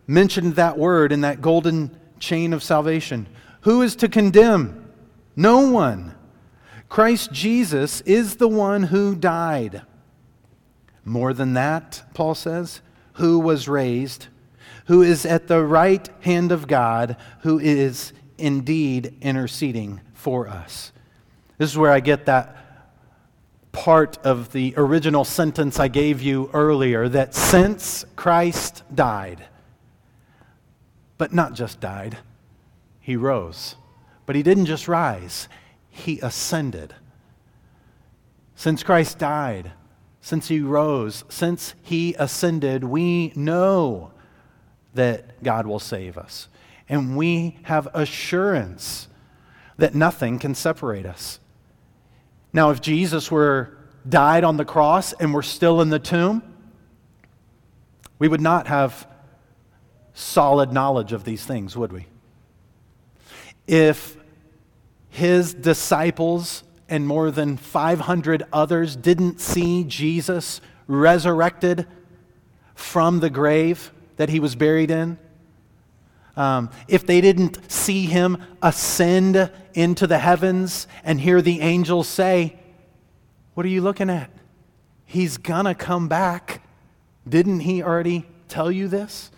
mentioned 0.07 0.55
that 0.55 0.79
word 0.79 1.11
in 1.11 1.21
that 1.21 1.41
golden 1.41 1.95
chain 2.19 2.53
of 2.53 2.63
salvation. 2.63 3.27
Who 3.61 3.81
is 3.81 3.95
to 3.97 4.09
condemn? 4.09 4.91
No 5.35 5.69
one. 5.69 6.15
Christ 6.89 7.31
Jesus 7.31 8.01
is 8.01 8.37
the 8.37 8.47
one 8.47 8.83
who 8.83 9.15
died. 9.15 9.83
More 11.03 11.33
than 11.33 11.53
that, 11.53 12.03
Paul 12.13 12.35
says, 12.35 12.81
who 13.13 13.39
was 13.39 13.67
raised, 13.67 14.27
who 14.85 15.01
is 15.01 15.25
at 15.25 15.47
the 15.47 15.63
right 15.63 16.07
hand 16.21 16.51
of 16.51 16.67
God, 16.67 17.17
who 17.41 17.59
is 17.59 18.13
indeed 18.37 19.15
interceding 19.21 20.01
for 20.13 20.47
us. 20.47 20.91
This 21.57 21.71
is 21.71 21.77
where 21.77 21.91
I 21.91 21.99
get 21.99 22.25
that 22.25 22.55
part 23.71 24.17
of 24.25 24.51
the 24.51 24.73
original 24.77 25.23
sentence 25.23 25.79
I 25.79 25.87
gave 25.87 26.21
you 26.21 26.49
earlier 26.53 27.07
that 27.09 27.35
since 27.35 28.05
Christ 28.15 28.83
died, 28.93 29.45
but 31.17 31.33
not 31.33 31.53
just 31.53 31.79
died, 31.79 32.17
he 32.99 33.15
rose. 33.15 33.75
But 34.25 34.35
he 34.35 34.43
didn't 34.43 34.65
just 34.65 34.87
rise, 34.87 35.47
he 35.89 36.19
ascended. 36.19 36.93
Since 38.55 38.83
Christ 38.83 39.19
died, 39.19 39.71
since 40.21 40.47
he 40.47 40.59
rose, 40.59 41.23
since 41.29 41.73
he 41.81 42.13
ascended, 42.15 42.83
we 42.83 43.31
know 43.35 44.11
that 44.93 45.41
God 45.43 45.67
will 45.67 45.79
save 45.79 46.17
us. 46.17 46.49
And 46.89 47.15
we 47.15 47.59
have 47.63 47.87
assurance 47.93 49.07
that 49.77 49.93
nothing 49.95 50.39
can 50.39 50.55
separate 50.55 51.05
us. 51.05 51.39
Now, 52.51 52.71
if 52.71 52.81
Jesus 52.81 53.29
were 53.31 53.77
died 54.07 54.43
on 54.43 54.57
the 54.57 54.65
cross 54.65 55.13
and 55.13 55.33
were 55.33 55.43
still 55.43 55.81
in 55.81 55.89
the 55.89 55.99
tomb, 55.99 56.41
we 58.19 58.27
would 58.27 58.41
not 58.41 58.67
have 58.67 59.07
solid 60.17 60.73
knowledge 60.73 61.13
of 61.13 61.23
these 61.23 61.45
things, 61.45 61.77
would 61.77 61.93
we? 61.93 62.07
If 63.67 64.17
his 65.09 65.53
disciples 65.53 66.63
and 66.89 67.05
more 67.05 67.29
than 67.29 67.55
500 67.55 68.43
others 68.51 68.95
didn't 68.95 69.39
see 69.39 69.83
Jesus 69.83 70.59
resurrected 70.87 71.85
from 72.73 73.19
the 73.19 73.29
grave 73.29 73.91
that 74.15 74.29
he 74.29 74.39
was 74.39 74.55
buried 74.55 74.89
in, 74.89 75.19
um, 76.35 76.71
if 76.87 77.05
they 77.05 77.21
didn't 77.21 77.71
see 77.71 78.05
him 78.05 78.41
ascend 78.61 79.51
into 79.75 80.07
the 80.07 80.17
heavens 80.17 80.87
and 81.03 81.21
hear 81.21 81.43
the 81.43 81.61
angels 81.61 82.07
say, 82.07 82.57
What 83.53 83.67
are 83.67 83.69
you 83.69 83.81
looking 83.81 84.09
at? 84.09 84.31
He's 85.05 85.37
gonna 85.37 85.75
come 85.75 86.07
back. 86.07 86.63
Didn't 87.27 87.61
he 87.61 87.83
already 87.83 88.25
tell 88.47 88.71
you 88.71 88.87
this? 88.87 89.29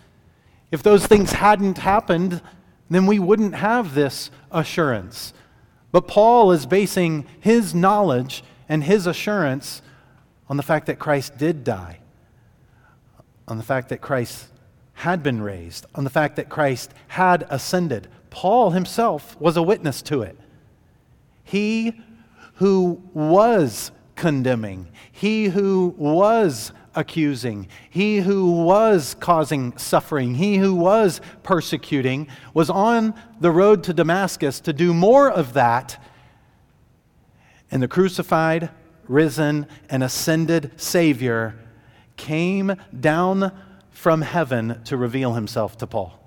If 0.72 0.84
those 0.84 1.06
things 1.06 1.32
hadn't 1.32 1.80
happened, 1.80 2.42
then 2.90 3.06
we 3.06 3.20
wouldn't 3.20 3.56
have 3.56 3.94
this 3.94 4.30
assurance. 4.52 5.34
But 5.92 6.08
Paul 6.08 6.52
is 6.52 6.66
basing 6.66 7.26
his 7.40 7.74
knowledge 7.74 8.44
and 8.68 8.84
his 8.84 9.08
assurance 9.08 9.82
on 10.48 10.58
the 10.58 10.64
fact 10.64 10.88
that 10.88 11.00
Christ 11.00 11.38
did 11.38 11.64
die, 11.64 12.00
on 13.48 13.58
the 13.58 13.64
fact 13.64 13.90
that 13.90 14.02
Christ 14.02 14.48
had 14.94 15.24
been 15.24 15.42
raised, 15.42 15.86
on 15.96 16.04
the 16.04 16.10
fact 16.10 16.36
that 16.36 16.50
Christ 16.50 16.94
had 17.08 17.48
ascended. 17.50 18.08
Paul 18.30 18.72
himself 18.72 19.40
was 19.40 19.58
a 19.58 19.64
witness 19.64 20.02
to 20.04 20.22
it. 20.22 20.38
He 21.44 22.00
who 22.56 23.02
was 23.14 23.92
condemning, 24.16 24.90
he 25.12 25.46
who 25.46 25.96
was 25.98 26.74
accusing, 27.00 27.68
he 27.90 28.18
who 28.18 28.52
was 28.52 29.16
causing 29.20 29.76
suffering, 29.78 30.36
he 30.36 30.58
who 30.58 30.76
was 30.76 31.22
persecuting, 31.42 32.28
was 32.54 32.70
on 32.70 33.14
the 33.40 33.52
road 33.52 33.84
to 33.86 33.94
Damascus 33.94 34.60
to 34.60 34.74
do 34.74 34.94
more 34.94 35.30
of 35.30 35.54
that. 35.54 36.04
And 37.72 37.82
the 37.82 37.88
crucified, 37.88 38.70
risen, 39.08 39.66
and 39.90 40.04
ascended 40.04 40.72
Savior 40.76 41.56
came 42.18 42.76
down 43.00 43.52
from 43.92 44.22
heaven 44.22 44.82
to 44.84 44.98
reveal 44.98 45.34
himself 45.34 45.78
to 45.78 45.88
Paul. 45.88 46.20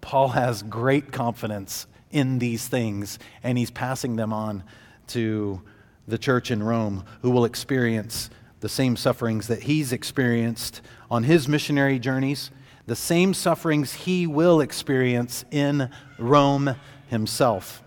Paul 0.00 0.28
has 0.28 0.62
great 0.62 1.12
confidence 1.12 1.86
in 2.10 2.38
these 2.38 2.66
things, 2.66 3.18
and 3.42 3.58
he's 3.58 3.70
passing 3.70 4.16
them 4.16 4.32
on 4.32 4.64
to 5.08 5.60
the 6.06 6.18
church 6.18 6.50
in 6.50 6.62
Rome, 6.62 7.04
who 7.20 7.30
will 7.30 7.44
experience 7.44 8.30
the 8.60 8.68
same 8.68 8.96
sufferings 8.96 9.46
that 9.48 9.64
he's 9.64 9.92
experienced 9.92 10.80
on 11.10 11.24
his 11.24 11.48
missionary 11.48 11.98
journeys, 11.98 12.50
the 12.86 12.96
same 12.96 13.34
sufferings 13.34 13.92
he 13.92 14.26
will 14.26 14.60
experience 14.60 15.44
in 15.50 15.90
Rome 16.18 16.74
himself. 17.08 17.82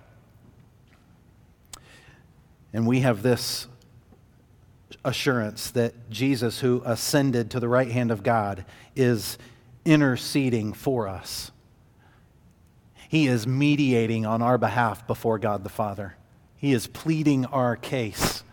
And 2.73 2.87
we 2.87 3.01
have 3.01 3.21
this 3.21 3.67
assurance 5.03 5.71
that 5.71 6.09
Jesus, 6.09 6.59
who 6.59 6.81
ascended 6.85 7.51
to 7.51 7.59
the 7.59 7.67
right 7.67 7.89
hand 7.89 8.11
of 8.11 8.23
God, 8.23 8.65
is 8.95 9.37
interceding 9.83 10.73
for 10.73 11.07
us. 11.07 11.51
He 13.09 13.27
is 13.27 13.45
mediating 13.45 14.25
on 14.25 14.41
our 14.41 14.57
behalf 14.57 15.05
before 15.05 15.37
God 15.37 15.63
the 15.63 15.69
Father. 15.69 16.15
He 16.55 16.71
is 16.71 16.87
pleading 16.87 17.45
our 17.45 17.75
case 17.75 18.43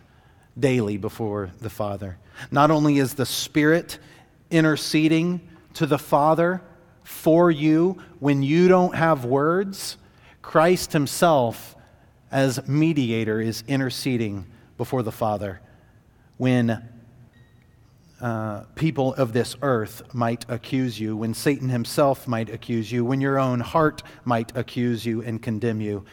daily 0.59 0.97
before 0.97 1.51
the 1.59 1.69
Father. 1.69 2.17
Not 2.51 2.71
only 2.71 2.97
is 2.97 3.13
the 3.13 3.25
Spirit 3.25 3.99
interceding 4.51 5.41
to 5.75 5.85
the 5.85 5.99
Father 5.99 6.61
for 7.03 7.49
you 7.51 8.01
when 8.19 8.43
you 8.43 8.67
don't 8.67 8.95
have 8.95 9.25
words, 9.25 9.97
Christ 10.41 10.93
Himself, 10.93 11.75
as 12.31 12.67
mediator, 12.67 13.41
is 13.41 13.63
interceding 13.67 14.45
before 14.77 15.03
the 15.03 15.11
Father 15.11 15.59
when 16.37 16.81
uh, 18.21 18.61
people 18.75 19.13
of 19.15 19.33
this 19.33 19.55
earth 19.61 20.13
might 20.13 20.45
accuse 20.49 20.99
you, 20.99 21.15
when 21.15 21.33
Satan 21.33 21.69
himself 21.69 22.27
might 22.27 22.49
accuse 22.49 22.91
you, 22.91 23.05
when 23.05 23.21
your 23.21 23.37
own 23.39 23.59
heart 23.59 24.03
might 24.25 24.55
accuse 24.57 25.05
you 25.05 25.21
and 25.21 25.41
condemn 25.41 25.81
you. 25.81 26.03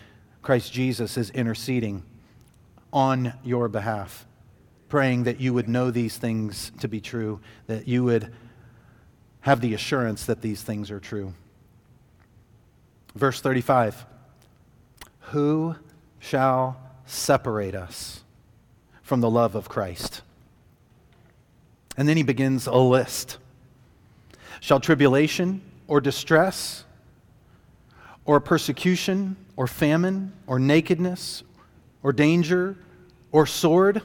Christ 0.43 0.73
Jesus 0.73 1.17
is 1.17 1.31
interceding 1.31 2.05
on 2.93 3.35
your 3.45 3.69
behalf, 3.69 4.26
praying 4.97 5.25
that 5.25 5.39
you 5.39 5.53
would 5.53 5.69
know 5.69 5.91
these 5.91 6.17
things 6.17 6.73
to 6.81 6.89
be 6.89 7.03
true, 7.03 7.39
that 7.67 7.87
you 7.87 8.03
would 8.03 8.33
have 9.43 9.61
the 9.61 9.75
assurance 9.75 10.25
that 10.25 10.41
these 10.41 10.63
things 10.63 10.91
are 10.91 10.99
true. 10.99 11.35
Verse 13.15 13.43
35 13.43 14.07
Who 15.33 15.77
shall 16.19 16.81
separate 17.05 17.75
us 17.75 18.25
from 19.03 19.21
the 19.21 19.29
love 19.29 19.55
of 19.55 19.69
Christ? 19.69 20.23
And 21.99 22.09
then 22.09 22.17
he 22.17 22.23
begins 22.23 22.67
a 22.67 22.77
list. 22.77 23.37
Shall 24.61 24.81
tribulation 24.81 25.61
or 25.89 26.01
distress 26.01 26.87
or 28.25 28.41
persecution 28.41 29.37
or 29.57 29.67
famine 29.67 30.33
or 30.47 30.59
nakedness 30.59 31.43
or 32.03 32.15
danger 32.15 32.79
or 33.31 33.45
sword? 33.45 34.01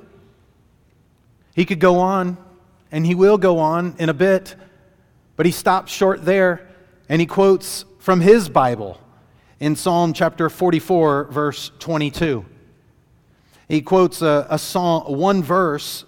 He 1.54 1.66
could 1.66 1.80
go 1.80 1.99
on, 1.99 2.38
and 2.91 3.06
he 3.06 3.16
will 3.16 3.38
go 3.38 3.60
on 3.60 3.95
in 3.99 4.10
a 4.10 4.14
bit, 4.14 4.56
but 5.36 5.45
he 5.45 5.52
stops 5.52 5.91
short 5.91 6.24
there 6.26 6.68
and 7.10 7.20
he 7.20 7.26
quotes 7.26 7.84
from 7.99 8.22
his 8.22 8.47
Bible 8.47 8.97
in 9.60 9.76
Psalm 9.76 10.14
chapter 10.14 10.49
44, 10.49 11.26
verse 11.26 11.72
22. 11.80 12.45
He 13.68 13.82
quotes 13.82 14.22
a, 14.22 14.47
a 14.49 14.58
song, 14.58 15.18
one 15.18 15.43
verse 15.43 16.06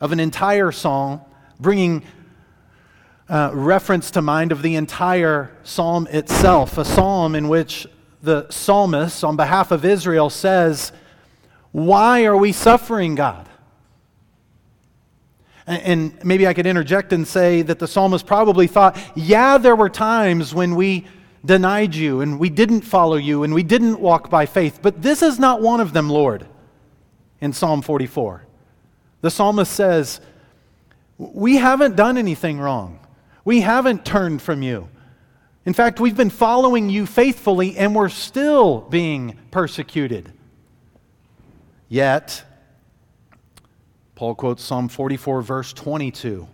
of 0.00 0.12
an 0.12 0.20
entire 0.20 0.72
song, 0.72 1.24
bringing 1.58 2.04
uh, 3.28 3.50
reference 3.52 4.10
to 4.12 4.22
mind 4.22 4.52
of 4.52 4.62
the 4.62 4.76
entire 4.76 5.50
psalm 5.62 6.06
itself, 6.10 6.78
a 6.78 6.84
psalm 6.84 7.34
in 7.34 7.48
which 7.48 7.86
the 8.22 8.48
psalmist, 8.50 9.24
on 9.24 9.36
behalf 9.36 9.70
of 9.70 9.84
Israel, 9.84 10.30
says, 10.30 10.92
Why 11.72 12.24
are 12.24 12.36
we 12.36 12.52
suffering, 12.52 13.14
God? 13.14 13.48
And 15.66 16.22
maybe 16.22 16.46
I 16.46 16.52
could 16.52 16.66
interject 16.66 17.12
and 17.12 17.26
say 17.26 17.62
that 17.62 17.78
the 17.78 17.88
psalmist 17.88 18.26
probably 18.26 18.66
thought, 18.66 18.98
Yeah, 19.14 19.58
there 19.58 19.76
were 19.76 19.88
times 19.88 20.54
when 20.54 20.74
we 20.74 21.06
denied 21.44 21.94
you 21.94 22.20
and 22.20 22.38
we 22.38 22.50
didn't 22.50 22.82
follow 22.82 23.16
you 23.16 23.42
and 23.42 23.54
we 23.54 23.62
didn't 23.62 24.00
walk 24.00 24.30
by 24.30 24.46
faith, 24.46 24.80
but 24.82 25.02
this 25.02 25.22
is 25.22 25.38
not 25.38 25.60
one 25.60 25.80
of 25.80 25.92
them, 25.92 26.08
Lord, 26.08 26.46
in 27.40 27.52
Psalm 27.52 27.82
44. 27.82 28.46
The 29.20 29.30
psalmist 29.30 29.72
says, 29.72 30.20
We 31.16 31.56
haven't 31.56 31.96
done 31.96 32.18
anything 32.18 32.58
wrong. 32.58 32.98
We 33.44 33.60
haven't 33.60 34.04
turned 34.04 34.42
from 34.42 34.62
you. 34.62 34.88
In 35.66 35.72
fact, 35.72 35.98
we've 35.98 36.16
been 36.16 36.30
following 36.30 36.90
you 36.90 37.06
faithfully 37.06 37.76
and 37.76 37.94
we're 37.94 38.10
still 38.10 38.80
being 38.82 39.38
persecuted. 39.50 40.30
Yet, 41.88 42.44
Paul 44.14 44.34
quotes 44.34 44.62
Psalm 44.62 44.88
44, 44.88 45.42
verse 45.42 45.72
22. 45.72 46.48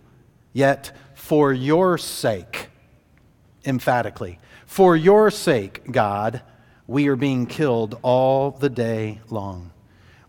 Yet, 0.53 0.95
for 1.13 1.53
your 1.53 1.97
sake, 1.97 2.69
emphatically, 3.63 4.39
for 4.65 4.95
your 4.95 5.29
sake, 5.29 5.91
God, 5.91 6.41
we 6.87 7.07
are 7.07 7.15
being 7.15 7.45
killed 7.45 7.99
all 8.01 8.51
the 8.51 8.69
day 8.69 9.21
long. 9.29 9.71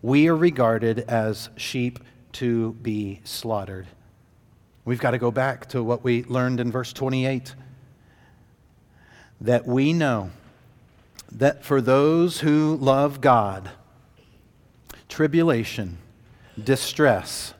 We 0.02 0.28
are 0.28 0.36
regarded 0.36 1.00
as 1.00 1.48
sheep 1.56 2.00
to 2.32 2.72
be 2.74 3.20
slaughtered. 3.24 3.86
We've 4.84 5.00
got 5.00 5.12
to 5.12 5.18
go 5.18 5.30
back 5.30 5.68
to 5.70 5.82
what 5.82 6.04
we 6.04 6.24
learned 6.24 6.60
in 6.60 6.70
verse 6.70 6.92
28 6.92 7.54
that 9.40 9.66
we 9.66 9.92
know 9.92 10.30
that 11.30 11.64
for 11.64 11.80
those 11.80 12.40
who 12.40 12.76
love 12.76 13.20
God, 13.20 13.70
tribulation, 15.08 15.98
distress, 16.62 17.54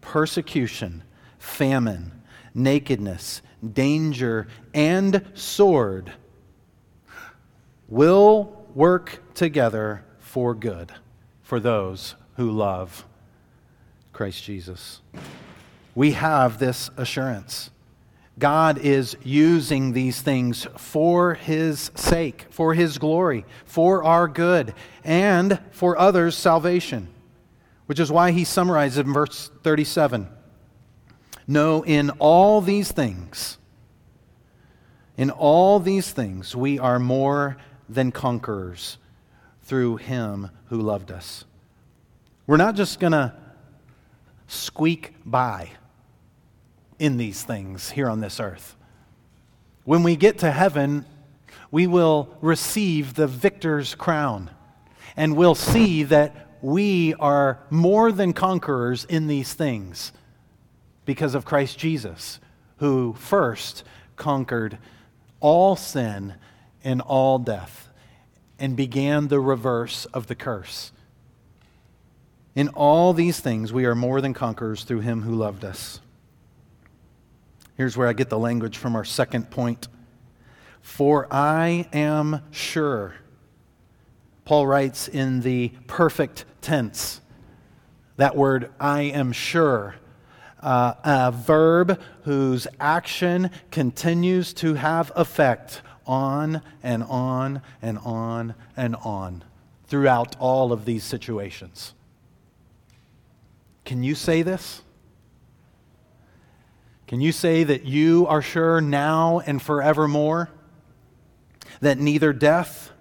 persecution, 0.00 1.02
famine, 1.38 2.22
nakedness, 2.54 3.42
danger, 3.72 4.46
and 4.74 5.24
sword 5.34 6.12
will 7.88 8.66
work 8.74 9.20
together 9.34 10.04
for 10.18 10.54
good 10.54 10.92
for 11.42 11.58
those 11.58 12.14
who 12.36 12.50
love 12.50 13.04
Christ 14.12 14.44
Jesus. 14.44 15.00
We 15.94 16.12
have 16.12 16.58
this 16.58 16.90
assurance. 16.96 17.70
God 18.38 18.78
is 18.78 19.16
using 19.24 19.92
these 19.92 20.20
things 20.20 20.66
for 20.76 21.34
His 21.34 21.90
sake, 21.96 22.46
for 22.50 22.74
His 22.74 22.98
glory, 22.98 23.44
for 23.64 24.04
our 24.04 24.28
good, 24.28 24.74
and 25.02 25.58
for 25.72 25.98
others' 25.98 26.36
salvation, 26.36 27.08
which 27.88 27.98
is 27.98 28.12
why 28.12 28.32
He 28.32 28.44
summarizes 28.44 28.98
in 28.98 29.14
verse 29.14 29.50
37 29.62 30.28
No, 31.46 31.82
in 31.82 32.10
all 32.18 32.60
these 32.60 32.92
things, 32.92 33.56
in 35.16 35.30
all 35.30 35.80
these 35.80 36.10
things, 36.10 36.54
we 36.54 36.78
are 36.78 36.98
more 36.98 37.56
than 37.88 38.12
conquerors 38.12 38.98
through 39.62 39.96
Him 39.96 40.50
who 40.66 40.82
loved 40.82 41.10
us. 41.10 41.46
We're 42.46 42.58
not 42.58 42.74
just 42.74 43.00
going 43.00 43.12
to 43.12 43.32
squeak 44.48 45.14
by 45.24 45.70
in 46.98 47.16
these 47.16 47.42
things 47.42 47.88
here 47.88 48.10
on 48.10 48.20
this 48.20 48.38
earth. 48.38 48.76
When 49.84 50.02
we 50.02 50.14
get 50.14 50.40
to 50.40 50.50
heaven, 50.50 51.06
we 51.70 51.86
will 51.86 52.36
receive 52.42 53.14
the 53.14 53.26
victor's 53.26 53.94
crown 53.94 54.50
and 55.16 55.36
we'll 55.36 55.54
see 55.54 56.02
that 56.02 56.47
we 56.62 57.14
are 57.14 57.60
more 57.70 58.12
than 58.12 58.32
conquerors 58.32 59.04
in 59.04 59.26
these 59.26 59.54
things 59.54 60.12
because 61.04 61.34
of 61.34 61.44
Christ 61.44 61.78
Jesus, 61.78 62.40
who 62.78 63.14
first 63.14 63.84
conquered 64.16 64.78
all 65.40 65.76
sin 65.76 66.34
and 66.84 67.00
all 67.00 67.38
death 67.38 67.88
and 68.58 68.76
began 68.76 69.28
the 69.28 69.40
reverse 69.40 70.04
of 70.06 70.26
the 70.26 70.34
curse. 70.34 70.92
In 72.54 72.68
all 72.70 73.12
these 73.12 73.38
things, 73.38 73.72
we 73.72 73.84
are 73.84 73.94
more 73.94 74.20
than 74.20 74.34
conquerors 74.34 74.84
through 74.84 75.00
him 75.00 75.22
who 75.22 75.34
loved 75.34 75.64
us. 75.64 76.00
Here's 77.76 77.96
where 77.96 78.08
I 78.08 78.12
get 78.12 78.28
the 78.28 78.38
language 78.38 78.76
from 78.76 78.96
our 78.96 79.04
second 79.04 79.50
point. 79.50 79.86
For 80.80 81.32
I 81.32 81.88
am 81.92 82.42
sure. 82.50 83.14
Paul 84.48 84.66
writes 84.66 85.08
in 85.08 85.42
the 85.42 85.72
perfect 85.88 86.46
tense. 86.62 87.20
That 88.16 88.34
word, 88.34 88.72
I 88.80 89.02
am 89.02 89.30
sure, 89.30 89.96
uh, 90.62 90.94
a 91.04 91.30
verb 91.30 92.00
whose 92.22 92.66
action 92.80 93.50
continues 93.70 94.54
to 94.54 94.72
have 94.72 95.12
effect 95.14 95.82
on 96.06 96.62
and 96.82 97.02
on 97.02 97.60
and 97.82 97.98
on 97.98 98.54
and 98.74 98.96
on 98.96 99.44
throughout 99.86 100.34
all 100.38 100.72
of 100.72 100.86
these 100.86 101.04
situations. 101.04 101.92
Can 103.84 104.02
you 104.02 104.14
say 104.14 104.40
this? 104.40 104.80
Can 107.06 107.20
you 107.20 107.32
say 107.32 107.64
that 107.64 107.84
you 107.84 108.26
are 108.28 108.40
sure 108.40 108.80
now 108.80 109.40
and 109.40 109.60
forevermore 109.60 110.48
that 111.82 111.98
neither 111.98 112.32
death, 112.32 112.92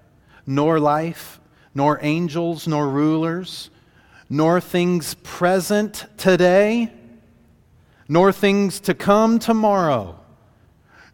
nor 0.45 0.80
life, 0.80 1.36
nor 1.78 1.99
angels, 2.01 2.67
nor 2.67 2.89
rulers, 2.89 3.69
nor 4.32 4.59
things 4.59 5.13
present 5.21 6.07
today, 6.17 6.91
nor 8.09 8.32
things 8.32 8.80
to 8.80 8.95
come 8.95 9.38
tomorrow, 9.38 10.19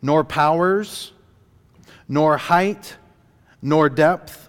nor 0.02 0.24
powers, 0.24 1.12
nor 2.08 2.38
height, 2.38 2.96
nor 3.62 3.90
depth, 3.90 4.48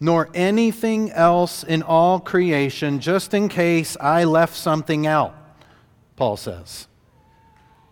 nor 0.00 0.30
anything 0.32 1.12
else 1.12 1.62
in 1.62 1.82
all 1.82 2.20
creation, 2.20 2.98
just 2.98 3.34
in 3.34 3.46
case 3.50 3.98
I 4.00 4.24
left 4.24 4.56
something 4.56 5.06
out, 5.06 5.34
Paul 6.16 6.38
says. 6.38 6.88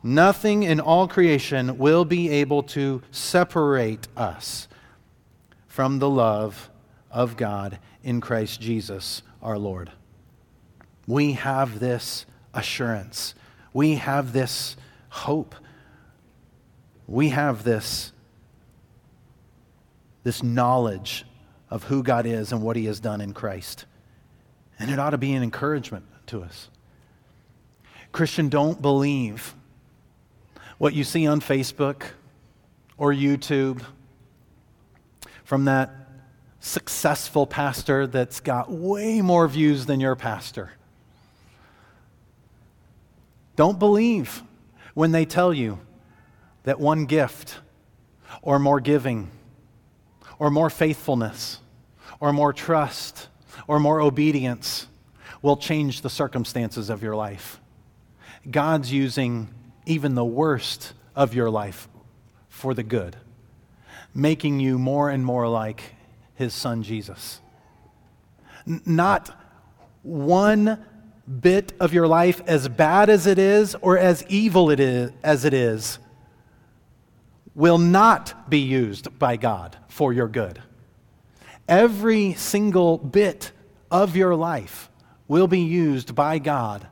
Nothing 0.02 0.62
in 0.62 0.80
all 0.80 1.06
creation 1.06 1.76
will 1.76 2.06
be 2.06 2.30
able 2.30 2.62
to 2.62 3.02
separate 3.10 4.08
us 4.16 4.68
from 5.68 5.98
the 5.98 6.08
love 6.08 6.70
of 7.12 7.36
God 7.36 7.78
in 8.02 8.20
Christ 8.20 8.60
Jesus 8.60 9.22
our 9.42 9.58
Lord. 9.58 9.92
We 11.06 11.32
have 11.32 11.78
this 11.78 12.26
assurance. 12.54 13.34
We 13.72 13.96
have 13.96 14.32
this 14.32 14.76
hope. 15.10 15.54
We 17.06 17.28
have 17.30 17.64
this, 17.64 18.12
this 20.24 20.42
knowledge 20.42 21.24
of 21.70 21.84
who 21.84 22.02
God 22.02 22.26
is 22.26 22.52
and 22.52 22.62
what 22.62 22.76
He 22.76 22.86
has 22.86 23.00
done 23.00 23.20
in 23.20 23.34
Christ. 23.34 23.84
And 24.78 24.90
it 24.90 24.98
ought 24.98 25.10
to 25.10 25.18
be 25.18 25.32
an 25.32 25.42
encouragement 25.42 26.06
to 26.26 26.42
us. 26.42 26.68
Christian, 28.12 28.48
don't 28.48 28.80
believe 28.80 29.54
what 30.78 30.94
you 30.94 31.04
see 31.04 31.26
on 31.26 31.40
Facebook 31.40 32.04
or 32.96 33.12
YouTube 33.12 33.82
from 35.44 35.64
that 35.64 36.01
successful 36.64 37.44
pastor 37.44 38.06
that's 38.06 38.38
got 38.38 38.70
way 38.70 39.20
more 39.20 39.48
views 39.48 39.86
than 39.86 39.98
your 39.98 40.14
pastor. 40.14 40.70
Don't 43.56 43.80
believe 43.80 44.44
when 44.94 45.10
they 45.10 45.24
tell 45.24 45.52
you 45.52 45.80
that 46.62 46.78
one 46.78 47.04
gift 47.06 47.58
or 48.42 48.60
more 48.60 48.78
giving 48.78 49.28
or 50.38 50.50
more 50.50 50.70
faithfulness 50.70 51.58
or 52.20 52.32
more 52.32 52.52
trust 52.52 53.26
or 53.66 53.80
more 53.80 54.00
obedience 54.00 54.86
will 55.42 55.56
change 55.56 56.02
the 56.02 56.10
circumstances 56.10 56.88
of 56.88 57.02
your 57.02 57.16
life. 57.16 57.60
God's 58.48 58.92
using 58.92 59.48
even 59.84 60.14
the 60.14 60.24
worst 60.24 60.92
of 61.16 61.34
your 61.34 61.50
life 61.50 61.88
for 62.48 62.72
the 62.72 62.84
good, 62.84 63.16
making 64.14 64.60
you 64.60 64.78
more 64.78 65.10
and 65.10 65.26
more 65.26 65.48
like 65.48 65.96
his 66.42 66.52
son 66.52 66.82
Jesus. 66.82 67.40
N- 68.66 68.82
not 68.84 69.30
one 70.02 70.84
bit 71.40 71.72
of 71.78 71.94
your 71.94 72.08
life, 72.08 72.42
as 72.46 72.68
bad 72.68 73.08
as 73.08 73.26
it 73.26 73.38
is 73.38 73.76
or 73.76 73.96
as 73.96 74.24
evil 74.28 74.70
it 74.70 74.80
is, 74.80 75.12
as 75.22 75.44
it 75.44 75.54
is, 75.54 75.98
will 77.54 77.78
not 77.78 78.50
be 78.50 78.58
used 78.58 79.18
by 79.18 79.36
God 79.36 79.76
for 79.88 80.12
your 80.12 80.28
good. 80.28 80.60
Every 81.68 82.34
single 82.34 82.98
bit 82.98 83.52
of 83.90 84.16
your 84.16 84.34
life 84.34 84.90
will 85.28 85.46
be 85.46 85.60
used 85.60 86.14
by 86.14 86.38
God 86.38 86.86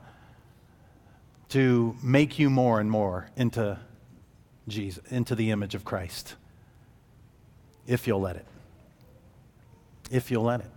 to 1.49 1.97
make 2.03 2.39
you 2.39 2.49
more 2.49 2.79
and 2.79 2.89
more 2.89 3.29
into 3.37 3.79
Jesus, 4.69 5.05
into 5.11 5.35
the 5.35 5.51
image 5.51 5.75
of 5.75 5.85
Christ. 5.85 6.37
If 7.87 8.07
you'll 8.07 8.21
let 8.21 8.37
it. 8.37 8.47
If 10.11 10.31
you'll 10.31 10.45
let 10.45 10.61
it. 10.61 10.71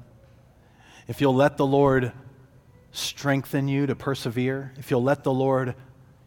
If 1.08 1.20
you'll 1.20 1.36
let 1.36 1.58
the 1.58 1.66
Lord 1.66 2.12
strengthen 2.92 3.68
you 3.68 3.88
to 3.88 3.96
persevere, 3.96 4.74
if 4.78 4.92
you'll 4.92 5.04
let 5.04 5.24
the 5.24 5.34
Lord 5.34 5.76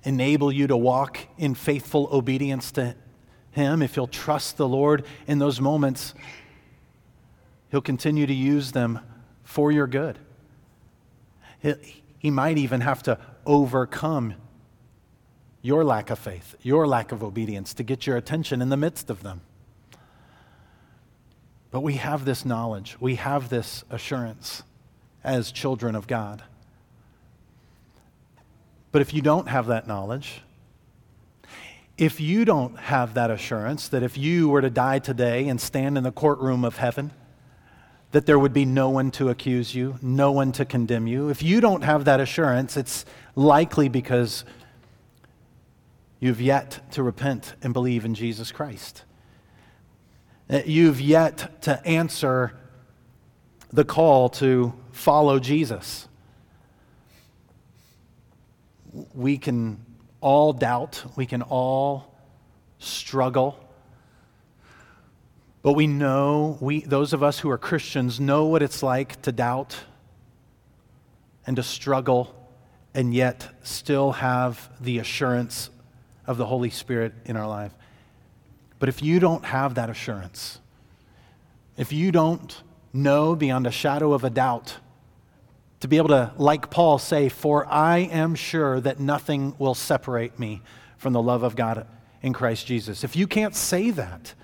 enable 0.03 0.53
you 0.53 0.67
to 0.67 0.77
walk 0.77 1.19
in 1.39 1.55
faithful 1.55 2.09
obedience 2.13 2.73
to 2.73 2.95
Him, 3.53 3.83
if 3.83 3.97
you'll 3.97 4.07
trust 4.07 4.57
the 4.57 4.69
Lord 4.69 5.05
in 5.27 5.39
those 5.39 5.61
moments, 5.61 6.15
He'll 7.71 7.81
continue 7.81 8.27
to 8.27 8.35
use 8.35 8.73
them 8.73 9.01
for 9.43 9.73
your 9.73 9.87
good. 9.87 10.19
He 12.19 12.31
might 12.31 12.59
even 12.59 12.81
have 12.83 13.03
to 13.05 13.19
overcome 13.45 14.35
your 15.63 15.85
lack 15.85 16.11
of 16.11 16.19
faith, 16.19 16.55
your 16.63 16.87
lack 16.87 17.13
of 17.13 17.23
obedience 17.23 17.75
to 17.75 17.83
get 17.83 18.07
your 18.07 18.17
attention 18.17 18.61
in 18.61 18.69
the 18.69 18.77
midst 18.77 19.11
of 19.11 19.23
them. 19.23 19.41
But 21.77 21.83
we 21.83 21.97
have 21.97 22.25
this 22.25 22.47
knowledge, 22.47 22.97
we 23.01 23.17
have 23.17 23.51
this 23.51 23.85
assurance 23.91 24.63
as 25.23 25.53
children 25.53 25.95
of 25.95 26.07
God. 26.07 26.43
But 28.93 29.03
if 29.03 29.13
you 29.13 29.21
don't 29.21 29.47
have 29.49 29.67
that 29.67 29.87
knowledge, 29.87 30.41
if 31.99 32.19
you 32.19 32.47
don't 32.47 32.79
have 32.79 33.13
that 33.13 33.31
assurance 33.31 33.89
that 33.89 34.03
if 34.03 34.17
you 34.17 34.49
were 34.49 34.63
to 34.63 34.71
die 34.71 35.01
today 35.01 35.49
and 35.49 35.61
stand 35.61 35.99
in 35.99 36.05
the 36.05 36.11
courtroom 36.11 36.65
of 36.65 36.79
heaven, 36.79 37.11
that 38.13 38.25
there 38.25 38.39
would 38.39 38.55
be 38.55 38.65
no 38.65 38.89
one 38.89 39.11
to 39.11 39.29
accuse 39.29 39.75
you, 39.75 39.99
no 40.01 40.33
one 40.33 40.53
to 40.53 40.65
condemn 40.65 41.07
you. 41.07 41.29
If 41.29 41.43
you 41.43 41.61
don't 41.61 41.83
have 41.83 42.07
that 42.07 42.21
assurance, 42.21 42.79
it's 42.79 43.05
likely 43.35 43.91
because 43.91 44.47
you've 46.21 46.41
yet 46.41 46.91
to 46.93 47.03
repent 47.03 47.55
and 47.61 47.75
believe 47.75 48.07
in 48.07 48.15
Jesus 48.15 48.51
Christ. 48.51 49.03
You've 50.49 51.01
yet 51.01 51.63
to 51.63 51.85
answer 51.87 52.57
the 53.73 53.85
call 53.85 54.29
to 54.31 54.73
follow 54.93 55.39
Jesus. 55.39 56.09
We 59.15 59.39
can 59.39 59.85
all 60.21 60.53
doubt, 60.53 61.05
we 61.17 61.27
can 61.27 61.43
all 61.43 62.15
struggle 62.79 63.67
but 65.67 65.73
we 65.73 65.89
know, 65.89 66.59
we, 66.61 66.83
those 66.83 67.13
of 67.13 67.25
us 67.25 67.41
who 67.41 67.51
are 67.51 67.59
Christians, 67.59 68.21
know 68.21 68.45
what 68.45 68.63
it's 68.63 68.85
like 68.85 69.21
to 69.23 69.33
doubt 69.33 69.77
and 71.45 71.57
to 71.57 71.63
struggle 71.65 72.33
and 72.95 73.13
yet 73.13 73.49
still 73.65 74.13
have 74.13 74.71
the 74.81 75.01
assurance 75.01 75.71
of 76.25 76.37
the 76.37 76.47
Holy 76.47 76.71
Spirit 76.71 77.15
in 77.25 77.37
our 77.37 77.49
life. 77.49 77.73
But 78.79 78.89
if 78.89 79.03
you 79.03 79.21
don't 79.21 79.45
have 79.45 79.75
that 79.75 79.91
assurance, 79.91 80.61
if 81.77 81.93
you 81.93 82.13
don't 82.13 82.63
know 82.93 83.35
beyond 83.35 83.67
a 83.67 83.71
shadow 83.71 84.13
of 84.13 84.25
a 84.25 84.31
doubt, 84.31 84.79
to 85.81 85.89
be 85.89 85.99
able 85.99 86.09
to, 86.09 86.33
like 86.37 86.71
Paul, 86.71 86.99
say, 86.99 87.29
For 87.29 87.67
I 87.67 87.99
am 87.99 88.35
sure 88.35 88.81
that 88.81 88.99
nothing 88.99 89.55
will 89.59 89.75
separate 89.75 90.39
me 90.39 90.63
from 90.97 91.13
the 91.13 91.23
love 91.23 91.43
of 91.43 91.55
God 91.55 91.87
in 92.23 92.33
Christ 92.33 92.67
Jesus. 92.67 93.05
If 93.05 93.15
you 93.15 93.27
can't 93.27 93.55
say 93.55 93.91
that, 93.91 94.35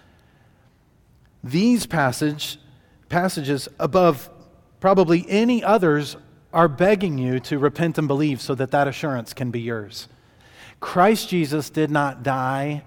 these 1.43 1.87
passage, 1.87 2.59
passages, 3.09 3.69
above 3.79 4.31
probably 4.79 5.25
any 5.29 5.65
others, 5.65 6.17
are 6.53 6.69
begging 6.69 7.17
you 7.17 7.41
to 7.41 7.59
repent 7.59 7.97
and 7.97 8.07
believe 8.07 8.41
so 8.41 8.55
that 8.55 8.71
that 8.73 8.87
assurance 8.87 9.33
can 9.33 9.51
be 9.51 9.61
yours. 9.61 10.07
Christ 10.81 11.29
Jesus 11.31 11.71
did 11.71 11.91
not 11.91 12.23
die 12.23 12.85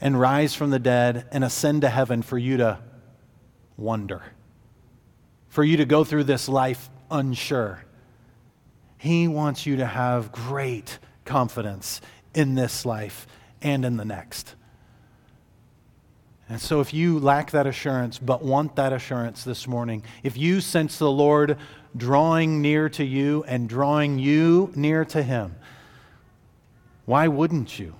and 0.00 0.18
rise 0.18 0.54
from 0.54 0.70
the 0.70 0.78
dead 0.78 1.26
and 1.30 1.44
ascend 1.44 1.82
to 1.82 1.88
heaven 1.88 2.22
for 2.22 2.38
you 2.38 2.56
to 2.58 2.78
wonder, 3.76 4.22
for 5.48 5.62
you 5.62 5.76
to 5.78 5.84
go 5.84 6.04
through 6.04 6.24
this 6.24 6.48
life 6.48 6.88
unsure. 7.10 7.84
He 8.96 9.28
wants 9.28 9.66
you 9.66 9.76
to 9.76 9.86
have 9.86 10.32
great 10.32 10.98
confidence 11.24 12.00
in 12.34 12.54
this 12.54 12.84
life 12.84 13.26
and 13.62 13.84
in 13.84 13.96
the 13.96 14.04
next. 14.04 14.54
And 16.48 16.60
so, 16.60 16.80
if 16.80 16.92
you 16.92 17.20
lack 17.20 17.52
that 17.52 17.68
assurance 17.68 18.18
but 18.18 18.42
want 18.42 18.74
that 18.76 18.92
assurance 18.92 19.44
this 19.44 19.68
morning, 19.68 20.02
if 20.24 20.36
you 20.36 20.60
sense 20.60 20.98
the 20.98 21.10
Lord 21.10 21.56
drawing 21.96 22.60
near 22.60 22.88
to 22.90 23.04
you 23.04 23.44
and 23.46 23.68
drawing 23.68 24.18
you 24.18 24.72
near 24.74 25.04
to 25.06 25.22
Him, 25.22 25.54
why 27.04 27.28
wouldn't 27.28 27.78
you, 27.78 27.94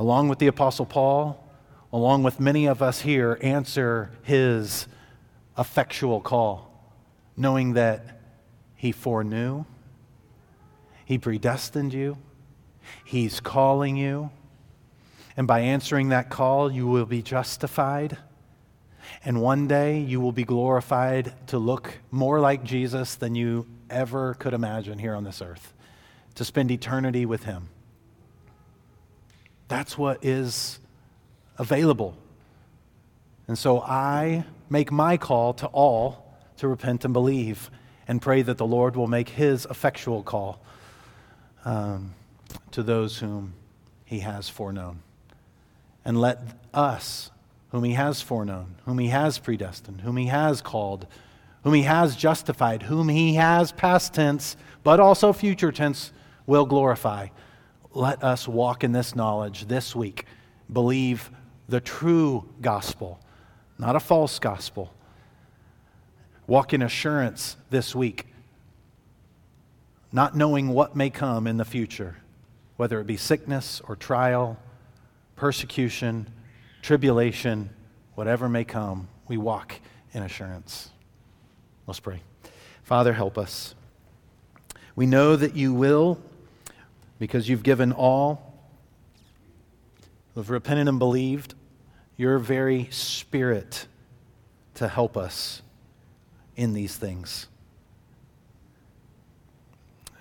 along 0.00 0.30
with 0.30 0.38
the 0.38 0.46
Apostle 0.46 0.86
Paul, 0.86 1.46
along 1.92 2.22
with 2.22 2.40
many 2.40 2.64
of 2.64 2.80
us 2.80 3.02
here, 3.02 3.38
answer 3.42 4.10
His 4.22 4.88
effectual 5.58 6.22
call, 6.22 6.72
knowing 7.36 7.74
that 7.74 8.18
He 8.74 8.92
foreknew, 8.92 9.66
He 11.04 11.18
predestined 11.18 11.92
you, 11.92 12.16
He's 13.04 13.40
calling 13.40 13.98
you? 13.98 14.30
And 15.36 15.46
by 15.46 15.60
answering 15.60 16.08
that 16.08 16.30
call, 16.30 16.72
you 16.72 16.86
will 16.86 17.04
be 17.04 17.20
justified. 17.20 18.16
And 19.22 19.42
one 19.42 19.68
day 19.68 20.00
you 20.00 20.18
will 20.18 20.32
be 20.32 20.44
glorified 20.44 21.34
to 21.48 21.58
look 21.58 21.98
more 22.10 22.40
like 22.40 22.64
Jesus 22.64 23.16
than 23.16 23.34
you 23.34 23.66
ever 23.90 24.32
could 24.32 24.54
imagine 24.54 24.98
here 24.98 25.14
on 25.14 25.24
this 25.24 25.42
earth, 25.42 25.74
to 26.36 26.44
spend 26.46 26.70
eternity 26.70 27.26
with 27.26 27.44
Him. 27.44 27.68
That's 29.70 29.96
what 29.96 30.24
is 30.24 30.80
available. 31.56 32.16
And 33.46 33.56
so 33.56 33.80
I 33.80 34.44
make 34.68 34.90
my 34.90 35.16
call 35.16 35.54
to 35.54 35.66
all 35.68 36.34
to 36.56 36.66
repent 36.66 37.04
and 37.04 37.14
believe 37.14 37.70
and 38.08 38.20
pray 38.20 38.42
that 38.42 38.58
the 38.58 38.66
Lord 38.66 38.96
will 38.96 39.06
make 39.06 39.28
His 39.28 39.66
effectual 39.70 40.24
call 40.24 40.60
um, 41.64 42.14
to 42.72 42.82
those 42.82 43.18
whom 43.18 43.54
He 44.04 44.18
has 44.18 44.48
foreknown 44.48 45.02
and 46.04 46.20
let 46.20 46.40
us, 46.74 47.30
whom 47.70 47.84
he 47.84 47.92
has 47.92 48.20
foreknown, 48.20 48.74
whom 48.84 48.98
he 48.98 49.08
has 49.08 49.38
predestined, 49.38 50.00
whom 50.00 50.16
he 50.16 50.26
has 50.26 50.60
called, 50.62 51.06
whom 51.62 51.74
he 51.74 51.82
has 51.82 52.16
justified, 52.16 52.82
whom 52.82 53.08
he 53.08 53.34
has 53.34 53.70
past 53.70 54.14
tense, 54.14 54.56
but 54.82 54.98
also 54.98 55.32
future 55.32 55.70
tense, 55.70 56.10
will 56.46 56.66
glorify. 56.66 57.28
Let 57.92 58.22
us 58.22 58.46
walk 58.46 58.84
in 58.84 58.92
this 58.92 59.16
knowledge 59.16 59.66
this 59.66 59.96
week. 59.96 60.26
Believe 60.72 61.30
the 61.68 61.80
true 61.80 62.48
gospel, 62.60 63.20
not 63.78 63.96
a 63.96 64.00
false 64.00 64.38
gospel. 64.38 64.94
Walk 66.46 66.72
in 66.72 66.82
assurance 66.82 67.56
this 67.70 67.94
week, 67.94 68.26
not 70.12 70.36
knowing 70.36 70.68
what 70.68 70.96
may 70.96 71.10
come 71.10 71.46
in 71.46 71.56
the 71.56 71.64
future, 71.64 72.16
whether 72.76 73.00
it 73.00 73.06
be 73.06 73.16
sickness 73.16 73.80
or 73.86 73.96
trial 73.96 74.58
persecution, 75.40 76.28
tribulation, 76.82 77.70
whatever 78.14 78.48
may 78.48 78.62
come, 78.62 79.08
we 79.26 79.38
walk 79.38 79.74
in 80.12 80.22
assurance. 80.22 80.90
Let's 81.86 81.98
pray. 81.98 82.20
Father, 82.82 83.14
help 83.14 83.38
us. 83.38 83.74
We 84.94 85.06
know 85.06 85.36
that 85.36 85.56
you 85.56 85.72
will 85.72 86.20
because 87.20 87.48
you've 87.48 87.62
given 87.62 87.92
all 87.92 88.54
who 90.34 90.40
have 90.40 90.50
repented 90.50 90.88
and 90.88 90.98
believed 90.98 91.54
your 92.16 92.38
very 92.38 92.88
spirit 92.90 93.86
to 94.74 94.88
help 94.88 95.16
us 95.16 95.62
in 96.56 96.72
these 96.72 96.96
things. 96.96 97.46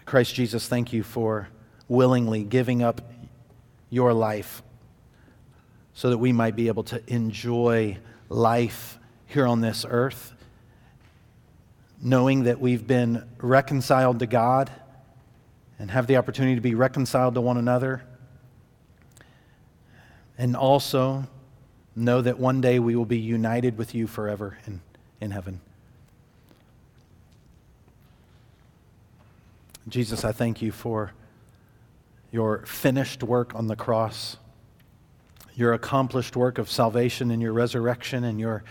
Christ 0.05 0.35
Jesus, 0.35 0.67
thank 0.67 0.91
you 0.91 1.01
for 1.01 1.47
willingly 1.87 2.43
giving 2.43 2.83
up 2.83 3.01
your 3.89 4.13
life 4.13 4.61
so 5.93 6.09
that 6.09 6.17
we 6.17 6.33
might 6.33 6.55
be 6.55 6.67
able 6.67 6.83
to 6.83 7.01
enjoy 7.07 7.97
life 8.27 8.99
here 9.25 9.47
on 9.47 9.61
this 9.61 9.85
earth, 9.87 10.33
knowing 12.01 12.43
that 12.43 12.59
we've 12.59 12.85
been 12.85 13.25
reconciled 13.37 14.19
to 14.19 14.27
God 14.27 14.69
and 15.79 15.89
have 15.89 16.05
the 16.07 16.17
opportunity 16.17 16.55
to 16.55 16.61
be 16.61 16.75
reconciled 16.75 17.33
to 17.33 17.41
one 17.41 17.57
another, 17.57 18.03
and 20.37 20.55
also 20.55 21.25
know 21.95 22.21
that 22.21 22.37
one 22.37 22.61
day 22.61 22.79
we 22.79 22.95
will 22.95 23.05
be 23.05 23.17
united 23.17 23.77
with 23.77 23.95
you 23.95 24.05
forever 24.05 24.57
in, 24.67 24.81
in 25.19 25.31
heaven. 25.31 25.61
Jesus, 29.87 30.23
I 30.23 30.31
thank 30.31 30.61
you 30.61 30.71
for 30.71 31.13
your 32.31 32.65
finished 32.65 33.23
work 33.23 33.55
on 33.55 33.67
the 33.67 33.75
cross, 33.75 34.37
your 35.55 35.73
accomplished 35.73 36.35
work 36.35 36.57
of 36.57 36.69
salvation 36.69 37.31
and 37.31 37.41
your 37.41 37.53
resurrection, 37.53 38.23
and 38.23 38.39
your, 38.39 38.63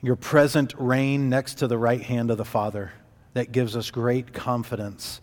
your 0.00 0.16
present 0.16 0.74
reign 0.76 1.28
next 1.28 1.54
to 1.54 1.68
the 1.68 1.78
right 1.78 2.02
hand 2.02 2.30
of 2.30 2.38
the 2.38 2.44
Father 2.44 2.92
that 3.34 3.52
gives 3.52 3.76
us 3.76 3.90
great 3.90 4.32
confidence, 4.32 5.20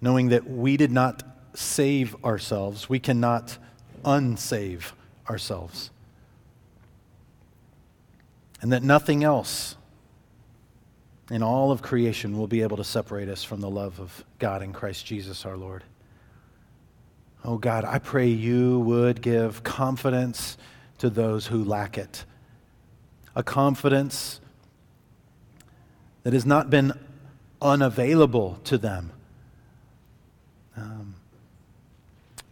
knowing 0.00 0.28
that 0.28 0.48
we 0.48 0.76
did 0.76 0.90
not 0.90 1.22
save 1.54 2.16
ourselves, 2.24 2.88
we 2.88 2.98
cannot 2.98 3.58
unsave 4.04 4.92
ourselves, 5.28 5.90
and 8.62 8.72
that 8.72 8.82
nothing 8.82 9.24
else 9.24 9.76
in 11.30 11.42
all 11.42 11.70
of 11.70 11.80
creation 11.80 12.36
will 12.36 12.48
be 12.48 12.62
able 12.62 12.76
to 12.76 12.84
separate 12.84 13.28
us 13.28 13.44
from 13.44 13.60
the 13.60 13.70
love 13.70 14.00
of 14.00 14.24
God 14.38 14.62
in 14.62 14.72
Christ 14.72 15.06
Jesus 15.06 15.46
our 15.46 15.56
Lord. 15.56 15.84
Oh 17.44 17.56
God, 17.56 17.84
I 17.84 17.98
pray 17.98 18.26
you 18.28 18.80
would 18.80 19.22
give 19.22 19.62
confidence 19.62 20.58
to 20.98 21.08
those 21.08 21.46
who 21.46 21.64
lack 21.64 21.96
it. 21.96 22.24
A 23.34 23.42
confidence 23.42 24.40
that 26.22 26.32
has 26.32 26.44
not 26.44 26.68
been 26.68 26.92
unavailable 27.62 28.58
to 28.64 28.76
them, 28.76 29.12
um, 30.76 31.14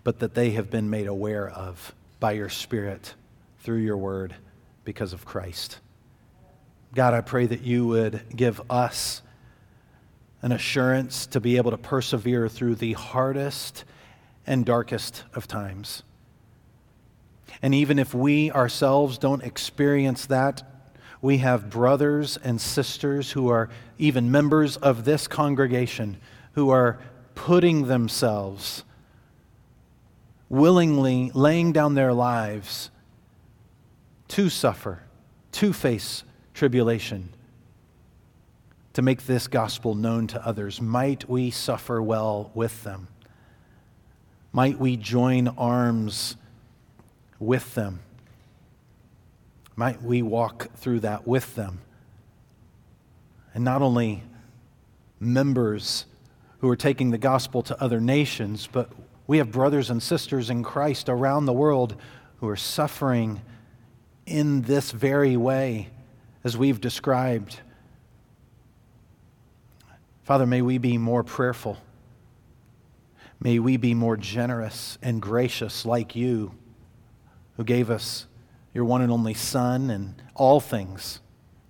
but 0.08 0.20
that 0.20 0.32
they 0.32 0.52
have 0.52 0.70
been 0.70 0.88
made 0.88 1.06
aware 1.06 1.50
of 1.50 1.94
by 2.18 2.32
your 2.32 2.48
Spirit 2.48 3.12
through 3.58 3.76
your 3.76 3.98
word 3.98 4.34
because 4.82 5.12
of 5.12 5.26
Christ. 5.26 5.80
God, 6.94 7.12
I 7.12 7.20
pray 7.20 7.44
that 7.44 7.60
you 7.60 7.86
would 7.88 8.22
give 8.34 8.58
us 8.70 9.20
an 10.40 10.50
assurance 10.50 11.26
to 11.26 11.40
be 11.40 11.58
able 11.58 11.72
to 11.72 11.76
persevere 11.76 12.48
through 12.48 12.76
the 12.76 12.94
hardest 12.94 13.84
and 14.46 14.64
darkest 14.64 15.24
of 15.34 15.46
times. 15.46 16.02
And 17.60 17.74
even 17.74 17.98
if 17.98 18.14
we 18.14 18.50
ourselves 18.50 19.18
don't 19.18 19.42
experience 19.42 20.24
that, 20.24 20.62
we 21.20 21.36
have 21.36 21.68
brothers 21.68 22.38
and 22.38 22.58
sisters 22.58 23.32
who 23.32 23.48
are 23.48 23.68
even 23.98 24.30
members 24.30 24.78
of 24.78 25.04
this 25.04 25.28
congregation 25.28 26.16
who 26.52 26.70
are 26.70 26.98
putting 27.34 27.88
themselves 27.88 28.84
willingly 30.48 31.30
laying 31.34 31.72
down 31.72 31.94
their 31.94 32.12
lives 32.12 32.90
to 34.28 34.48
suffer, 34.48 35.02
to 35.52 35.72
face 35.72 36.24
tribulation 36.54 37.30
to 38.98 39.02
make 39.02 39.26
this 39.26 39.46
gospel 39.46 39.94
known 39.94 40.26
to 40.26 40.44
others. 40.44 40.80
Might 40.80 41.30
we 41.30 41.52
suffer 41.52 42.02
well 42.02 42.50
with 42.52 42.82
them? 42.82 43.06
Might 44.50 44.80
we 44.80 44.96
join 44.96 45.46
arms 45.46 46.34
with 47.38 47.76
them? 47.76 48.00
Might 49.76 50.02
we 50.02 50.20
walk 50.20 50.72
through 50.74 50.98
that 51.00 51.28
with 51.28 51.54
them? 51.54 51.80
And 53.54 53.62
not 53.62 53.82
only 53.82 54.24
members 55.20 56.04
who 56.58 56.68
are 56.68 56.74
taking 56.74 57.12
the 57.12 57.18
gospel 57.18 57.62
to 57.62 57.80
other 57.80 58.00
nations, 58.00 58.68
but 58.72 58.90
we 59.28 59.38
have 59.38 59.52
brothers 59.52 59.90
and 59.90 60.02
sisters 60.02 60.48
in 60.48 60.64
Christ 60.64 61.08
around 61.10 61.44
the 61.44 61.52
world 61.52 61.94
who 62.38 62.48
are 62.48 62.56
suffering 62.56 63.42
in 64.26 64.62
this 64.62 64.90
very 64.90 65.36
way 65.36 65.90
as 66.42 66.56
we've 66.56 66.80
described. 66.80 67.60
Father, 70.24 70.46
may 70.46 70.62
we 70.62 70.78
be 70.78 70.96
more 70.96 71.22
prayerful. 71.22 71.76
May 73.38 73.58
we 73.58 73.76
be 73.76 73.92
more 73.92 74.16
generous 74.16 74.96
and 75.02 75.20
gracious 75.20 75.84
like 75.84 76.16
you, 76.16 76.54
who 77.56 77.64
gave 77.64 77.90
us 77.90 78.26
your 78.72 78.86
one 78.86 79.02
and 79.02 79.12
only 79.12 79.34
Son 79.34 79.90
and 79.90 80.20
all 80.34 80.58
things 80.58 81.20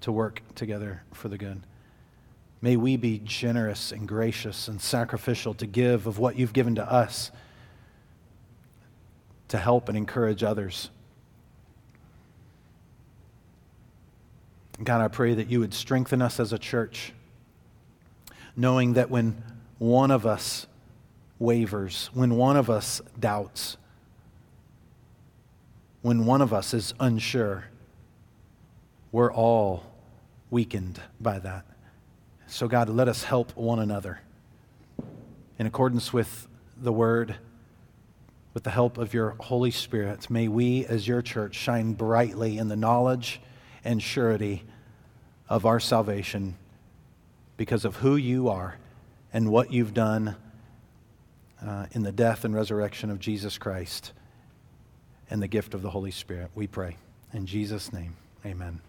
to 0.03 0.13
work 0.13 0.43
together 0.55 1.03
for 1.13 1.29
the 1.29 1.37
good. 1.37 1.63
May 2.63 2.77
we 2.77 2.97
be 2.97 3.21
generous 3.25 3.91
and 3.91 4.07
gracious 4.07 4.69
and 4.69 4.81
sacrificial 4.81 5.55
to 5.55 5.67
give 5.67 6.07
of 6.07 6.21
what 6.21 6.39
you've 6.39 6.53
given 6.53 6.77
to 6.77 6.93
us 6.93 7.33
to 9.49 9.59
help 9.59 9.89
and 9.89 9.97
encourage 9.97 10.43
others. 10.43 10.91
God, 14.83 15.01
I 15.01 15.09
pray 15.09 15.35
that 15.35 15.51
you 15.51 15.61
would 15.61 15.75
strengthen 15.75 16.23
us 16.23 16.39
as 16.39 16.53
a 16.53 16.59
church, 16.59 17.13
knowing 18.57 18.93
that 18.93 19.11
when 19.11 19.43
one 19.79 20.11
of 20.11 20.25
us 20.25 20.67
wavers, 21.39 22.11
when 22.15 22.37
one 22.37 22.57
of 22.57 22.71
us 22.71 23.01
doubts, 23.19 23.77
when 26.03 26.27
one 26.27 26.41
of 26.41 26.53
us 26.53 26.75
is 26.75 26.95
unsure, 27.01 27.65
we're 29.11 29.33
all 29.33 29.85
weakened 30.51 31.01
by 31.21 31.39
that. 31.39 31.65
So, 32.47 32.69
God, 32.69 32.89
let 32.89 33.09
us 33.09 33.25
help 33.25 33.57
one 33.57 33.79
another 33.79 34.21
in 35.59 35.67
accordance 35.67 36.13
with 36.13 36.47
the 36.77 36.93
word, 36.93 37.35
with 38.55 38.65
the 38.65 38.71
help 38.71 38.99
of 38.99 39.15
your 39.15 39.37
Holy 39.41 39.71
Spirit. 39.71 40.31
May 40.31 40.49
we, 40.49 40.85
as 40.87 41.07
your 41.07 41.23
church, 41.23 41.55
shine 41.55 41.93
brightly 41.93 42.59
in 42.59 42.69
the 42.69 42.77
knowledge 42.77 43.41
and 43.85 44.03
surety 44.03 44.65
of 45.49 45.65
our 45.65 45.81
salvation 45.81 46.57
because 47.57 47.85
of 47.85 47.97
who 47.97 48.17
you 48.17 48.49
are 48.49 48.77
and 49.33 49.51
what 49.51 49.73
you've 49.73 49.95
done 49.95 50.37
uh, 51.65 51.87
in 51.93 52.03
the 52.03 52.13
death 52.13 52.45
and 52.45 52.55
resurrection 52.55 53.11
of 53.11 53.19
Jesus 53.19 53.59
Christ 53.59 54.13
and 55.31 55.43
the 55.43 55.49
gift 55.49 55.75
of 55.75 55.83
the 55.83 55.91
Holy 55.91 56.11
Spirit. 56.11 56.51
We 56.55 56.67
pray. 56.67 56.97
In 57.33 57.47
Jesus' 57.47 57.93
name, 57.93 58.17
amen. 58.47 58.81